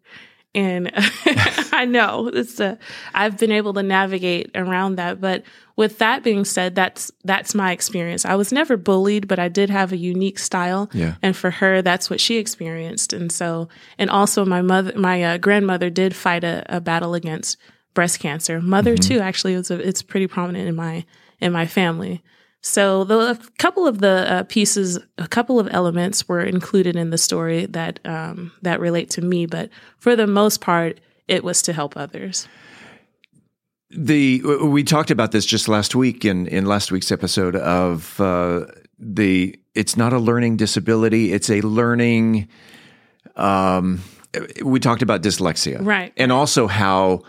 And 0.54 0.90
I 1.72 1.84
know 1.84 2.28
it's 2.32 2.58
uh, 2.60 2.76
I've 3.14 3.38
been 3.38 3.52
able 3.52 3.72
to 3.74 3.82
navigate 3.82 4.50
around 4.56 4.96
that, 4.96 5.20
but 5.20 5.44
with 5.76 5.98
that 5.98 6.24
being 6.24 6.44
said, 6.44 6.74
that's 6.74 7.12
that's 7.24 7.54
my 7.54 7.70
experience. 7.72 8.24
I 8.24 8.34
was 8.34 8.52
never 8.52 8.76
bullied, 8.76 9.28
but 9.28 9.38
I 9.38 9.48
did 9.48 9.70
have 9.70 9.92
a 9.92 9.96
unique 9.96 10.38
style, 10.40 10.90
Yeah. 10.92 11.14
and 11.22 11.36
for 11.36 11.50
her, 11.52 11.82
that's 11.82 12.10
what 12.10 12.20
she 12.20 12.36
experienced. 12.38 13.12
And 13.12 13.30
so, 13.30 13.68
and 13.98 14.10
also 14.10 14.44
my 14.44 14.60
mother, 14.60 14.92
my 14.96 15.22
uh, 15.22 15.38
grandmother 15.38 15.88
did 15.88 16.16
fight 16.16 16.42
a, 16.42 16.64
a 16.68 16.80
battle 16.80 17.14
against 17.14 17.56
breast 17.94 18.18
cancer. 18.20 18.60
Mother 18.60 18.94
Mm-hmm. 18.96 19.08
too, 19.08 19.20
actually, 19.20 19.54
it's 19.54 19.70
a, 19.70 19.78
it's 19.78 20.02
pretty 20.02 20.26
prominent 20.26 20.68
in 20.68 20.74
my 20.74 21.04
in 21.40 21.52
my 21.52 21.66
family. 21.66 22.22
So 22.62 23.04
the 23.04 23.18
a 23.30 23.36
couple 23.58 23.86
of 23.86 24.00
the 24.00 24.30
uh, 24.30 24.42
pieces, 24.44 24.98
a 25.18 25.26
couple 25.28 25.58
of 25.58 25.68
elements 25.70 26.28
were 26.28 26.42
included 26.42 26.94
in 26.96 27.10
the 27.10 27.18
story 27.18 27.66
that 27.66 28.00
um, 28.04 28.52
that 28.62 28.80
relate 28.80 29.08
to 29.10 29.22
me, 29.22 29.46
but 29.46 29.70
for 29.98 30.14
the 30.14 30.26
most 30.26 30.60
part, 30.60 31.00
it 31.26 31.42
was 31.42 31.62
to 31.62 31.72
help 31.72 31.96
others. 31.96 32.46
The 33.90 34.42
we 34.62 34.84
talked 34.84 35.10
about 35.10 35.32
this 35.32 35.44
just 35.46 35.68
last 35.68 35.94
week 35.94 36.24
in 36.24 36.46
in 36.46 36.66
last 36.66 36.92
week's 36.92 37.10
episode 37.10 37.56
of 37.56 38.20
uh, 38.20 38.66
the 38.98 39.58
it's 39.74 39.96
not 39.96 40.12
a 40.12 40.18
learning 40.18 40.56
disability 40.58 41.32
it's 41.32 41.48
a 41.50 41.60
learning 41.62 42.48
um 43.36 44.00
we 44.64 44.78
talked 44.78 45.00
about 45.02 45.22
dyslexia 45.22 45.78
Right. 45.84 46.12
and 46.16 46.30
also 46.32 46.66
how 46.66 47.22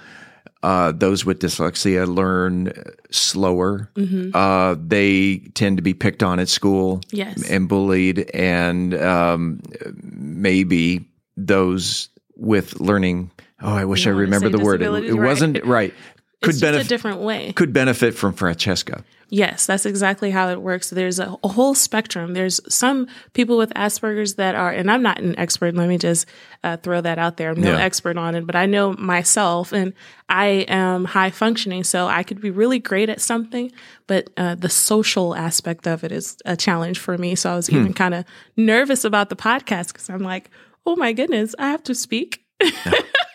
uh, 0.64 0.92
those 0.92 1.26
with 1.26 1.40
dyslexia 1.40 2.08
learn 2.08 2.72
slower. 3.10 3.90
Mhm. 3.96 4.32
Uh, 4.34 4.76
they 4.86 5.38
tend 5.56 5.78
to 5.78 5.84
be 5.84 5.94
picked 5.94 6.22
on 6.24 6.40
at 6.40 6.50
school 6.50 7.02
Yes. 7.12 7.50
and 7.50 7.68
bullied, 7.68 8.30
and 8.34 8.94
um, 8.96 9.60
maybe 10.04 11.08
those 11.38 12.10
with 12.36 12.80
learning. 12.80 13.32
Oh, 13.62 13.74
I 13.74 13.86
wish 13.86 14.08
I 14.08 14.12
remember 14.12 14.50
the 14.50 14.60
word. 14.60 14.82
It, 14.82 14.86
it 14.86 15.14
right. 15.14 15.20
wasn't 15.26 15.64
right. 15.66 15.94
Could 16.42 16.50
It's 16.52 16.60
just 16.60 16.64
a 16.64 16.66
benefit 16.74 16.90
different 16.90 17.20
way. 17.20 17.54
Could 17.54 17.72
benefit 17.74 18.16
from 18.16 18.34
Francesca. 18.34 19.04
Yes, 19.34 19.66
that's 19.66 19.86
exactly 19.86 20.30
how 20.30 20.50
it 20.50 20.62
works. 20.62 20.90
There's 20.90 21.18
a, 21.18 21.38
a 21.42 21.48
whole 21.48 21.74
spectrum. 21.74 22.34
There's 22.34 22.60
some 22.68 23.08
people 23.32 23.58
with 23.58 23.70
Asperger's 23.76 24.34
that 24.36 24.56
are, 24.56 24.70
and 24.72 24.92
I'm 24.92 25.02
not 25.02 25.20
an 25.22 25.40
expert. 25.40 25.74
Let 25.74 25.88
me 25.88 25.98
just 25.98 26.26
uh, 26.66 26.76
throw 26.76 27.00
that 27.00 27.18
out 27.18 27.38
there. 27.38 27.52
I'm 27.52 27.62
no 27.62 27.72
Yeah. 27.72 27.80
expert 27.82 28.18
on 28.18 28.36
it, 28.36 28.46
but 28.46 28.58
I 28.58 28.66
know 28.66 28.92
myself, 29.00 29.72
and 29.72 29.94
I 30.28 30.66
am 30.68 31.06
high 31.06 31.30
functioning, 31.30 31.86
so 31.86 32.08
I 32.08 32.24
could 32.24 32.42
be 32.42 32.52
really 32.52 32.78
great 32.80 33.08
at 33.08 33.22
something, 33.22 33.72
but 34.06 34.30
uh, 34.36 34.56
the 34.56 34.68
social 34.70 35.34
aspect 35.34 35.88
of 35.88 36.04
it 36.04 36.12
is 36.12 36.36
a 36.44 36.58
challenge 36.58 37.00
for 37.00 37.18
me. 37.18 37.36
So 37.36 37.54
I 37.54 37.56
was 37.56 37.68
Hmm. 37.68 37.78
even 37.78 37.94
kind 37.94 38.14
of 38.14 38.26
nervous 38.58 39.06
about 39.06 39.30
the 39.30 39.38
podcast 39.38 39.94
because 39.94 40.10
I'm 40.10 40.24
like, 40.24 40.50
oh 40.86 40.98
my 40.98 41.14
goodness, 41.14 41.56
I 41.58 41.70
have 41.70 41.84
to 41.84 41.96
speak. 41.96 42.44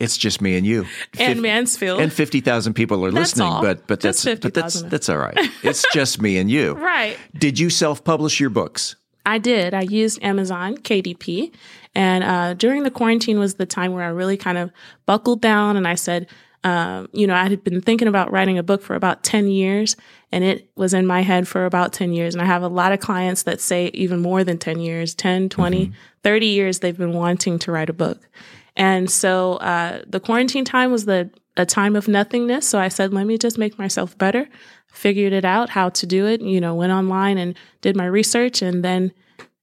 It's 0.00 0.16
just 0.16 0.40
me 0.40 0.56
and 0.56 0.66
you. 0.66 0.86
And 1.18 1.40
Mansfield. 1.40 2.00
And 2.00 2.12
50,000 2.12 2.74
people 2.74 3.04
are 3.04 3.10
That's 3.10 3.32
listening, 3.36 3.48
all. 3.52 3.62
but 3.62 3.86
but 3.86 4.00
Just 4.00 4.24
that's 4.24 4.40
but 4.40 4.54
that's 4.54 4.74
50,000. 4.80 4.90
that's 4.90 5.08
all 5.08 5.18
right. 5.18 5.38
It's 5.62 5.84
just 5.94 6.20
me 6.20 6.36
and 6.38 6.50
you. 6.50 6.72
Right. 6.74 7.16
Did 7.38 7.58
you 7.58 7.70
self-publish 7.70 8.40
your 8.40 8.50
books? 8.50 8.96
I 9.26 9.38
did. 9.38 9.72
I 9.72 9.82
used 9.82 10.22
Amazon 10.22 10.76
KDP, 10.76 11.54
and 11.94 12.22
uh, 12.24 12.54
during 12.54 12.82
the 12.82 12.90
quarantine 12.90 13.38
was 13.38 13.54
the 13.54 13.64
time 13.66 13.92
where 13.92 14.04
I 14.04 14.08
really 14.08 14.36
kind 14.36 14.58
of 14.58 14.70
buckled 15.06 15.40
down, 15.40 15.78
and 15.78 15.88
I 15.88 15.94
said, 15.94 16.26
um, 16.62 17.08
you 17.12 17.26
know, 17.26 17.34
I 17.34 17.48
had 17.48 17.64
been 17.64 17.80
thinking 17.80 18.08
about 18.08 18.30
writing 18.32 18.58
a 18.58 18.62
book 18.62 18.82
for 18.82 18.94
about 18.94 19.22
ten 19.22 19.48
years, 19.48 19.96
and 20.30 20.44
it 20.44 20.68
was 20.76 20.92
in 20.92 21.06
my 21.06 21.22
head 21.22 21.48
for 21.48 21.64
about 21.64 21.92
ten 21.94 22.12
years. 22.12 22.34
And 22.34 22.42
I 22.42 22.46
have 22.46 22.62
a 22.62 22.68
lot 22.68 22.92
of 22.92 23.00
clients 23.00 23.44
that 23.44 23.60
say 23.62 23.86
even 23.94 24.20
more 24.20 24.44
than 24.44 24.58
ten 24.58 24.78
years, 24.80 25.14
10, 25.14 25.48
20, 25.48 25.92
30 26.22 26.46
years 26.46 26.80
they've 26.80 26.96
been 26.98 27.12
wanting 27.14 27.58
to 27.60 27.72
write 27.72 27.88
a 27.88 27.94
book. 27.94 28.28
And 28.76 29.10
so 29.10 29.54
uh, 29.54 30.02
the 30.06 30.20
quarantine 30.20 30.64
time 30.64 30.90
was 30.90 31.04
the 31.04 31.30
a 31.56 31.64
time 31.64 31.94
of 31.94 32.08
nothingness. 32.08 32.68
So 32.68 32.78
I 32.80 32.88
said, 32.88 33.14
let 33.14 33.26
me 33.26 33.38
just 33.38 33.58
make 33.58 33.78
myself 33.78 34.18
better. 34.18 34.48
Figured 34.88 35.32
it 35.32 35.44
out 35.44 35.70
how 35.70 35.88
to 35.90 36.06
do 36.06 36.26
it. 36.26 36.40
You 36.40 36.60
know, 36.60 36.74
went 36.74 36.92
online 36.92 37.38
and 37.38 37.56
did 37.80 37.96
my 37.96 38.06
research, 38.06 38.62
and 38.62 38.84
then 38.84 39.12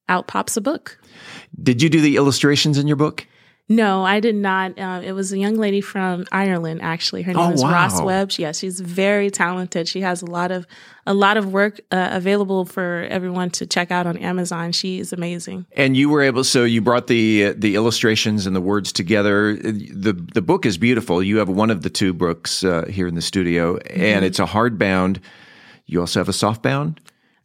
out 0.08 0.28
pops 0.28 0.58
a 0.58 0.62
book. 0.62 1.00
Did 1.62 1.82
you 1.82 1.90
do 1.90 2.02
the 2.02 2.16
illustrations 2.16 2.78
in 2.78 2.88
your 2.88 2.98
book? 2.98 3.28
No, 3.76 4.04
I 4.04 4.20
did 4.20 4.36
not. 4.36 4.78
Uh, 4.78 5.02
it 5.04 5.14
was 5.14 5.32
a 5.32 5.38
young 5.38 5.56
lady 5.56 5.80
from 5.82 6.26
Ireland, 6.32 6.82
actually. 6.82 7.22
Her 7.22 7.34
name 7.34 7.52
Oh, 7.52 7.52
is 7.54 7.64
Ross. 7.64 8.02
Webb. 8.02 8.32
Yeah, 8.38 8.52
she's 8.52 8.80
very 8.80 9.30
talented. 9.30 9.88
She 9.88 10.02
has 10.02 10.22
a 10.22 10.26
lot 10.26 10.52
of 10.52 10.66
a 11.08 11.14
lot 11.14 11.38
of 11.38 11.52
work 11.54 11.80
uh, 11.92 12.10
available 12.12 12.66
for 12.66 13.08
everyone 13.10 13.50
to 13.52 13.66
check 13.66 13.90
out 13.90 14.06
on 14.06 14.18
Amazon. 14.18 14.72
She 14.72 15.00
is 15.00 15.14
amazing. 15.14 15.66
And 15.76 15.96
you 15.96 16.10
were 16.10 16.22
able 16.22 16.44
so 16.44 16.64
you 16.66 16.82
brought 16.82 17.08
the 17.08 17.54
the 17.58 17.76
illustrations 17.76 18.46
and 18.46 18.56
the 18.56 18.62
words 18.62 18.92
together. 18.92 19.56
The 19.56 20.14
the 20.34 20.42
book 20.42 20.66
is 20.66 20.78
beautiful. 20.78 21.24
You 21.24 21.38
have 21.38 21.50
one 21.50 21.70
of 21.72 21.82
the 21.82 21.90
two 21.90 22.14
books 22.14 22.64
uh, 22.64 22.86
here 22.90 23.08
in 23.08 23.16
the 23.16 23.22
studio 23.22 23.78
and 23.78 24.24
Mhm. 24.24 24.28
it's 24.28 24.40
a 24.40 24.46
hardbound. 24.46 25.20
You 25.86 26.02
also 26.02 26.20
have 26.20 26.30
a 26.30 26.34
softbound? 26.34 26.98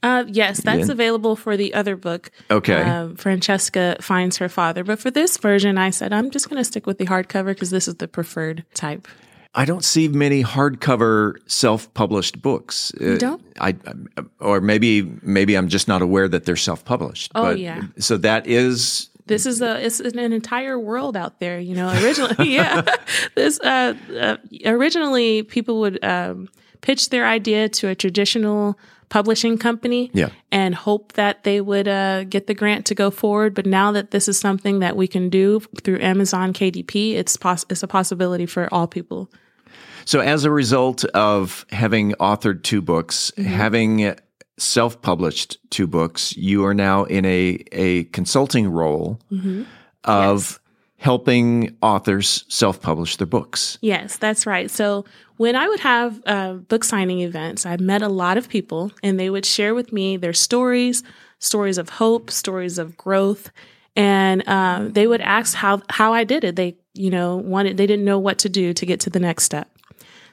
Uh, 0.03 0.25
yes, 0.29 0.61
that's 0.63 0.87
Yeah. 0.87 0.93
available 0.93 1.37
for 1.37 1.57
the 1.57 1.75
other 1.75 1.97
book. 1.97 2.31
Okay. 2.51 2.81
Um, 2.83 3.17
Francesca 3.17 3.97
finds 4.01 4.37
her 4.37 4.49
father, 4.49 4.85
but 4.85 4.99
for 4.99 5.11
this 5.11 5.37
version, 5.39 5.79
I 5.79 5.91
said 5.91 6.13
I'm 6.13 6.31
just 6.31 6.49
going 6.49 6.59
to 6.59 6.65
stick 6.65 6.87
with 6.87 6.99
the 6.99 7.07
hardcover 7.07 7.47
because 7.47 7.71
this 7.71 7.89
is 7.89 7.97
the 7.97 8.07
preferred 8.09 8.65
type. 8.75 9.09
I 9.55 9.65
don't 9.65 9.83
see 9.85 10.07
many 10.09 10.45
hardcover 10.45 11.37
self-published 11.47 12.43
books. 12.43 12.93
Uh, 13.01 13.05
You 13.13 13.19
don't? 13.19 13.43
I, 13.59 13.75
I 14.17 14.23
or 14.39 14.61
maybe 14.61 15.11
maybe 15.23 15.55
I'm 15.57 15.69
just 15.69 15.89
not 15.89 16.03
aware 16.03 16.29
that 16.29 16.45
they're 16.45 16.57
self-published. 16.57 17.33
Oh, 17.35 17.43
but, 17.43 17.59
yeah. 17.59 17.83
So 17.99 18.19
that 18.19 18.47
is 18.47 19.09
This 19.27 19.47
is 19.47 19.63
a 19.63 19.83
it's 19.85 19.99
an 20.01 20.19
entire 20.19 20.79
world 20.79 21.17
out 21.17 21.41
there. 21.41 21.59
You 21.59 21.75
know, 21.75 21.89
originally, 21.89 22.55
yeah. 22.55 22.83
This 23.35 23.59
uh, 23.61 23.95
uh, 24.21 24.37
originally 24.67 25.43
people 25.43 25.81
would 25.81 26.05
um, 26.05 26.49
pitch 26.83 27.09
their 27.09 27.27
idea 27.27 27.71
to 27.71 27.89
a 27.89 27.95
traditional 27.95 28.79
publishing 29.09 29.57
company, 29.59 30.11
Yeah. 30.13 30.31
and 30.51 30.75
hope 30.75 31.13
that 31.13 31.45
they 31.45 31.61
would 31.61 31.89
uh, 31.89 32.25
get 32.25 32.47
the 32.47 32.55
grant 32.55 32.87
to 32.87 32.95
go 32.95 33.11
forward. 33.11 33.55
But 33.55 33.67
now 33.67 33.93
that 33.93 34.11
this 34.11 34.29
is 34.29 34.39
something 34.39 34.81
that 34.81 34.97
we 34.97 35.07
can 35.07 35.29
do 35.31 35.61
through 35.83 36.01
Amazon 36.01 36.53
KDP, 36.53 37.15
it's 37.15 37.37
poss- 37.37 37.67
it's 37.71 37.83
a 37.83 37.87
possibility 37.89 38.47
for 38.47 38.69
all 38.73 38.87
people. 38.87 39.31
So, 40.05 40.21
as 40.21 40.45
a 40.45 40.51
result 40.51 41.05
of 41.07 41.67
having 41.71 42.13
authored 42.21 42.63
two 42.63 42.81
books, 42.83 43.33
Mhm. 43.37 43.45
having 43.45 44.15
self 44.59 45.03
published 45.03 45.59
two 45.71 45.87
books, 45.87 46.37
you 46.37 46.65
are 46.65 46.75
now 46.75 47.05
in 47.05 47.25
a, 47.25 47.63
a 47.73 48.05
consulting 48.05 48.69
role. 48.69 49.21
Mm-hmm. 49.33 49.63
of 50.05 50.61
helping 51.07 51.77
authors 51.83 52.45
self 52.49 52.83
publish 52.83 53.17
their 53.17 53.29
books. 53.29 53.79
Yes, 53.81 54.17
that's 54.17 54.45
right. 54.45 54.69
So 54.69 55.05
when 55.37 55.55
I 55.55 55.69
would 55.69 55.79
have 55.79 56.21
uh, 56.27 56.55
book 56.55 56.83
signing 56.83 57.21
events, 57.21 57.65
I 57.65 57.77
met 57.77 58.03
a 58.03 58.09
lot 58.09 58.37
of 58.37 58.49
people 58.49 58.91
and 59.05 59.21
they 59.21 59.31
would 59.31 59.47
share 59.47 59.73
with 59.73 59.93
me 59.93 60.17
their 60.17 60.33
stories, 60.33 61.05
stories 61.39 61.79
of 61.79 61.91
hope, 61.91 62.33
stories 62.33 62.77
of 62.77 62.97
growth. 62.97 63.53
And 63.95 64.47
um, 64.49 64.95
they 64.95 65.07
would 65.07 65.21
ask 65.21 65.55
how, 65.55 65.81
how 65.91 66.13
I 66.13 66.25
did 66.25 66.43
it. 66.43 66.57
They, 66.57 66.77
you 66.95 67.11
know, 67.11 67.37
wanted, 67.37 67.77
they 67.77 67.87
didn't 67.87 68.05
know 68.05 68.19
what 68.19 68.39
to 68.39 68.49
do 68.49 68.75
to 68.75 68.85
get 68.85 68.99
to 69.03 69.11
the 69.11 69.21
next 69.21 69.45
step. 69.45 69.71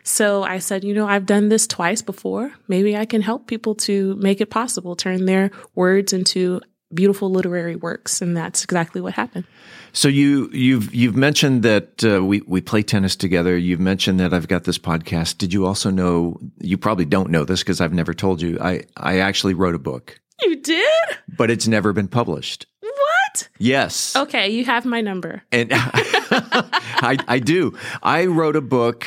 So 0.01 0.41
I 0.41 0.57
said, 0.57 0.83
you 0.83 0.95
know, 0.95 1.07
I've 1.07 1.27
done 1.27 1.49
this 1.49 1.67
twice 1.67 2.01
before. 2.01 2.51
Maybe 2.67 2.97
I 2.97 3.05
can 3.05 3.21
help 3.21 3.45
people 3.45 3.75
to 3.75 4.15
make 4.15 4.41
it 4.41 4.49
possible, 4.49 4.95
turn 4.95 5.25
their 5.25 5.51
words 5.75 6.13
into 6.13 6.61
beautiful 6.93 7.29
literary 7.31 7.75
works. 7.75 8.21
And 8.21 8.35
that's 8.37 8.63
exactly 8.63 9.01
what 9.01 9.13
happened. 9.13 9.45
So 9.93 10.07
you 10.07 10.49
you've 10.51 10.93
you've 10.93 11.15
mentioned 11.15 11.63
that 11.63 12.03
uh, 12.03 12.23
we 12.23 12.41
we 12.47 12.61
play 12.61 12.81
tennis 12.83 13.15
together. 13.15 13.55
You've 13.57 13.79
mentioned 13.79 14.19
that 14.19 14.33
I've 14.33 14.47
got 14.47 14.63
this 14.63 14.79
podcast. 14.79 15.37
Did 15.37 15.53
you 15.53 15.65
also 15.65 15.89
know? 15.91 16.39
You 16.59 16.77
probably 16.77 17.05
don't 17.05 17.29
know 17.29 17.45
this 17.45 17.59
because 17.61 17.79
I've 17.79 17.93
never 17.93 18.13
told 18.13 18.41
you. 18.41 18.57
I 18.59 18.83
I 18.97 19.19
actually 19.19 19.53
wrote 19.53 19.75
a 19.75 19.79
book, 19.79 20.19
You 20.43 20.55
did? 20.55 21.17
but 21.37 21.51
it's 21.51 21.67
never 21.67 21.93
been 21.93 22.07
published. 22.07 22.65
What? 22.81 23.49
Yes, 23.59 24.15
Okay, 24.15 24.49
you 24.49 24.65
have 24.65 24.83
my 24.85 25.01
number. 25.01 25.43
and 25.51 25.69
I 25.73 27.17
I 27.27 27.39
do. 27.39 27.77
I 28.01 28.25
wrote 28.25 28.55
a 28.55 28.61
book 28.61 29.05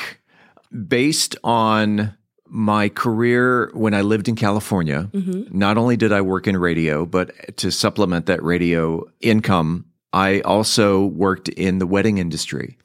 based 0.87 1.37
on 1.45 2.16
my 2.49 2.89
career 2.89 3.71
when 3.75 3.95
I 3.95 4.03
lived 4.03 4.29
in 4.29 4.37
California. 4.37 5.09
Mhm. 5.13 5.53
Not 5.53 5.77
only 5.79 5.97
did 5.97 6.13
I 6.13 6.21
work 6.21 6.47
in 6.47 6.57
radio, 6.57 7.05
but 7.07 7.57
to 7.59 7.71
supplement 7.71 8.27
that 8.27 8.43
radio 8.43 9.05
income, 9.21 9.85
I 10.13 10.41
also 10.41 11.05
worked 11.07 11.49
in 11.49 11.79
the 11.79 11.87
wedding 11.87 12.19
industry. 12.19 12.79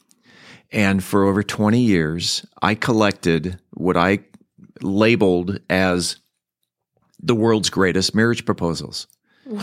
And 0.72 1.04
for 1.04 1.26
over 1.26 1.44
20 1.44 1.80
years, 1.82 2.46
I 2.62 2.76
collected 2.76 3.60
what 3.72 3.98
I 3.98 4.20
labeled 4.82 5.60
as 5.70 6.18
the 7.22 7.36
world's 7.36 7.70
greatest 7.70 8.16
marriage 8.16 8.46
proposals. 8.46 9.08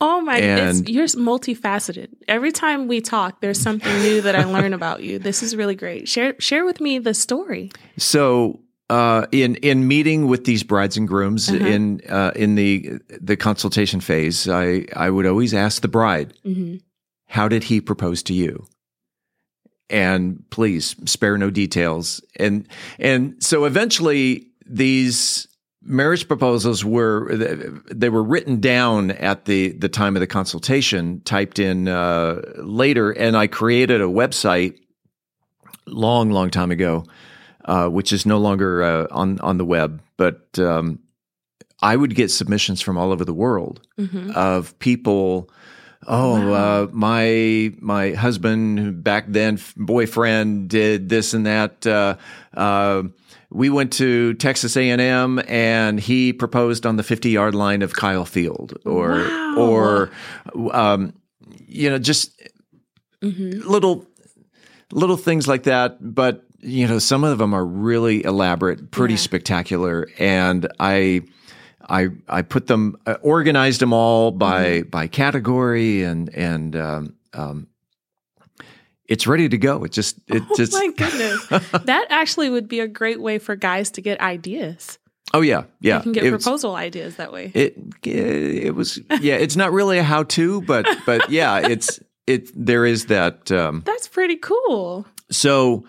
Oh 0.00 0.20
my! 0.22 0.38
And- 0.38 0.88
you're 0.88 1.06
multifaceted. 1.06 2.08
Every 2.26 2.52
time 2.52 2.88
we 2.88 3.00
talk, 3.00 3.40
there's 3.40 3.60
something 3.60 3.92
new 4.02 4.20
that 4.22 4.34
I 4.34 4.44
learn 4.44 4.72
about 4.72 5.02
you. 5.02 5.18
This 5.18 5.42
is 5.42 5.54
really 5.54 5.74
great. 5.74 6.08
Share 6.08 6.34
share 6.40 6.64
with 6.64 6.80
me 6.80 6.98
the 6.98 7.12
story. 7.14 7.70
So, 7.98 8.60
uh, 8.88 9.26
in 9.30 9.56
in 9.56 9.86
meeting 9.86 10.26
with 10.26 10.44
these 10.44 10.62
brides 10.62 10.96
and 10.96 11.06
grooms 11.06 11.48
Uh-huh. 11.48 11.66
in 11.66 12.00
uh, 12.08 12.32
in 12.34 12.54
the 12.54 12.92
the 13.20 13.36
consultation 13.36 14.00
phase, 14.00 14.48
I 14.48 14.86
I 14.96 15.10
would 15.10 15.26
always 15.26 15.52
ask 15.52 15.82
the 15.82 15.88
bride, 15.88 16.32
hmm 16.44 16.76
"How 17.28 17.48
did 17.48 17.64
he 17.64 17.80
propose 17.80 18.22
to 18.24 18.32
you?" 18.34 18.66
And 19.90 20.44
please 20.50 20.94
spare 21.04 21.36
no 21.36 21.50
details. 21.50 22.22
And 22.38 22.66
and 22.98 23.34
so 23.42 23.64
eventually 23.64 24.46
these 24.64 25.48
marriage 25.82 26.28
proposals 26.28 26.84
were 26.84 27.34
they 27.90 28.08
were 28.08 28.22
written 28.22 28.60
down 28.60 29.10
at 29.12 29.44
the 29.46 29.72
the 29.72 29.88
time 29.88 30.16
of 30.16 30.20
the 30.20 30.26
consultation, 30.26 31.20
typed 31.24 31.58
in 31.58 31.88
uh, 31.88 32.40
later, 32.56 33.10
and 33.10 33.36
I 33.36 33.46
created 33.46 34.00
a 34.00 34.04
website 34.06 34.74
long, 35.86 36.30
long 36.30 36.50
time 36.50 36.70
ago, 36.70 37.04
uh, 37.64 37.88
which 37.88 38.12
is 38.12 38.26
no 38.26 38.38
longer 38.38 38.82
uh, 38.82 39.06
on 39.10 39.38
on 39.40 39.58
the 39.58 39.64
web. 39.64 40.02
But 40.16 40.58
um, 40.58 40.98
I 41.82 41.96
would 41.96 42.14
get 42.14 42.30
submissions 42.30 42.80
from 42.82 42.98
all 42.98 43.12
over 43.12 43.24
the 43.24 43.34
world 43.34 43.80
Mhm. 43.98 44.34
of 44.34 44.78
people. 44.78 45.50
Oh, 46.06 46.52
uh, 46.54 46.86
my 46.92 47.72
my 47.78 48.12
husband 48.12 49.04
back 49.04 49.24
then 49.28 49.58
boyfriend 49.76 50.68
did 50.68 51.08
this 51.08 51.34
and 51.34 51.46
that. 51.46 51.86
We 53.52 53.68
went 53.70 53.92
to 53.94 54.34
Texas 54.34 54.76
A 54.76 54.90
and 54.90 55.00
M, 55.00 55.40
and 55.48 55.98
he 55.98 56.32
proposed 56.32 56.86
on 56.86 56.96
the 56.96 57.02
fifty 57.02 57.30
yard 57.30 57.54
line 57.54 57.82
of 57.82 57.94
Kyle 57.94 58.24
Field, 58.24 58.78
or 58.84 59.10
Wow. 59.10 59.54
or 59.58 60.10
um, 60.72 61.12
you 61.66 61.90
know 61.90 61.98
just 61.98 62.32
Mm-hmm. 63.22 63.68
little 63.68 64.06
little 64.92 65.18
things 65.18 65.46
like 65.46 65.64
that 65.64 65.98
but 66.00 66.42
you 66.60 66.88
know 66.88 66.98
some 66.98 67.22
of 67.22 67.36
them 67.36 67.52
are 67.52 67.66
really 67.66 68.24
elaborate 68.24 68.90
pretty 68.90 69.16
spectacular 69.18 70.08
and 70.18 70.66
i 70.80 71.20
i 71.88 72.08
i 72.28 72.40
put 72.40 72.66
them 72.66 72.96
uh, 73.06 73.16
organized 73.20 73.80
them 73.82 73.92
all 73.92 74.30
by 74.30 74.82
by 74.84 75.06
category 75.06 76.02
and 76.02 76.34
and 76.34 76.74
um, 76.76 77.14
um 77.34 77.66
it's 79.10 79.26
ready 79.26 79.48
to 79.50 79.58
go 79.58 79.84
it 79.84 79.92
just 79.92 80.16
it 80.28 80.42
Oh 80.48 80.56
just 80.56 80.72
my 80.72 80.88
goodness, 80.96 81.46
that 81.84 82.06
actually 82.08 82.48
would 82.48 82.66
be 82.68 82.80
a 82.80 82.88
great 82.88 83.20
way 83.20 83.38
for 83.38 83.54
guys 83.56 83.90
to 83.92 84.00
get 84.00 84.18
ideas. 84.20 84.98
oh 85.34 85.42
yeah 85.42 85.64
yeah 85.80 85.96
you 85.98 86.02
can 86.04 86.12
get 86.12 86.24
it 86.24 86.32
was- 86.32 86.42
proposal 86.44 86.74
ideas 86.76 87.16
that 87.16 87.32
way. 87.32 87.52
it 87.54 87.76
it 88.04 88.74
was 88.74 88.98
yeah 89.20 89.34
it's 89.36 89.56
not 89.56 89.70
really 89.72 89.98
a 89.98 90.02
how 90.02 90.22
to 90.24 90.62
but 90.62 90.86
but 91.04 91.28
yeah 91.38 91.58
it's 91.68 92.00
it 92.26 92.50
there 92.54 92.86
is 92.86 93.06
that 93.06 93.50
um 93.52 93.82
That's 93.84 94.08
pretty 94.08 94.36
cool. 94.36 95.04
So, 95.30 95.84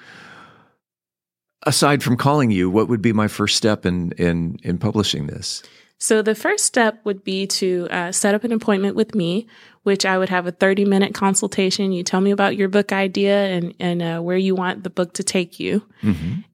aside 1.65 2.03
from 2.03 2.17
calling 2.17 2.51
you, 2.51 2.69
what 2.69 2.87
would 2.89 3.01
be 3.01 3.13
my 3.13 3.27
first 3.27 3.55
step 3.57 3.85
in 3.85 4.11
in 4.13 4.57
in 4.63 4.77
publishing 4.77 5.27
this? 5.27 5.63
So 6.01 6.23
the 6.23 6.33
first 6.33 6.65
step 6.65 6.99
would 7.03 7.23
be 7.23 7.45
to 7.45 7.87
uh, 7.91 8.11
set 8.11 8.33
up 8.33 8.43
an 8.43 8.51
appointment 8.51 8.95
with 8.95 9.13
me, 9.13 9.45
which 9.83 10.03
I 10.03 10.17
would 10.17 10.29
have 10.29 10.47
a 10.47 10.51
30 10.51 10.83
minute 10.83 11.13
consultation. 11.13 11.91
You 11.91 12.01
tell 12.01 12.21
me 12.21 12.31
about 12.31 12.57
your 12.57 12.69
book 12.69 12.91
idea 12.91 13.45
and, 13.49 13.75
and 13.79 14.01
uh, 14.01 14.19
where 14.19 14.35
you 14.35 14.55
want 14.55 14.83
the 14.83 14.89
book 14.89 15.13
to 15.13 15.23
take 15.23 15.59
you. 15.59 15.85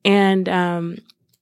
And 0.04 0.50
um, 0.50 0.98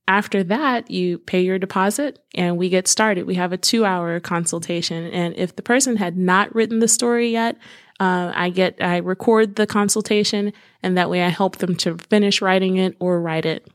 after 0.07 0.43
that, 0.43 0.91
you 0.91 1.17
pay 1.17 1.41
your 1.41 1.57
deposit 1.57 2.19
and 2.35 2.57
we 2.57 2.69
get 2.69 2.87
started. 2.87 3.25
We 3.25 3.35
have 3.35 3.53
a 3.53 3.57
two 3.57 3.85
hour 3.85 4.19
consultation. 4.19 5.05
And 5.07 5.35
if 5.35 5.55
the 5.55 5.63
person 5.63 5.97
had 5.97 6.15
not 6.15 6.53
written 6.53 6.77
the 6.81 6.87
story 6.87 7.31
yet, 7.31 7.57
uh, 7.99 8.31
I 8.35 8.51
get, 8.51 8.75
I 8.83 8.97
record 8.97 9.55
the 9.55 9.65
consultation 9.65 10.53
and 10.83 10.95
that 10.95 11.09
way 11.09 11.23
I 11.23 11.29
help 11.29 11.57
them 11.57 11.75
to 11.77 11.97
finish 11.97 12.39
writing 12.39 12.77
it 12.77 12.95
or 12.99 13.19
write 13.19 13.47
it. 13.47 13.67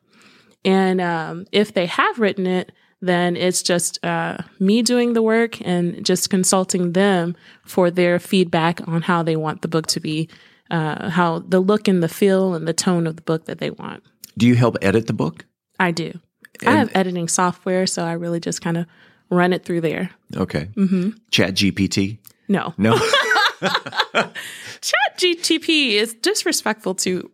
And 0.64 1.00
um, 1.00 1.46
if 1.50 1.74
they 1.74 1.86
have 1.86 2.20
written 2.20 2.46
it, 2.46 2.70
then 3.00 3.36
it's 3.36 3.62
just 3.62 4.04
uh, 4.04 4.38
me 4.58 4.82
doing 4.82 5.14
the 5.14 5.22
work 5.22 5.60
and 5.66 6.04
just 6.04 6.30
consulting 6.30 6.92
them 6.92 7.34
for 7.64 7.90
their 7.90 8.18
feedback 8.18 8.86
on 8.86 9.02
how 9.02 9.22
they 9.22 9.36
want 9.36 9.62
the 9.62 9.68
book 9.68 9.86
to 9.88 10.00
be, 10.00 10.28
uh, 10.70 11.08
how 11.10 11.38
the 11.40 11.60
look 11.60 11.88
and 11.88 12.02
the 12.02 12.08
feel 12.08 12.54
and 12.54 12.68
the 12.68 12.74
tone 12.74 13.06
of 13.06 13.16
the 13.16 13.22
book 13.22 13.46
that 13.46 13.58
they 13.58 13.70
want. 13.70 14.02
Do 14.36 14.46
you 14.46 14.54
help 14.54 14.76
edit 14.82 15.06
the 15.06 15.12
book? 15.12 15.44
I 15.78 15.92
do. 15.92 16.18
I 16.66 16.72
have 16.72 16.90
editing 16.94 17.26
software, 17.26 17.86
so 17.86 18.04
I 18.04 18.12
really 18.12 18.38
just 18.40 18.60
kind 18.60 18.76
of 18.76 18.86
run 19.30 19.52
it 19.54 19.64
through 19.64 19.80
there. 19.80 20.10
Okay. 20.36 20.64
hmm 20.74 21.10
Chat 21.30 21.54
GPT? 21.54 22.18
No. 22.48 22.74
No. 22.76 22.98
Chat 23.60 25.18
GTP 25.18 25.92
is 25.92 26.14
disrespectful 26.14 26.94
to 26.96 27.30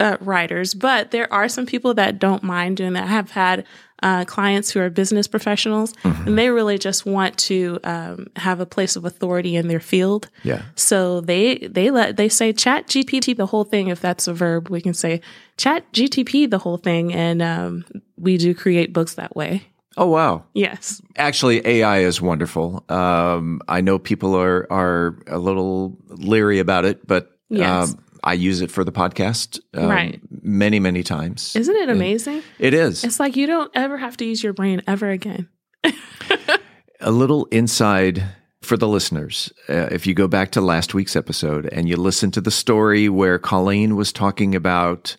uh, 0.00 0.16
writers, 0.20 0.74
but 0.74 1.10
there 1.10 1.32
are 1.32 1.48
some 1.48 1.66
people 1.66 1.94
that 1.94 2.18
don't 2.18 2.42
mind 2.42 2.76
doing 2.76 2.92
that. 2.92 3.04
I 3.04 3.08
have 3.08 3.30
had 3.32 3.64
uh, 4.02 4.24
clients 4.24 4.70
who 4.70 4.80
are 4.80 4.90
business 4.90 5.26
professionals, 5.26 5.92
and 6.04 6.38
they 6.38 6.50
really 6.50 6.78
just 6.78 7.04
want 7.06 7.36
to 7.38 7.78
um, 7.84 8.26
have 8.36 8.60
a 8.60 8.66
place 8.66 8.96
of 8.96 9.04
authority 9.04 9.56
in 9.56 9.68
their 9.68 9.80
field. 9.80 10.28
Yeah. 10.44 10.62
So 10.74 11.20
they 11.20 11.58
they 11.58 11.90
let 11.90 12.16
they 12.16 12.28
say 12.28 12.52
Chat 12.52 12.86
GPT 12.86 13.36
the 13.36 13.46
whole 13.46 13.64
thing. 13.64 13.88
If 13.88 14.00
that's 14.00 14.28
a 14.28 14.34
verb, 14.34 14.68
we 14.68 14.80
can 14.80 14.94
say 14.94 15.20
Chat 15.56 15.90
GTP 15.92 16.48
the 16.50 16.58
whole 16.58 16.76
thing, 16.78 17.12
and 17.12 17.42
um, 17.42 17.84
we 18.16 18.36
do 18.36 18.54
create 18.54 18.92
books 18.92 19.14
that 19.14 19.34
way. 19.34 19.62
Oh 19.96 20.06
wow. 20.06 20.44
Yes. 20.54 21.02
Actually, 21.16 21.66
AI 21.66 21.98
is 21.98 22.22
wonderful. 22.22 22.84
Um, 22.88 23.60
I 23.66 23.80
know 23.80 23.98
people 23.98 24.36
are 24.36 24.66
are 24.70 25.18
a 25.26 25.38
little 25.38 25.96
leery 26.08 26.60
about 26.60 26.84
it, 26.84 27.04
but 27.06 27.34
Yes. 27.50 27.94
um, 27.94 27.98
I 28.28 28.34
use 28.34 28.60
it 28.60 28.70
for 28.70 28.84
the 28.84 28.92
podcast 28.92 29.58
um, 29.74 29.88
Right. 29.88 30.20
many 30.42 30.78
many 30.80 31.02
times. 31.02 31.56
Isn't 31.56 31.76
it 31.76 31.88
amazing? 31.88 32.42
It 32.58 32.74
is. 32.74 33.04
It's 33.04 33.18
like 33.18 33.36
you 33.36 33.46
don't 33.46 33.70
ever 33.74 33.96
have 33.98 34.16
to 34.18 34.24
use 34.24 34.42
your 34.42 34.52
brain 34.52 34.82
ever 34.86 35.08
again. 35.10 35.48
a 37.00 37.10
little 37.10 37.46
inside 37.46 38.22
for 38.62 38.76
the 38.76 38.88
listeners. 38.88 39.52
Uh, 39.68 39.88
if 39.90 40.06
you 40.06 40.14
go 40.14 40.28
back 40.28 40.50
to 40.52 40.60
last 40.60 40.92
week's 40.94 41.16
episode 41.16 41.66
and 41.72 41.88
you 41.88 41.96
listen 41.96 42.30
to 42.32 42.40
the 42.40 42.50
story 42.50 43.08
where 43.08 43.38
Colleen 43.38 43.96
was 43.96 44.12
talking 44.12 44.54
about 44.54 45.16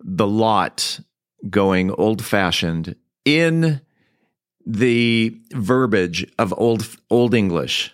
the 0.00 0.26
lot 0.26 1.00
going 1.50 1.90
old 1.92 2.24
fashioned 2.24 2.96
in 3.24 3.80
the 4.64 5.36
verbiage 5.52 6.26
of 6.38 6.54
old 6.56 6.88
old 7.10 7.34
English 7.34 7.92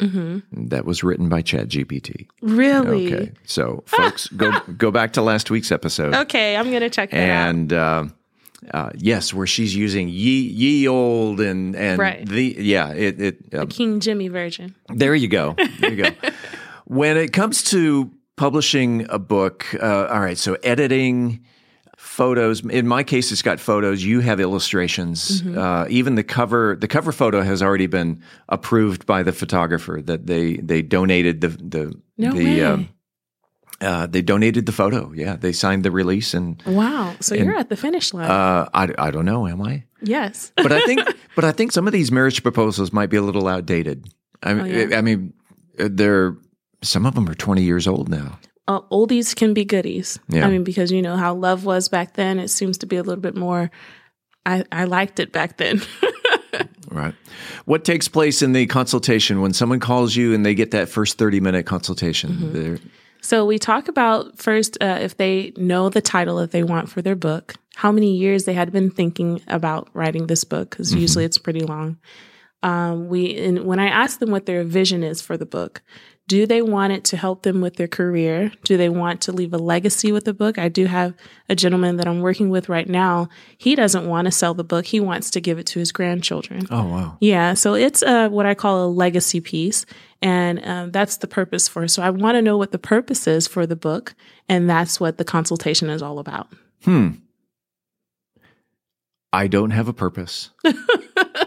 hmm 0.00 0.38
that 0.52 0.84
was 0.84 1.02
written 1.02 1.28
by 1.28 1.42
ChatGPT. 1.42 2.26
Really? 2.42 3.06
Okay, 3.06 3.32
so 3.44 3.82
folks, 3.86 4.26
go 4.28 4.52
go 4.76 4.90
back 4.90 5.12
to 5.14 5.22
last 5.22 5.50
week's 5.50 5.70
episode. 5.72 6.14
Okay, 6.14 6.56
I'm 6.56 6.70
gonna 6.72 6.90
check 6.90 7.10
that 7.10 7.30
out. 7.30 7.48
and 7.50 7.72
uh, 7.72 8.04
uh, 8.74 8.90
yes, 8.96 9.32
where 9.34 9.46
she's 9.46 9.74
using 9.74 10.08
ye 10.08 10.40
ye 10.40 10.88
old 10.88 11.40
and 11.40 11.74
and 11.76 11.98
Right. 11.98 12.26
the 12.26 12.56
yeah 12.58 12.92
it 12.92 13.20
it 13.20 13.50
The 13.50 13.62
um, 13.62 13.68
King 13.68 14.00
Jimmy 14.00 14.28
version. 14.28 14.74
there 14.88 15.14
you 15.14 15.28
go 15.28 15.54
there 15.80 15.92
you 15.92 16.02
go. 16.04 16.10
When 16.84 17.16
it 17.16 17.32
comes 17.32 17.62
to 17.70 18.10
publishing 18.36 19.06
a 19.10 19.18
book, 19.20 19.64
uh, 19.80 20.08
all 20.10 20.18
right, 20.20 20.36
so 20.36 20.54
editing, 20.64 21.44
photos. 22.20 22.60
In 22.80 22.86
my 22.86 23.02
case, 23.02 23.32
it's 23.32 23.42
got 23.42 23.58
photos. 23.60 24.04
You 24.04 24.20
have 24.20 24.40
illustrations. 24.40 25.42
Mhm. 25.42 25.56
Uh, 25.56 25.86
even 25.98 26.14
the 26.16 26.22
cover, 26.24 26.76
the 26.80 26.88
cover 26.88 27.12
photo 27.12 27.40
has 27.42 27.62
already 27.62 27.86
been 27.88 28.20
approved 28.48 29.04
by 29.06 29.22
the 29.22 29.32
photographer. 29.32 29.96
That 30.08 30.26
they 30.26 30.46
they 30.70 30.82
donated 30.82 31.40
the 31.40 31.48
the 31.48 31.84
No 32.18 32.32
the 32.32 32.44
way. 32.44 32.62
um, 32.64 32.88
uh, 33.80 34.06
they 34.06 34.22
donated 34.22 34.64
the 34.66 34.72
photo. 34.72 35.12
Yeah, 35.14 35.36
they 35.40 35.52
signed 35.52 35.82
the 35.84 35.90
release 35.90 36.34
and. 36.38 36.62
Wow. 36.66 37.14
So 37.20 37.34
and, 37.34 37.44
you're 37.44 37.58
at 37.58 37.68
the 37.68 37.76
finish 37.76 38.12
line. 38.12 38.30
Uh, 38.30 38.68
I, 38.74 38.84
I 39.06 39.10
don't 39.10 39.24
know. 39.24 39.46
Am 39.48 39.62
I? 39.62 39.84
yes. 40.02 40.52
But 40.66 40.72
I 40.72 40.80
think 40.84 41.00
but 41.36 41.44
I 41.44 41.52
think 41.52 41.72
some 41.72 41.86
of 41.88 41.92
these 41.92 42.12
marriage 42.12 42.42
proposals 42.42 42.92
might 42.92 43.10
be 43.10 43.16
a 43.16 43.22
little 43.22 43.46
outdated. 43.48 43.98
I 44.42 44.54
mean, 44.54 44.64
Oh, 44.64 44.88
yeah? 44.88 44.98
I 44.98 45.02
mean, 45.02 45.32
they're 45.76 46.36
some 46.82 47.06
of 47.08 47.14
them 47.14 47.26
are 47.28 47.34
twenty 47.46 47.62
years 47.62 47.86
old 47.86 48.08
now. 48.08 48.38
Uh, 48.70 48.80
oldies 48.92 49.34
can 49.34 49.54
be 49.54 49.64
goodies. 49.64 50.18
Yeah. 50.28 50.46
I 50.46 50.50
mean, 50.50 50.64
because 50.64 50.92
you 50.92 51.02
know 51.02 51.16
how 51.16 51.34
love 51.34 51.64
was 51.64 51.88
back 51.88 52.14
then, 52.14 52.38
it 52.38 52.48
seems 52.48 52.78
to 52.78 52.86
be 52.86 52.96
a 52.96 53.02
little 53.02 53.20
bit 53.20 53.36
more. 53.36 53.70
I, 54.46 54.64
I 54.70 54.84
liked 54.84 55.20
it 55.20 55.32
back 55.32 55.56
then. 55.56 55.82
Right. 56.90 57.14
What 57.66 57.84
takes 57.84 58.08
place 58.08 58.42
in 58.42 58.52
the 58.52 58.66
consultation 58.66 59.40
when 59.40 59.52
someone 59.52 59.78
calls 59.78 60.16
you 60.16 60.34
and 60.34 60.44
they 60.44 60.56
get 60.56 60.72
that 60.72 60.88
first 60.88 61.18
30 61.18 61.38
minute 61.38 61.64
consultation? 61.64 62.30
Mm-hmm. 62.32 62.86
So 63.20 63.46
we 63.46 63.58
talk 63.60 63.86
about 63.86 64.38
first 64.38 64.76
uh, 64.80 64.98
if 65.00 65.16
they 65.16 65.52
know 65.56 65.88
the 65.88 66.00
title 66.00 66.38
that 66.38 66.50
they 66.50 66.64
want 66.64 66.88
for 66.88 67.00
their 67.00 67.14
book, 67.14 67.54
how 67.76 67.92
many 67.92 68.16
years 68.16 68.44
they 68.44 68.54
had 68.54 68.72
been 68.72 68.90
thinking 68.90 69.40
about 69.46 69.88
writing 69.94 70.26
this 70.26 70.42
book, 70.42 70.70
because 70.70 70.90
Mm-hmm. 70.90 71.00
usually 71.00 71.24
it's 71.24 71.38
pretty 71.38 71.60
long. 71.60 71.96
Um, 72.62 73.08
we 73.08 73.38
and 73.38 73.64
when 73.64 73.78
I 73.78 73.86
ask 73.86 74.18
them 74.18 74.30
what 74.30 74.46
their 74.46 74.64
vision 74.64 75.02
is 75.02 75.22
for 75.22 75.36
the 75.36 75.46
book, 75.46 75.82
do 76.30 76.46
they 76.46 76.62
want 76.62 76.92
it 76.92 77.02
to 77.02 77.16
help 77.16 77.42
them 77.42 77.60
with 77.60 77.74
their 77.74 77.88
career? 77.88 78.52
Do 78.62 78.76
they 78.76 78.88
want 78.88 79.20
to 79.22 79.32
leave 79.32 79.52
a 79.52 79.58
legacy 79.58 80.12
with 80.12 80.26
the 80.26 80.32
book? 80.32 80.58
I 80.58 80.68
do 80.68 80.86
have 80.86 81.12
a 81.48 81.56
gentleman 81.56 81.96
that 81.96 82.06
I'm 82.06 82.20
working 82.20 82.50
with 82.50 82.68
right 82.68 82.88
now. 82.88 83.28
He 83.58 83.74
doesn't 83.74 84.06
want 84.06 84.26
to 84.26 84.30
sell 84.30 84.54
the 84.54 84.62
book. 84.62 84.86
He 84.86 85.00
wants 85.00 85.28
to 85.32 85.40
give 85.40 85.58
it 85.58 85.66
to 85.66 85.80
his 85.80 85.90
grandchildren. 85.90 86.68
Oh, 86.70 86.86
wow. 86.86 87.18
Yeah, 87.20 87.54
so 87.54 87.74
it's 87.74 88.04
uh, 88.04 88.28
what 88.28 88.46
I 88.46 88.54
call 88.54 88.84
a 88.84 88.86
legacy 88.86 89.40
piece, 89.40 89.84
and 90.22 90.64
um, 90.64 90.92
that's 90.92 91.16
the 91.16 91.26
purpose 91.26 91.66
for. 91.66 91.82
it. 91.82 91.88
So 91.88 92.00
I 92.00 92.10
want 92.10 92.36
to 92.36 92.42
know 92.42 92.56
what 92.56 92.70
the 92.70 92.78
purpose 92.78 93.26
is 93.26 93.48
for 93.48 93.66
the 93.66 93.74
book, 93.74 94.14
and 94.48 94.70
that's 94.70 95.00
what 95.00 95.18
the 95.18 95.24
consultation 95.24 95.90
is 95.90 96.00
all 96.00 96.20
about. 96.20 96.46
Hmm. 96.84 97.08
I 99.32 99.48
don't 99.48 99.70
have 99.70 99.88
a 99.88 99.92
purpose 99.92 100.50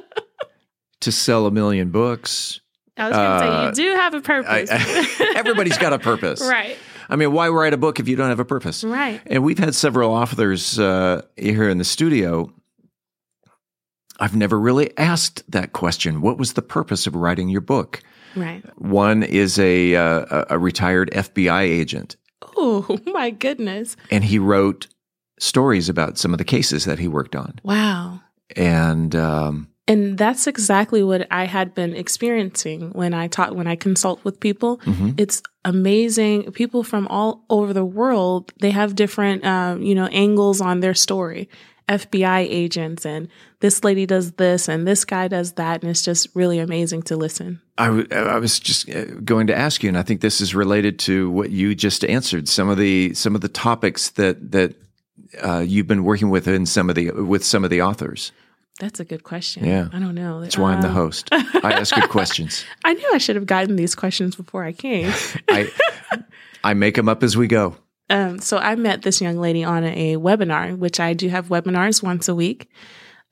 to 1.00 1.10
sell 1.10 1.46
a 1.46 1.52
million 1.52 1.90
books. 1.90 2.60
I 2.98 3.08
was 3.10 3.18
going 3.18 3.30
to 3.30 3.36
Uh, 3.46 3.74
say 3.74 3.84
you 3.84 3.90
do 3.92 3.96
have 3.98 4.14
a 4.14 4.22
purpose, 4.22 4.70
I- 4.72 5.34
everybody's 5.36 5.78
got 5.78 5.94
a 5.94 6.00
purpose. 6.00 6.42
right? 6.42 6.78
I 7.10 7.16
mean, 7.16 7.32
why 7.34 7.50
write 7.50 7.74
a 7.74 7.78
book 7.78 8.00
if 8.00 8.08
you 8.08 8.16
don't 8.16 8.30
have 8.30 8.40
a 8.40 8.46
purpose? 8.46 8.84
Right. 8.84 9.20
And 9.28 9.44
we've 9.44 9.60
had 9.60 9.76
several 9.76 10.12
authors 10.12 10.80
uh, 10.80 11.22
here 11.36 11.68
in 11.70 11.78
the 11.78 11.84
studio. 11.84 12.52
I've 14.20 14.36
never 14.36 14.60
really 14.60 14.96
asked 14.98 15.44
that 15.52 15.74
question. 15.74 16.22
What 16.22 16.38
was 16.38 16.54
the 16.54 16.62
purpose 16.62 17.08
of 17.08 17.16
writing 17.16 17.50
your 17.50 17.62
book? 17.62 18.02
Right. 18.36 18.64
One 18.80 19.24
is 19.24 19.60
a 19.60 19.96
uh, 19.96 20.26
a 20.30 20.46
a 20.52 20.60
retired 20.60 21.10
FBI 21.12 21.62
agent, 21.64 22.16
Oh 22.56 22.98
my 23.08 23.30
goodness! 23.32 23.96
and 24.12 24.24
he 24.24 24.40
wrote 24.40 24.88
stories 25.40 25.90
about 25.90 26.18
some 26.18 26.32
of 26.34 26.38
the 26.38 26.44
cases 26.46 26.86
that 26.86 27.00
he 27.00 27.08
worked 27.08 27.36
on. 27.36 27.60
Wow. 27.64 28.22
And 28.56 29.16
um, 29.16 29.68
And 29.88 30.18
that's 30.18 30.48
exactly 30.48 31.04
what 31.04 31.28
I 31.30 31.46
had 31.46 31.76
been 31.76 31.94
experiencing 31.94 32.92
when 32.94 33.14
I 33.14 33.28
taught 33.28 33.56
when 33.56 33.68
I 33.68 33.76
consult 33.76 34.24
with 34.24 34.40
people. 34.40 34.78
Mhm. 34.86 35.14
It's 35.18 35.42
amazing. 35.66 36.52
People 36.54 36.84
from 36.84 37.08
all 37.08 37.44
over 37.50 37.74
the 37.74 37.84
world 37.86 38.52
they 38.62 38.72
have 38.72 38.96
different, 38.96 39.44
um, 39.46 39.82
you 39.82 39.94
know, 39.96 40.06
angles 40.08 40.62
on 40.62 40.80
their 40.80 40.94
story. 40.94 41.50
FBI 41.90 42.48
agents 42.50 43.06
and 43.06 43.28
this 43.60 43.84
lady 43.84 44.06
does 44.06 44.32
this 44.34 44.70
and 44.70 44.88
this 44.88 45.04
guy 45.04 45.28
does 45.28 45.54
that, 45.54 45.82
and 45.82 45.90
it's 45.92 46.02
just 46.02 46.30
really 46.34 46.60
amazing 46.60 47.02
to 47.04 47.18
listen. 47.18 47.60
I, 47.78 47.88
w- 47.88 48.08
I 48.12 48.38
was 48.40 48.58
just 48.60 48.90
uh, 48.90 49.04
going 49.26 49.48
to 49.48 49.58
ask 49.58 49.84
you, 49.84 49.90
and 49.90 49.98
I 49.98 50.04
think 50.04 50.22
this 50.22 50.40
is 50.40 50.56
related 50.56 50.98
to 51.00 51.30
what 51.30 51.50
you 51.50 51.76
just 51.76 52.06
answered. 52.06 52.48
Some 52.48 52.70
of 52.70 52.78
the 52.78 53.14
some 53.16 53.36
of 53.36 53.42
the 53.42 53.50
topics 53.50 54.12
that 54.12 54.52
that 54.54 54.76
uh, 55.44 55.60
you've 55.60 55.88
been 55.88 56.06
working 56.06 56.30
with 56.30 56.48
in 56.48 56.66
some 56.66 56.90
of 56.90 56.96
the 56.96 57.12
with 57.12 57.44
some 57.44 57.66
of 57.66 57.70
the 57.70 57.82
authors. 57.82 58.32
That's 58.80 59.00
a 59.00 59.06
good 59.06 59.24
question. 59.24 59.66
Yeah. 59.66 59.88
I 59.94 60.00
don't 60.00 60.16
know. 60.16 60.42
That's 60.42 60.58
why 60.58 60.74
I'm 60.74 60.82
the 60.82 60.88
Um, 60.90 60.94
host. 60.96 61.30
I 61.32 61.74
ask 61.74 61.94
good 61.94 62.10
questions. 62.10 62.66
I 62.84 62.94
knew 62.94 63.10
I 63.14 63.18
should 63.20 63.36
have 63.36 63.46
gotten 63.46 63.76
these 63.76 63.94
questions 63.96 64.36
before 64.36 64.64
I 64.64 64.72
came. 64.74 65.14
I 65.50 65.72
I 66.64 66.74
make 66.74 66.96
them 66.96 67.08
up 67.08 67.24
as 67.24 67.38
we 67.38 67.48
go. 67.48 67.76
Um, 68.10 68.40
so 68.40 68.58
I 68.58 68.76
met 68.76 69.02
this 69.04 69.22
young 69.22 69.38
lady 69.38 69.64
on 69.64 69.84
a 69.84 70.18
webinar, 70.18 70.78
which 70.78 71.00
I 71.00 71.14
do 71.14 71.30
have 71.30 71.48
webinars 71.50 72.02
once 72.04 72.28
a 72.28 72.36
week. 72.36 72.70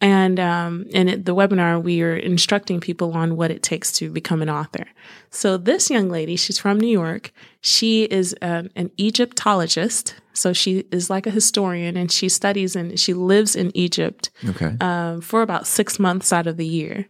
And 0.02 0.40
um, 0.40 0.86
in 0.90 1.08
it, 1.08 1.26
the 1.26 1.36
webinar, 1.36 1.82
we 1.82 2.02
are 2.02 2.16
instructing 2.16 2.80
people 2.80 3.14
on 3.14 3.36
what 3.36 3.52
it 3.52 3.62
takes 3.62 3.92
to 3.94 4.10
become 4.10 4.42
an 4.42 4.50
author. 4.50 4.86
So 5.30 5.58
this 5.58 5.92
young 5.92 6.10
lady, 6.10 6.36
she's 6.36 6.58
from 6.58 6.80
New 6.80 6.90
York. 6.90 7.32
She 7.62 8.04
is 8.06 8.36
um, 8.42 8.70
an 8.76 8.90
Egyptologist. 8.98 10.16
So 10.34 10.54
she 10.54 10.86
is 10.92 11.10
like 11.10 11.28
a 11.28 11.32
historian, 11.32 11.98
and 11.98 12.12
she 12.12 12.30
studies 12.30 12.76
and 12.76 13.00
she 13.00 13.14
lives 13.14 13.56
in 13.56 13.72
Egypt 13.78 14.32
Okay. 14.48 14.76
um, 14.82 15.22
for 15.22 15.42
about 15.44 15.68
six 15.68 16.00
months 16.00 16.34
out 16.34 16.48
of 16.48 16.58
the 16.58 16.66
year. 16.66 17.08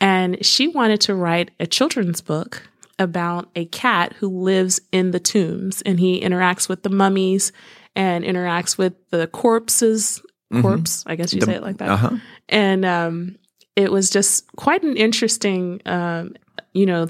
And 0.00 0.44
she 0.44 0.66
wanted 0.66 1.00
to 1.02 1.14
write 1.14 1.52
a 1.60 1.66
children's 1.66 2.20
book 2.20 2.68
about 2.98 3.48
a 3.54 3.66
cat 3.66 4.12
who 4.14 4.28
lives 4.28 4.80
in 4.92 5.10
the 5.12 5.20
tombs 5.20 5.82
and 5.82 6.00
he 6.00 6.20
interacts 6.20 6.68
with 6.68 6.82
the 6.82 6.90
mummies 6.90 7.52
and 7.94 8.24
interacts 8.24 8.76
with 8.76 8.94
the 9.10 9.26
corpses. 9.28 10.20
Mhm. 10.52 10.62
Corpse, 10.62 11.04
I 11.06 11.16
guess 11.16 11.32
you 11.34 11.40
The- 11.40 11.46
say 11.46 11.54
it 11.54 11.62
like 11.62 11.78
that. 11.78 11.88
uh-huh. 11.88 12.16
And 12.48 12.84
um, 12.84 13.36
it 13.76 13.90
was 13.90 14.10
just 14.10 14.46
quite 14.56 14.82
an 14.84 14.96
interesting, 14.96 15.80
um, 15.86 16.34
you 16.72 16.86
know, 16.86 17.08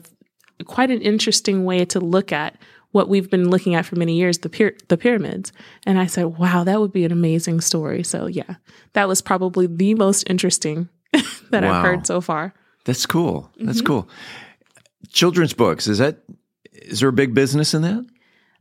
quite 0.67 0.91
an 0.91 1.01
interesting 1.03 1.65
way 1.65 1.85
to 1.87 2.01
look 2.01 2.33
at 2.33 2.57
what 2.93 3.09
we've 3.09 3.29
been 3.29 3.51
looking 3.51 3.75
at 3.75 3.85
for 3.85 3.97
many 3.97 4.17
years 4.17 4.39
the 4.39 4.49
pyra- 4.49 4.79
the 4.87 4.97
pyramids 4.97 5.51
and 5.85 5.99
i 5.99 6.07
said 6.07 6.39
wow 6.39 6.63
that 6.63 6.81
would 6.81 6.93
be 6.93 7.05
an 7.05 7.11
amazing 7.11 7.61
story 7.61 8.05
so 8.05 8.27
yeah 8.29 8.55
that 8.93 9.09
was 9.09 9.21
probably 9.21 9.67
the 9.67 9.95
most 9.97 10.23
interesting 10.31 10.89
that 11.51 11.65
Wow. 11.65 11.73
i've 11.73 11.85
heard 11.85 12.07
so 12.07 12.21
far 12.21 12.55
That's 12.85 13.05
cool. 13.05 13.51
That's 13.59 13.83
Mhm. 13.83 13.87
cool. 13.87 14.09
Children's 15.11 15.55
books 15.55 15.87
is 15.89 15.99
that 15.99 16.19
is 16.73 17.01
there 17.01 17.09
a 17.09 17.13
big 17.13 17.35
business 17.35 17.75
in 17.75 17.83
that? 17.83 18.07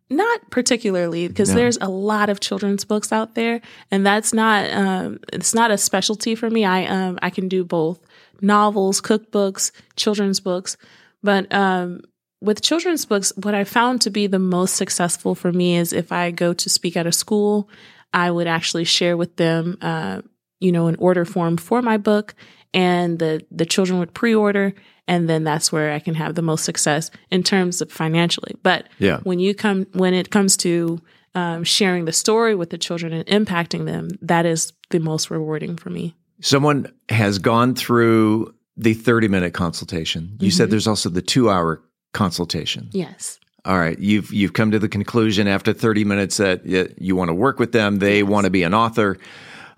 Not 0.10 0.49
particularly 0.51 1.28
because 1.28 1.49
No. 1.49 1.56
there's 1.56 1.78
a 1.82 1.88
lot 1.89 2.30
of 2.30 2.39
children's 2.39 2.86
books 2.86 3.12
out 3.12 3.36
there 3.36 3.62
and 3.89 4.06
that's 4.06 4.34
not 4.34 4.70
um, 4.72 5.20
it's 5.32 5.54
not 5.54 5.72
a 5.72 5.78
specialty 5.78 6.36
for 6.36 6.49
me 6.49 6.66
i 6.66 6.86
um, 6.86 7.18
i 7.22 7.30
can 7.30 7.47
do 7.47 7.64
both 7.64 7.99
novels 8.41 9.01
cookbooks 9.01 9.72
children's 9.95 10.39
books 10.39 10.78
but 11.24 11.51
um, 11.54 12.01
with 12.41 12.62
children's 12.62 13.06
books 13.06 13.32
what 13.41 13.56
i 13.56 13.64
found 13.64 14.01
to 14.01 14.10
be 14.10 14.28
the 14.28 14.39
most 14.39 14.76
successful 14.76 15.34
for 15.36 15.51
me 15.51 15.78
is 15.78 15.93
if 15.93 16.12
i 16.12 16.30
go 16.32 16.54
to 16.54 16.70
speak 16.70 16.95
at 16.97 17.08
a 17.08 17.12
school 17.12 17.70
i 18.14 18.30
would 18.30 18.47
actually 18.47 18.84
share 18.84 19.18
with 19.18 19.36
them 19.38 19.78
uh, 19.82 20.22
you 20.60 20.72
know 20.72 20.88
an 20.88 20.95
order 20.99 21.26
form 21.26 21.58
for 21.58 21.82
my 21.82 21.97
book 21.97 22.36
and 22.74 23.18
the 23.20 23.41
the 23.51 23.66
children 23.66 23.99
would 23.99 24.14
pre-order 24.14 24.74
and 25.08 25.28
then 25.30 25.43
that's 25.43 25.72
where 25.72 25.91
i 25.93 25.99
can 25.99 26.16
have 26.16 26.36
the 26.36 26.41
most 26.41 26.64
success 26.66 27.12
in 27.32 27.43
terms 27.43 27.82
of 27.82 27.91
financially 27.91 28.56
but 28.64 28.88
Yeah. 28.99 29.20
when 29.24 29.39
you 29.39 29.54
come 29.56 29.86
when 29.93 30.14
it 30.14 30.30
comes 30.30 30.56
to 30.58 30.99
um, 31.36 31.64
sharing 31.64 32.06
the 32.06 32.12
story 32.14 32.54
with 32.56 32.70
the 32.70 32.78
children 32.78 33.12
and 33.14 33.26
impacting 33.28 33.86
them 33.86 34.10
that 34.22 34.45
is 34.45 34.72
the 34.91 34.99
most 34.99 35.30
rewarding 35.30 35.76
for 35.78 35.89
me 35.89 36.16
Someone 36.41 36.91
has 37.10 37.39
gone 37.39 37.74
through 37.74 38.54
the 38.76 38.93
30 38.95 39.28
minute 39.30 39.54
consultation. 39.54 40.36
You 40.39 40.51
said 40.51 40.68
Mhm. 40.68 40.72
there's 40.72 40.88
also 40.88 41.10
the 41.10 41.22
2 41.22 41.49
hour 41.49 41.82
consultation. 42.14 42.89
yes 42.91 43.39
All 43.66 43.78
right, 43.80 43.97
you've 43.99 44.34
you've 44.34 44.54
come 44.54 44.72
to 44.72 44.80
the 44.80 44.89
conclusion 44.89 45.47
after 45.47 45.72
30 45.74 46.04
minutes 46.04 46.38
that 46.38 46.66
y- 46.66 46.89
you 46.97 47.16
want 47.16 47.30
to 47.30 47.34
work 47.34 47.60
with 47.60 47.72
them, 47.72 47.99
they 47.99 48.22
want 48.24 48.43
to 48.45 48.51
be 48.51 48.64
an 48.64 48.74
author. 48.74 49.18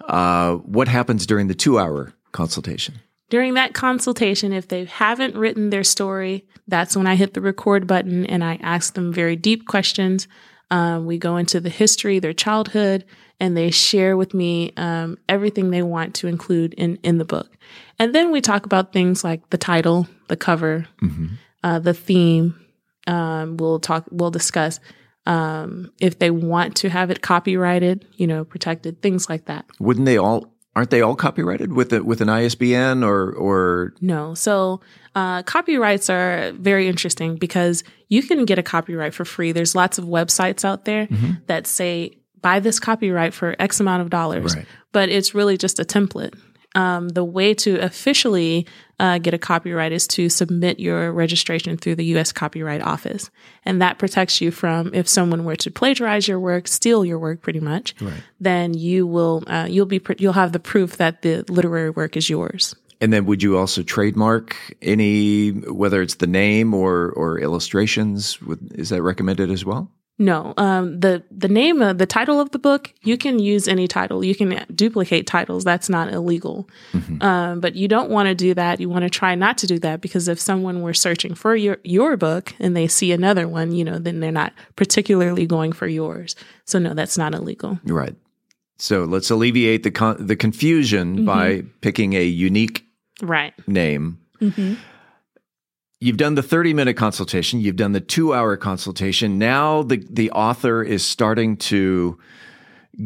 Uh, 0.07 0.55
what 0.77 0.87
happens 0.87 1.25
during 1.25 1.47
the 1.47 1.55
2 1.55 1.77
hour 1.79 2.13
consultation? 2.31 2.95
During 3.29 3.55
that 3.55 3.73
consultation 3.73 4.53
if 4.53 4.67
they 4.67 4.85
haven't 4.85 5.35
written 5.35 5.69
their 5.69 5.83
story 5.83 6.45
that's 6.67 6.95
when 6.95 7.07
i 7.07 7.15
hit 7.15 7.33
the 7.33 7.41
record 7.41 7.87
button 7.87 8.25
and 8.25 8.43
i 8.43 8.55
ask 8.61 8.93
them 8.93 9.13
very 9.13 9.35
deep 9.35 9.67
questions. 9.67 10.27
Um, 10.71 11.05
we 11.05 11.19
go 11.19 11.37
into 11.37 11.59
the 11.59 11.69
history 11.69 12.17
their 12.17 12.33
childhood 12.33 13.05
and 13.39 13.55
they 13.55 13.69
share 13.69 14.17
with 14.17 14.33
me 14.33 14.73
um, 14.77 15.17
everything 15.29 15.69
they 15.69 15.83
want 15.83 16.15
to 16.15 16.27
include 16.27 16.73
in, 16.73 16.97
in 17.03 17.19
the 17.19 17.25
book. 17.25 17.55
And 17.99 18.15
then 18.15 18.31
we 18.31 18.41
talk 18.41 18.65
about 18.65 18.91
things 18.91 19.23
like 19.23 19.49
the 19.51 19.57
title 19.57 20.07
the 20.27 20.35
cover 20.35 20.87
uh, 21.63 21.79
the 21.79 21.93
theme 21.93 22.59
um, 23.07 23.57
we'll 23.57 23.79
talk 23.79 24.05
we'll 24.09 24.31
discuss 24.31 24.79
um, 25.27 25.91
if 25.99 26.17
they 26.17 26.31
want 26.31 26.75
to 26.77 26.89
have 26.89 27.11
it 27.11 27.21
copyrighted 27.21 28.07
you 28.15 28.25
know 28.25 28.43
protected 28.43 29.01
things 29.01 29.29
like 29.29 29.45
that. 29.45 29.65
Wouldn't 29.79 30.05
they 30.07 30.17
all 30.17 30.51
aren't 30.75 30.89
they 30.89 31.01
all 31.01 31.15
copyrighted 31.15 31.73
with 31.73 31.93
a, 31.93 32.03
with 32.03 32.21
an 32.21 32.29
ISBN 32.29 33.03
or 33.03 33.31
or 33.31 33.93
No. 34.01 34.33
So 34.33 34.81
uh, 35.15 35.43
copyrights 35.43 36.09
are 36.09 36.51
very 36.53 36.87
interesting 36.87 37.37
because 37.37 37.83
you 38.09 38.21
can 38.23 38.45
get 38.45 38.59
a 38.59 38.63
copyright 38.63 39.13
for 39.13 39.23
free. 39.25 39.51
There's 39.53 39.73
lots 39.75 39.97
of 39.97 40.05
websites 40.05 40.65
out 40.65 40.85
there 40.85 41.07
Mhm. 41.07 41.45
that 41.47 41.67
say 41.67 42.17
buy 42.41 42.59
this 42.59 42.79
copyright 42.79 43.33
for 43.33 43.55
X 43.57 43.79
amount 43.79 44.01
of 44.03 44.09
dollars, 44.09 44.55
Right. 44.55 44.65
but 44.91 45.09
it's 45.09 45.33
really 45.33 45.57
just 45.57 45.79
a 45.79 45.83
template. 45.85 46.33
Um, 46.75 47.09
the 47.09 47.23
way 47.23 47.53
to 47.55 47.77
officially 47.79 48.67
uh, 48.99 49.17
get 49.17 49.33
a 49.33 49.37
copyright 49.37 49.91
is 49.91 50.07
to 50.07 50.29
submit 50.29 50.79
your 50.79 51.11
registration 51.11 51.77
through 51.77 51.95
the 51.95 52.05
U.S. 52.05 52.31
Copyright 52.31 52.81
Office, 52.81 53.29
and 53.63 53.81
that 53.81 53.97
protects 53.97 54.41
you 54.41 54.51
from 54.51 54.93
if 54.93 55.07
someone 55.07 55.45
were 55.45 55.55
to 55.57 55.71
plagiarize 55.71 56.27
your 56.27 56.39
work, 56.39 56.67
steal 56.67 57.03
your 57.05 57.19
work, 57.19 57.41
pretty 57.41 57.59
much. 57.59 57.95
Right. 58.01 58.21
Then 58.39 58.73
you 58.73 59.07
will 59.07 59.43
uh, 59.47 59.67
you'll 59.69 59.85
be 59.85 59.99
pr- 59.99 60.13
you'll 60.17 60.33
have 60.33 60.51
the 60.51 60.59
proof 60.59 60.97
that 60.97 61.21
the 61.21 61.43
literary 61.49 61.89
work 61.89 62.15
is 62.17 62.29
yours. 62.29 62.75
and 63.01 63.11
then 63.11 63.25
would 63.25 63.43
you 63.43 63.57
also 63.57 63.83
trademark 63.83 64.55
any 64.81 65.51
whether 65.51 66.01
it's 66.01 66.15
the 66.15 66.27
name 66.27 66.73
or 66.73 67.11
or 67.11 67.39
illustrations? 67.39 68.41
Would, 68.41 68.73
is 68.75 68.89
that 68.89 69.01
recommended 69.01 69.51
as 69.51 69.65
well? 69.65 69.91
No, 70.17 70.53
um, 70.55 71.01
the 71.01 71.23
the 71.29 71.49
name 71.49 71.81
of 71.81 71.97
the 71.97 72.05
title 72.05 72.39
of 72.39 72.51
the 72.51 72.59
book 72.59 72.93
you 73.03 73.17
can 73.17 73.37
use 73.37 73.67
any 73.67 73.85
title. 73.85 74.23
You 74.23 74.33
can 74.33 74.65
duplicate 74.73 75.27
titles. 75.27 75.65
That's 75.65 75.89
not 75.89 76.13
illegal. 76.13 76.69
Um, 77.19 77.59
but 77.59 77.75
you 77.75 77.89
don't 77.89 78.09
want 78.09 78.27
to 78.29 78.35
do 78.35 78.53
that. 78.53 78.79
You 78.79 78.87
want 78.87 79.03
to 79.03 79.09
try 79.09 79.35
not 79.35 79.57
to 79.57 79.67
do 79.67 79.77
that 79.79 79.99
because 79.99 80.29
if 80.29 80.39
someone 80.39 80.81
were 80.81 80.93
searching 80.93 81.35
for 81.35 81.53
your 81.53 81.79
your 81.83 82.15
book 82.15 82.53
and 82.59 82.77
they 82.77 82.87
see 82.87 83.11
another 83.11 83.45
one, 83.45 83.73
you 83.73 83.83
know, 83.83 83.99
then 83.99 84.21
they're 84.21 84.31
not 84.31 84.53
particularly 84.77 85.45
going 85.45 85.73
for 85.73 85.85
yours. 85.87 86.35
So 86.63 86.79
no, 86.79 86.93
that's 86.93 87.17
not 87.17 87.33
illegal. 87.33 87.79
Right. 87.83 88.15
So 88.77 89.03
let's 89.03 89.29
alleviate 89.29 89.83
the 89.83 89.91
con- 89.91 90.25
the 90.25 90.37
confusion 90.37 91.25
by 91.25 91.63
picking 91.81 92.13
a 92.13 92.23
unique 92.23 92.85
Right. 93.21 93.53
name. 93.67 94.19
Mm-hmm. 94.41 94.75
You've 96.01 96.17
done 96.17 96.35
the 96.35 96.43
30 96.43 96.73
minute 96.73 96.95
consultation, 96.97 97.61
you've 97.61 97.77
done 97.77 97.93
the 97.93 98.01
two 98.01 98.33
hour 98.33 98.57
consultation. 98.57 99.37
Now 99.37 99.83
the, 99.83 100.05
the 100.09 100.29
author 100.31 100.83
is 100.83 101.05
starting 101.05 101.57
to 101.57 102.17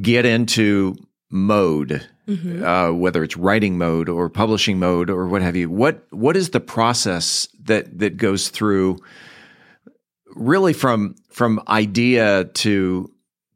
get 0.01 0.25
into 0.25 0.95
mode, 1.29 2.07
Mhm. 2.27 2.63
uh, 2.63 2.93
whether 2.93 3.23
it's 3.23 3.37
writing 3.37 3.77
mode 3.77 4.09
or 4.09 4.29
publishing 4.29 4.79
mode 4.79 5.09
or 5.09 5.27
what 5.27 5.41
have 5.41 5.55
you. 5.55 5.69
What, 5.69 6.05
what 6.11 6.35
is 6.35 6.49
the 6.49 6.59
process 6.59 7.47
that, 7.63 7.99
that 7.99 8.17
goes 8.17 8.49
through 8.49 8.97
really 10.35 10.73
from, 10.73 11.15
from 11.29 11.61
idea 11.67 12.45
to, 12.45 13.11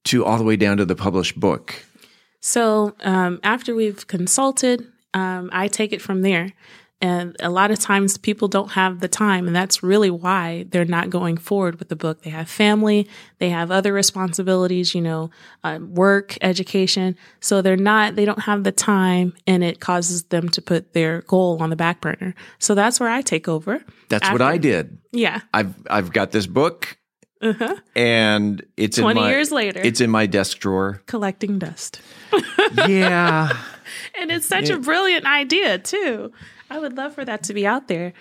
to 0.06 0.26
all 0.26 0.38
the 0.38 0.44
way 0.44 0.56
down 0.56 0.78
to 0.78 0.86
the 0.86 0.96
published 0.96 1.40
book? 1.40 1.84
So 2.40 2.96
um, 3.02 3.40
after 3.44 3.74
we've 3.74 4.06
consulted, 4.08 4.86
um, 5.14 5.50
I 5.54 5.68
take 5.68 5.94
it 5.94 6.02
from 6.02 6.22
there. 6.22 6.50
And 7.04 7.36
a 7.42 7.50
lot 7.50 7.70
of 7.70 7.80
times 7.80 8.18
people 8.18 8.48
don't 8.48 8.72
have 8.72 9.02
the 9.02 9.10
time, 9.10 9.46
and 9.48 9.54
that's 9.56 9.84
really 9.84 10.10
why 10.10 10.66
they're 10.70 10.86
not 10.86 11.10
going 11.10 11.36
forward 11.36 11.78
with 11.80 11.90
the 11.90 11.98
book. 11.98 12.22
They 12.22 12.30
have 12.30 12.48
family, 12.50 13.10
they 13.40 13.50
have 13.50 13.72
other 13.72 13.92
responsibilities, 13.92 14.96
you 14.96 15.02
know, 15.02 15.30
uh, 15.66 15.80
work, 15.86 16.38
education. 16.42 17.18
So 17.42 17.62
they're 17.62 17.76
not, 17.76 18.16
they 18.16 18.24
don't 18.24 18.44
have 18.44 18.64
the 18.64 18.72
time, 18.72 19.34
and 19.46 19.66
it 19.66 19.82
causes 19.82 20.24
them 20.24 20.48
to 20.50 20.62
put 20.62 20.94
their 20.94 21.24
goal 21.24 21.62
on 21.62 21.70
the 21.70 21.76
back 21.76 22.00
burner. 22.00 22.36
So 22.60 22.74
that's 22.74 23.02
where 23.02 23.10
I 23.10 23.22
take 23.22 23.50
over. 23.50 23.84
That's 24.08 24.32
what 24.32 24.42
I 24.42 24.58
did. 24.58 24.98
Yeah. 25.12 25.42
I've, 25.54 25.76
I've 25.90 26.14
got 26.14 26.32
this 26.32 26.48
book 26.48 26.98
Uh-huh. 27.42 27.76
and 27.98 28.64
it's 28.78 28.98
20 28.98 29.20
in 29.20 29.26
my, 29.26 29.30
years 29.32 29.52
later. 29.52 29.82
It's 29.84 30.00
in 30.00 30.10
my 30.10 30.26
desk 30.26 30.60
drawer. 30.60 31.02
Collecting 31.08 31.60
dust. 31.60 32.00
yeah. 32.88 33.50
and 34.18 34.32
it's 34.32 34.46
such 34.46 34.70
Yeah. 34.70 34.76
a 34.76 34.80
brilliant 34.80 35.26
idea 35.26 35.78
too. 35.80 36.32
I 36.74 36.80
would 36.80 36.98
love 36.98 37.14
for 37.14 37.24
that 37.26 37.44
to 37.44 37.54
be 37.54 37.66
out 37.68 37.88
there. 37.88 38.14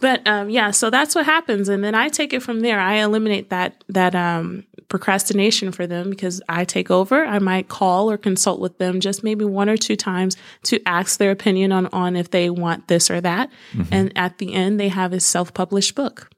But 0.00 0.26
um, 0.26 0.48
yeah, 0.50 0.70
so 0.70 0.88
that's 0.90 1.14
what 1.14 1.26
happens, 1.26 1.68
and 1.68 1.84
then 1.84 1.94
I 1.94 2.08
take 2.08 2.32
it 2.32 2.42
from 2.42 2.60
there. 2.60 2.80
I 2.80 2.94
eliminate 2.96 3.50
that 3.50 3.84
that 3.88 4.14
um, 4.14 4.64
procrastination 4.88 5.72
for 5.72 5.86
them 5.86 6.08
because 6.10 6.40
I 6.48 6.64
take 6.64 6.90
over. 6.90 7.24
I 7.24 7.38
might 7.38 7.68
call 7.68 8.10
or 8.10 8.16
consult 8.16 8.60
with 8.60 8.78
them 8.78 8.98
just 9.00 9.22
maybe 9.22 9.44
one 9.44 9.68
or 9.68 9.76
two 9.76 9.94
times 9.94 10.36
to 10.64 10.80
ask 10.86 11.18
their 11.18 11.30
opinion 11.30 11.70
on 11.70 11.86
on 11.92 12.16
if 12.16 12.30
they 12.30 12.48
want 12.48 12.88
this 12.88 13.10
or 13.10 13.20
that, 13.20 13.50
Mhm. 13.74 13.88
and 13.92 14.12
at 14.16 14.38
the 14.38 14.54
end 14.54 14.80
they 14.80 14.88
have 14.88 15.12
a 15.12 15.20
self 15.20 15.52
published 15.52 15.94
book. 15.94 16.30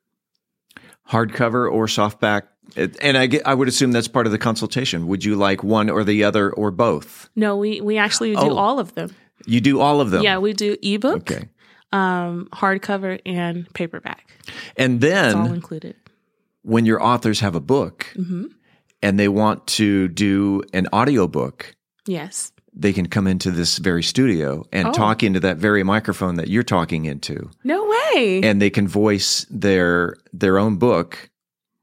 hardcover 1.11 1.71
or 1.71 1.87
softback 1.87 2.43
and 3.01 3.17
I 3.17 3.27
get, 3.27 3.47
I 3.47 3.55
would 3.55 3.69
assume 3.69 3.93
that's 3.93 4.09
part 4.09 4.27
of 4.27 4.33
the 4.33 4.39
consultation. 4.39 5.07
Would 5.07 5.25
you 5.25 5.37
like 5.37 5.63
one 5.63 5.89
or 5.89 6.03
the 6.03 6.25
other 6.25 6.51
or 6.53 6.73
both? 6.73 7.31
No, 7.37 7.57
we 7.57 7.81
we 7.81 7.97
actually 7.97 8.33
do 8.33 8.41
Oh. 8.41 8.57
all 8.57 8.81
of 8.81 8.95
them. 8.97 9.15
You 9.45 9.61
do 9.61 9.81
all 9.81 10.01
of 10.01 10.11
them. 10.11 10.23
Yeah, 10.23 10.39
we 10.39 10.53
do 10.55 10.77
ebook, 10.83 11.31
Okay. 11.31 11.49
um, 11.93 12.49
hardcover, 12.53 13.21
and 13.27 13.73
paperback. 13.75 14.31
And 14.77 15.03
It's 15.03 15.35
all 15.35 15.45
then 15.45 15.55
included. 15.55 15.97
when 16.63 16.87
your 16.87 17.03
authors 17.03 17.41
have 17.41 17.55
a 17.55 17.61
book 17.61 18.07
hmm 18.17 18.47
and 19.03 19.19
they 19.21 19.29
want 19.29 19.67
to 19.67 20.09
do 20.09 20.63
an 20.73 20.89
audiobook, 20.93 21.77
Yes. 22.07 22.51
they 22.73 22.93
can 22.95 23.07
come 23.07 23.27
into 23.27 23.51
this 23.51 23.77
very 23.79 24.03
studio 24.03 24.65
and 24.73 24.89
Oh. 24.89 24.93
talk 24.93 25.23
into 25.23 25.39
that 25.41 25.59
very 25.59 25.83
microphone 25.83 26.37
that 26.37 26.49
you're 26.49 26.63
talking 26.63 27.05
into. 27.05 27.51
No 27.63 27.85
way. 27.85 28.41
And 28.43 28.61
they 28.61 28.71
can 28.71 28.89
voice 28.89 29.47
their 29.51 30.17
their 30.33 30.59
own 30.59 30.77
book 30.77 31.31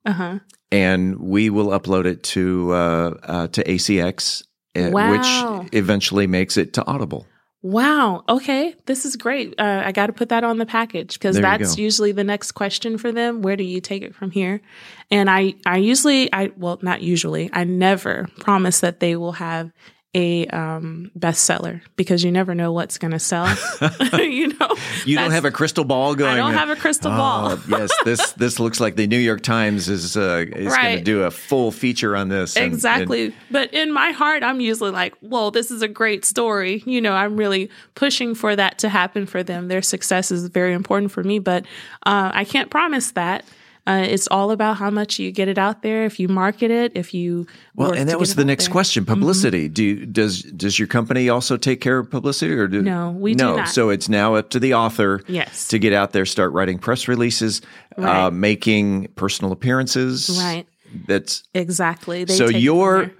Uh 0.05 0.13
huh. 0.13 0.39
and 0.71 1.19
we 1.19 1.49
will 1.51 1.67
upload 1.67 2.05
it 2.05 2.23
to 2.23 2.71
uh, 2.73 3.13
uh, 3.23 3.47
to 3.49 3.63
ACX, 3.63 4.43
uh, 4.75 4.89
Wow. 4.91 5.11
which 5.11 5.71
eventually 5.71 6.25
makes 6.27 6.57
it 6.57 6.73
to 6.73 6.85
Audible. 6.87 7.27
Wow. 7.63 8.25
Okay. 8.27 8.75
This 8.85 9.05
is 9.05 9.15
great. 9.15 9.55
Uh, 9.57 9.83
I 9.85 9.93
got 9.93 10.07
to 10.07 10.13
put 10.13 10.29
that 10.29 10.43
on 10.43 10.57
the 10.57 10.65
package 10.65 11.13
because 11.13 11.39
that's 11.39 11.77
usually 11.77 12.11
the 12.11 12.23
next 12.25 12.51
question 12.51 12.97
for 12.97 13.13
them. 13.13 13.41
Where 13.41 13.55
do 13.55 13.63
you 13.63 13.79
take 13.79 14.03
it 14.03 14.13
from 14.13 14.31
here? 14.31 14.61
And 15.09 15.29
I, 15.29 15.55
I 15.65 15.77
usually, 15.77 16.31
I, 16.33 16.51
well, 16.57 16.77
not 16.81 17.01
usually, 17.01 17.49
I 17.53 17.63
never 17.63 18.27
promise 18.39 18.81
that 18.81 18.99
they 18.99 19.15
will 19.15 19.31
have 19.31 19.71
a 20.15 20.45
um, 20.47 21.09
bestseller 21.17 21.81
because 21.95 22.23
you 22.23 22.31
never 22.31 22.53
know 22.53 22.71
what's 22.71 22.97
going 22.99 23.11
to 23.11 23.19
sell. 23.19 23.47
you 24.19 24.49
know, 24.59 24.75
You 25.05 25.17
don't 25.17 25.31
have 25.31 25.45
a 25.45 25.51
crystal 25.51 25.83
ball 25.83 26.13
going. 26.15 26.33
I 26.33 26.37
don't 26.37 26.53
have 26.53 26.69
a 26.69 26.75
crystal 26.75 27.11
"Oh, 27.11 27.17
ball." 27.17 27.59
yes, 27.67 27.89
this 28.05 28.31
this 28.33 28.59
looks 28.59 28.79
like 28.79 28.95
the 28.95 29.07
New 29.07 29.17
York 29.17 29.41
Times 29.41 29.89
is 29.89 30.15
uh, 30.15 30.45
is 30.55 30.75
going 30.75 30.97
to 30.97 31.03
do 31.03 31.23
a 31.23 31.31
full 31.31 31.71
feature 31.71 32.15
on 32.15 32.29
this. 32.29 32.55
and- 32.55 32.65
and- 32.65 32.73
Exactly. 32.73 33.33
but 33.49 33.73
in 33.73 33.91
my 33.91 34.11
heart, 34.11 34.43
I'm 34.43 34.59
usually 34.59 34.91
like, 34.91 35.15
whoa, 35.19 35.49
this 35.49 35.71
is 35.71 35.81
a 35.81 35.87
great 35.87 36.25
story. 36.25 36.83
You 36.85 37.01
know, 37.01 37.13
I'm 37.13 37.35
really 37.37 37.69
pushing 37.95 38.35
for 38.35 38.55
that 38.55 38.77
to 38.79 38.89
happen 38.89 39.25
for 39.25 39.41
them. 39.43 39.67
Their 39.67 39.81
success 39.81 40.31
is 40.31 40.47
very 40.47 40.73
important 40.73 41.11
for 41.11 41.23
me, 41.23 41.39
but 41.39 41.63
uh, 42.05 42.31
I 42.33 42.43
can't 42.45 42.69
promise 42.69 43.11
that. 43.11 43.45
Uh, 43.85 44.05
it's 44.07 44.27
all 44.31 44.51
about 44.51 44.77
how 44.77 44.89
much 44.89 45.19
you 45.19 45.29
get 45.31 45.49
it 45.49 45.57
out 45.57 45.81
there. 45.81 46.05
If 46.05 46.17
you 46.19 46.29
market 46.29 46.71
it, 46.71 46.93
if 46.95 47.13
you 47.13 47.45
well, 47.75 47.91
and 47.93 48.07
that 48.07 48.17
was 48.19 48.35
the 48.35 48.45
next 48.45 48.65
there. 48.65 48.69
Mm-hmm. 48.69 48.71
question: 48.73 49.05
publicity. 49.05 49.67
Do 49.67 49.83
you, 49.83 50.05
does 50.05 50.41
does 50.43 50.79
your 50.79 50.87
company 50.87 51.27
also 51.27 51.57
take 51.57 51.81
care 51.81 51.99
of 51.99 52.09
publicity, 52.09 52.53
or 52.53 52.67
do 52.69 52.81
No, 52.81 53.11
we 53.11 53.33
do 53.35 53.43
no? 53.43 53.55
not. 53.57 53.67
So 53.69 53.89
it's 53.89 54.07
now 54.07 54.35
up 54.35 54.49
to 54.51 54.59
the 54.59 54.73
author, 54.73 55.21
Yes. 55.27 55.67
to 55.67 55.79
get 55.79 55.91
out 55.91 56.13
there, 56.13 56.25
start 56.25 56.53
writing 56.53 56.79
press 56.79 57.09
releases, 57.09 57.61
uh, 57.97 58.29
making 58.31 59.07
personal 59.15 59.51
appearances. 59.51 60.29
Right. 60.41 60.65
That's 61.07 61.43
Exactly. 61.53 62.23
They 62.23 62.35
so 62.35 62.47
your 62.47 63.11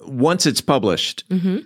once 0.00 0.46
it's 0.46 0.60
published, 0.60 1.24
there. 1.28 1.58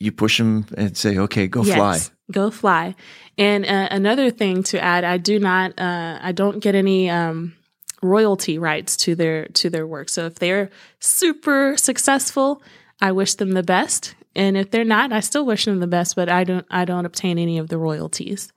You 0.00 0.12
push 0.12 0.38
them 0.38 0.66
and 0.76 0.96
say, 0.96 1.18
"Okay, 1.18 1.46
go 1.46 1.62
Yes, 1.62 1.76
fly." 1.76 1.98
Go 2.32 2.50
fly. 2.50 2.94
And 3.36 3.64
uh, 3.66 3.88
another 3.90 4.30
thing 4.30 4.62
to 4.64 4.82
add, 4.82 5.04
I 5.04 5.18
do 5.18 5.38
not, 5.38 5.78
uh, 5.78 6.18
I 6.22 6.32
don't 6.32 6.60
get 6.60 6.74
any 6.74 7.10
um, 7.10 7.54
royalty 8.02 8.58
rights 8.58 8.96
to 8.98 9.14
their 9.14 9.46
to 9.48 9.68
their 9.68 9.86
work. 9.86 10.08
So 10.08 10.26
if 10.26 10.36
they're 10.36 10.70
super 11.00 11.76
successful, 11.76 12.62
I 13.00 13.12
wish 13.12 13.34
them 13.34 13.52
the 13.52 13.62
best. 13.62 14.14
And 14.34 14.56
if 14.56 14.70
they're 14.70 14.84
not, 14.84 15.12
I 15.12 15.20
still 15.20 15.44
wish 15.44 15.64
them 15.64 15.80
the 15.80 15.86
best. 15.86 16.16
But 16.16 16.28
I 16.28 16.44
don't, 16.44 16.66
I 16.70 16.84
don't 16.84 17.04
obtain 17.04 17.38
any 17.38 17.58
of 17.58 17.68
the 17.68 17.78
royalties. 17.78 18.52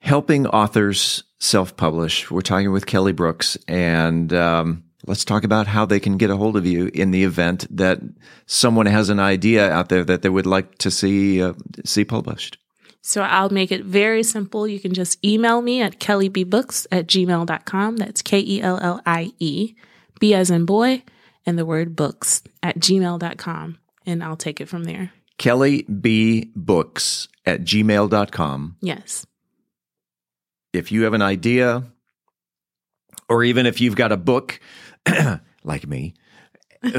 helping 0.00 0.46
authors 0.46 1.22
self-publish. 1.38 2.30
We're 2.30 2.40
talking 2.40 2.72
with 2.72 2.86
Kellie 2.86 3.12
Brooks, 3.12 3.56
and 3.68 4.32
um, 4.32 4.82
let's 5.10 5.24
talk 5.24 5.42
about 5.42 5.66
how 5.66 5.84
they 5.84 5.98
can 5.98 6.16
get 6.16 6.30
a 6.30 6.36
hold 6.36 6.56
of 6.56 6.64
you 6.64 6.88
in 6.94 7.10
the 7.10 7.24
event 7.24 7.66
that 7.76 7.98
someone 8.46 8.86
has 8.86 9.10
an 9.10 9.18
idea 9.18 9.68
out 9.68 9.88
there 9.88 10.04
that 10.04 10.22
they 10.22 10.28
would 10.28 10.46
like 10.46 10.78
to 10.78 10.90
see 10.90 11.42
uh, 11.42 11.52
see 11.84 12.04
published. 12.04 12.58
So 13.02 13.22
I'll 13.22 13.50
make 13.50 13.72
it 13.72 13.84
very 13.84 14.22
simple. 14.22 14.68
You 14.68 14.78
can 14.78 14.94
just 14.94 15.22
email 15.24 15.62
me 15.62 15.82
at 15.82 15.98
kelliebbooks 15.98 16.86
at 16.92 17.08
gmail.com. 17.08 17.96
That's 17.96 18.22
K 18.22 18.38
E 18.38 18.62
L 18.62 18.78
L 18.80 19.02
I 19.04 19.32
E, 19.40 19.74
B 20.20 20.32
as 20.32 20.48
in 20.48 20.64
boy, 20.64 21.02
and 21.44 21.58
the 21.58 21.66
word 21.66 21.96
books 21.96 22.42
at 22.62 22.78
gmail.com. 22.78 23.78
And 24.06 24.22
I'll 24.22 24.36
take 24.36 24.60
it 24.60 24.68
from 24.68 24.84
there. 24.84 25.12
Kellie 25.38 25.82
B 25.82 26.52
Books 26.54 27.26
at 27.44 27.62
gmail.com. 27.62 28.76
Yes. 28.80 29.26
If 30.72 30.92
you 30.92 31.02
have 31.02 31.14
an 31.14 31.22
idea, 31.22 31.82
or 33.28 33.42
even 33.42 33.66
if 33.66 33.80
you've 33.80 33.96
got 33.96 34.12
a 34.12 34.16
book 34.16 34.60
like 35.64 35.86
me, 35.86 36.14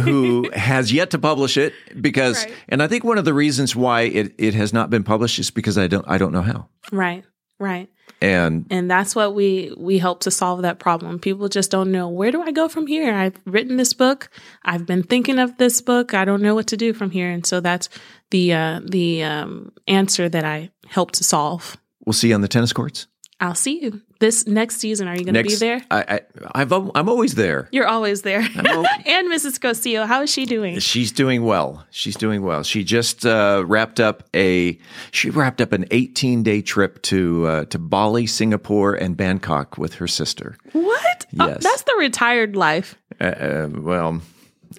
who 0.04 0.50
has 0.54 0.92
yet 0.92 1.12
to 1.12 1.20
publish 1.20 1.58
it 1.58 1.74
because, 2.00 2.44
Right. 2.46 2.54
and 2.70 2.82
I 2.84 2.88
think 2.88 3.04
one 3.04 3.18
of 3.18 3.26
the 3.26 3.34
reasons 3.34 3.76
why 3.76 4.02
it, 4.02 4.34
it 4.38 4.54
has 4.54 4.74
not 4.74 4.90
been 4.90 5.04
published 5.04 5.40
is 5.40 5.52
because 5.52 5.78
I 5.78 5.88
don't 5.88 6.06
I 6.08 6.18
don't 6.18 6.32
know 6.32 6.42
how. 6.44 6.68
Right. 6.92 7.24
Right. 7.60 7.90
And 8.24 8.66
And 8.70 8.90
that's 8.90 9.16
what 9.16 9.34
we 9.36 9.74
we 9.78 9.98
help 10.00 10.20
to 10.22 10.32
solve 10.32 10.62
that 10.62 10.78
problem. 10.80 11.20
People 11.20 11.48
just 11.48 11.72
don't 11.72 11.92
know 11.92 12.08
where 12.10 12.32
do 12.32 12.42
I 12.42 12.52
go 12.52 12.68
from 12.68 12.86
here? 12.88 13.14
I've 13.14 13.36
written 13.46 13.78
this 13.78 13.94
book. 13.94 14.30
I've 14.64 14.86
been 14.86 15.04
thinking 15.04 15.40
of 15.40 15.58
this 15.58 15.82
book. 15.82 16.14
I 16.14 16.26
don't 16.26 16.42
know 16.42 16.54
what 16.56 16.68
to 16.68 16.78
do 16.78 16.94
from 16.94 17.10
here. 17.12 17.30
And 17.32 17.46
so 17.46 17.60
that's 17.60 17.90
the 18.30 18.54
uh, 18.54 18.82
the 18.84 19.24
um, 19.24 19.72
answer 19.88 20.30
that 20.30 20.44
I 20.44 20.70
help 20.88 21.12
to 21.14 21.24
solve. 21.24 21.78
we'll 22.06 22.14
see 22.14 22.30
you 22.30 22.36
on 22.36 22.42
the 22.42 22.48
tennis 22.48 22.74
courts 22.74 23.08
I'll 23.42 23.56
see 23.56 23.82
you 23.82 24.02
this 24.20 24.46
next 24.46 24.78
season. 24.78 25.08
Are 25.08 25.16
you 25.16 25.26
going 25.26 25.34
to 25.34 25.42
be 25.44 25.56
there? 25.56 25.84
I, 25.90 26.22
I 26.54 26.62
I'm 26.94 27.10
always 27.10 27.34
there. 27.34 27.68
You're 27.72 27.88
always 27.88 28.22
there. 28.22 28.40
and 28.56 29.32
Mrs. 29.32 29.60
Casillo, 29.60 30.06
how 30.06 30.22
is 30.22 30.32
she 30.32 30.46
doing? 30.46 30.78
She's 30.78 31.12
doing 31.12 31.44
well. 31.44 31.84
She's 31.90 32.16
doing 32.16 32.44
well. 32.44 32.62
She 32.62 32.84
just 32.84 33.26
uh, 33.26 33.64
wrapped 33.66 34.00
up 34.00 34.24
a 34.36 34.78
she 35.12 35.32
wrapped 35.32 35.60
up 35.60 35.74
an 35.74 35.86
18 35.90 36.44
day 36.44 36.62
trip 36.62 37.02
to 37.04 37.48
uh, 37.48 37.66
to 37.66 37.80
Bali, 37.80 38.28
Singapore, 38.28 38.94
and 38.94 39.18
Bangkok 39.18 39.76
with 39.78 39.96
her 39.96 40.08
sister. 40.08 40.56
What? 40.74 41.26
Oh, 41.40 41.48
Yes. 41.48 41.64
that's 41.64 41.82
the 41.84 41.96
retired 41.98 42.56
life. 42.56 42.96
Uh, 43.20 43.24
uh, 43.24 43.70
well, 43.74 44.22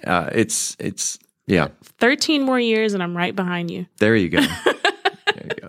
uh, 0.05 0.31
it's 0.33 0.77
it's 0.79 1.19
yeah. 1.47 1.69
13 1.99 2.43
more 2.43 2.61
years 2.61 2.95
and 2.95 3.03
I'm 3.03 3.17
right 3.17 3.35
behind 3.35 3.71
you. 3.73 3.87
There 3.99 4.15
you 4.15 4.29
go. 4.29 4.41
there 4.65 5.45
you 5.45 5.69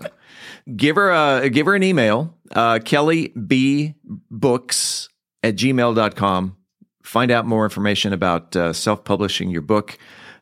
Give 0.76 0.96
her 0.96 1.10
a 1.10 1.50
give 1.50 1.66
her 1.66 1.74
an 1.74 1.82
email, 1.82 2.34
uh, 2.52 2.78
Kellie 2.84 3.28
B 3.28 3.94
Books 4.30 5.08
at 5.42 5.56
gmail.com. 5.56 6.56
Find 7.02 7.30
out 7.30 7.44
more 7.46 7.64
information 7.64 8.12
about 8.14 8.56
uh, 8.56 8.72
self 8.72 9.04
publishing 9.04 9.50
your 9.50 9.60
book. 9.60 9.98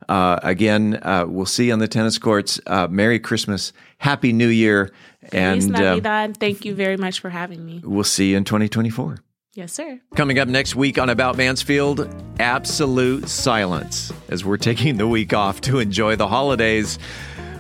Uh, 0.08 0.38
again, 0.42 0.98
uh, 1.02 1.24
we'll 1.28 1.46
see 1.46 1.66
you 1.66 1.72
on 1.72 1.78
the 1.78 1.88
tennis 1.88 2.18
courts. 2.18 2.60
Uh, 2.66 2.86
Merry 2.88 3.18
Christmas, 3.18 3.72
Happy 3.98 4.32
New 4.32 4.48
Year, 4.48 4.92
and 5.32 5.74
uh. 5.74 6.28
Thank 6.38 6.64
you 6.64 6.74
very 6.74 6.96
much 6.96 7.20
for 7.20 7.30
having 7.30 7.64
me. 7.64 7.80
we'll 7.84 8.04
see 8.04 8.30
you 8.30 8.36
in 8.36 8.44
2024. 8.44 9.18
Yes, 9.54 9.72
sir. 9.74 10.00
Coming 10.16 10.38
up 10.38 10.48
next 10.48 10.74
week 10.74 10.98
on 10.98 11.10
About 11.10 11.36
Mansfield, 11.36 12.08
absolute 12.40 13.28
silence 13.28 14.10
as 14.28 14.46
we're 14.46 14.56
taking 14.56 14.96
the 14.96 15.06
week 15.06 15.34
off 15.34 15.60
to 15.62 15.78
enjoy 15.78 16.16
the 16.16 16.26
holidays 16.26 16.98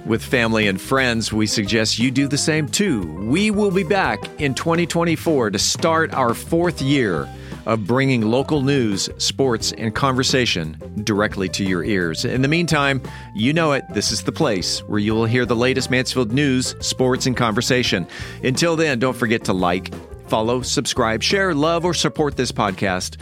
with 0.06 0.22
family 0.22 0.66
and 0.66 0.80
friends. 0.80 1.32
We 1.32 1.46
suggest 1.46 1.98
you 1.98 2.10
do 2.10 2.28
the 2.28 2.38
same 2.38 2.68
too. 2.68 3.02
We 3.28 3.50
will 3.50 3.70
be 3.70 3.84
back 3.84 4.18
in 4.40 4.54
2024 4.54 5.50
to 5.50 5.58
start 5.58 6.12
our 6.14 6.34
fourth 6.34 6.82
year 6.82 7.28
of 7.66 7.86
bringing 7.86 8.22
local 8.22 8.62
news, 8.62 9.08
sports, 9.18 9.72
and 9.72 9.94
conversation 9.94 10.76
directly 11.04 11.48
to 11.50 11.64
your 11.64 11.84
ears. 11.84 12.24
In 12.24 12.42
the 12.42 12.48
meantime, 12.48 13.00
you 13.34 13.52
know 13.52 13.72
it, 13.72 13.84
this 13.90 14.10
is 14.10 14.22
the 14.22 14.32
place 14.32 14.80
where 14.80 14.98
you 14.98 15.14
will 15.14 15.26
hear 15.26 15.46
the 15.46 15.56
latest 15.56 15.90
Mansfield 15.90 16.32
news, 16.32 16.74
sports, 16.80 17.26
and 17.26 17.36
conversation. 17.36 18.06
Until 18.42 18.76
then, 18.76 18.98
don't 18.98 19.16
forget 19.16 19.44
to 19.44 19.52
like, 19.52 19.94
follow, 20.26 20.62
subscribe, 20.62 21.22
share, 21.22 21.54
love, 21.54 21.84
or 21.84 21.94
support 21.94 22.36
this 22.36 22.50
podcast 22.50 23.20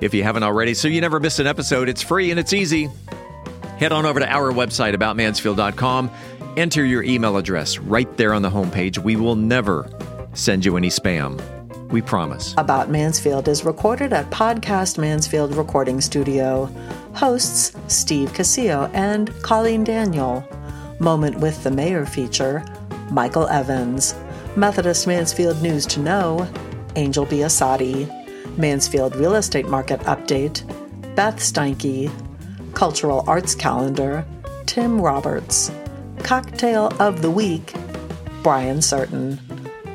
if 0.00 0.14
you 0.14 0.22
haven't 0.22 0.42
already 0.42 0.74
so 0.74 0.88
you 0.88 1.00
never 1.00 1.20
miss 1.20 1.38
an 1.38 1.46
episode. 1.46 1.88
It's 1.88 2.02
free 2.02 2.30
and 2.30 2.40
it's 2.40 2.52
easy. 2.52 2.88
Head 3.80 3.92
on 3.92 4.04
over 4.04 4.20
to 4.20 4.30
our 4.30 4.52
website, 4.52 4.94
aboutmansfield.com. 4.94 6.10
Enter 6.58 6.84
your 6.84 7.02
email 7.02 7.38
address 7.38 7.78
right 7.78 8.14
there 8.18 8.34
on 8.34 8.42
the 8.42 8.50
homepage. 8.50 8.98
We 8.98 9.16
will 9.16 9.36
never 9.36 9.88
send 10.34 10.66
you 10.66 10.76
any 10.76 10.90
spam. 10.90 11.40
We 11.88 12.02
promise. 12.02 12.54
About 12.58 12.90
Mansfield 12.90 13.48
is 13.48 13.64
recorded 13.64 14.12
at 14.12 14.28
Podcast 14.28 14.98
Mansfield 14.98 15.56
Recording 15.56 16.02
Studio. 16.02 16.66
Hosts 17.14 17.74
Steve 17.88 18.28
Casillo 18.34 18.90
and 18.92 19.32
Colleen 19.40 19.82
Daniel. 19.82 20.46
Moment 20.98 21.40
with 21.40 21.64
the 21.64 21.70
Mayor 21.70 22.04
feature 22.04 22.62
Michael 23.10 23.48
Evans. 23.48 24.14
Methodist 24.56 25.06
Mansfield 25.06 25.62
News 25.62 25.86
to 25.86 26.00
Know 26.00 26.46
Angel 26.96 27.24
Biasatti. 27.24 28.58
Mansfield 28.58 29.16
Real 29.16 29.36
Estate 29.36 29.68
Market 29.68 30.00
Update 30.00 30.66
Beth 31.16 31.38
Steinke. 31.38 32.10
Cultural 32.74 33.24
Arts 33.26 33.54
Calendar 33.54 34.24
Tim 34.66 35.00
Roberts. 35.00 35.70
Cocktail 36.20 36.92
of 37.00 37.22
the 37.22 37.30
Week 37.30 37.74
Brian 38.42 38.80
Certain. 38.80 39.38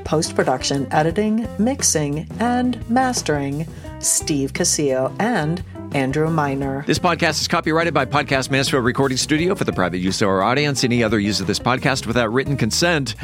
Post 0.03 0.36
production, 0.36 0.88
editing, 0.91 1.47
mixing, 1.57 2.28
and 2.39 2.88
mastering 2.89 3.65
Steve 3.99 4.53
Casillo 4.53 5.15
and 5.19 5.63
Andrew 5.93 6.30
Miner. 6.30 6.84
This 6.86 6.99
podcast 6.99 7.41
is 7.41 7.47
copyrighted 7.47 7.93
by 7.93 8.05
Podcast 8.05 8.51
Mansfield 8.51 8.84
Recording 8.84 9.17
Studio 9.17 9.55
for 9.55 9.63
the 9.63 9.73
private 9.73 9.99
use 9.99 10.21
of 10.21 10.28
our 10.28 10.43
audience. 10.43 10.84
Any 10.84 11.03
other 11.03 11.19
use 11.19 11.39
of 11.39 11.47
this 11.47 11.59
podcast 11.59 12.05
without 12.05 12.34
written 12.34 12.57
consent 12.57 13.15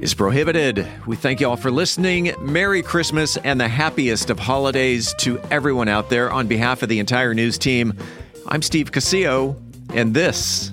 is 0.00 0.14
prohibited. 0.14 0.86
We 1.06 1.16
thank 1.16 1.40
you 1.40 1.48
all 1.48 1.56
for 1.56 1.70
listening. 1.70 2.32
Merry 2.40 2.82
Christmas 2.82 3.36
and 3.38 3.60
the 3.60 3.68
happiest 3.68 4.30
of 4.30 4.38
holidays 4.38 5.14
to 5.18 5.40
everyone 5.50 5.88
out 5.88 6.10
there. 6.10 6.30
On 6.30 6.46
behalf 6.46 6.82
of 6.82 6.88
the 6.88 6.98
entire 6.98 7.34
news 7.34 7.58
team, 7.58 7.94
I'm 8.46 8.62
Steve 8.62 8.92
Casillo, 8.92 9.56
and 9.94 10.14
this 10.14 10.70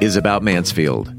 is 0.00 0.16
about 0.16 0.42
Mansfield. 0.42 1.12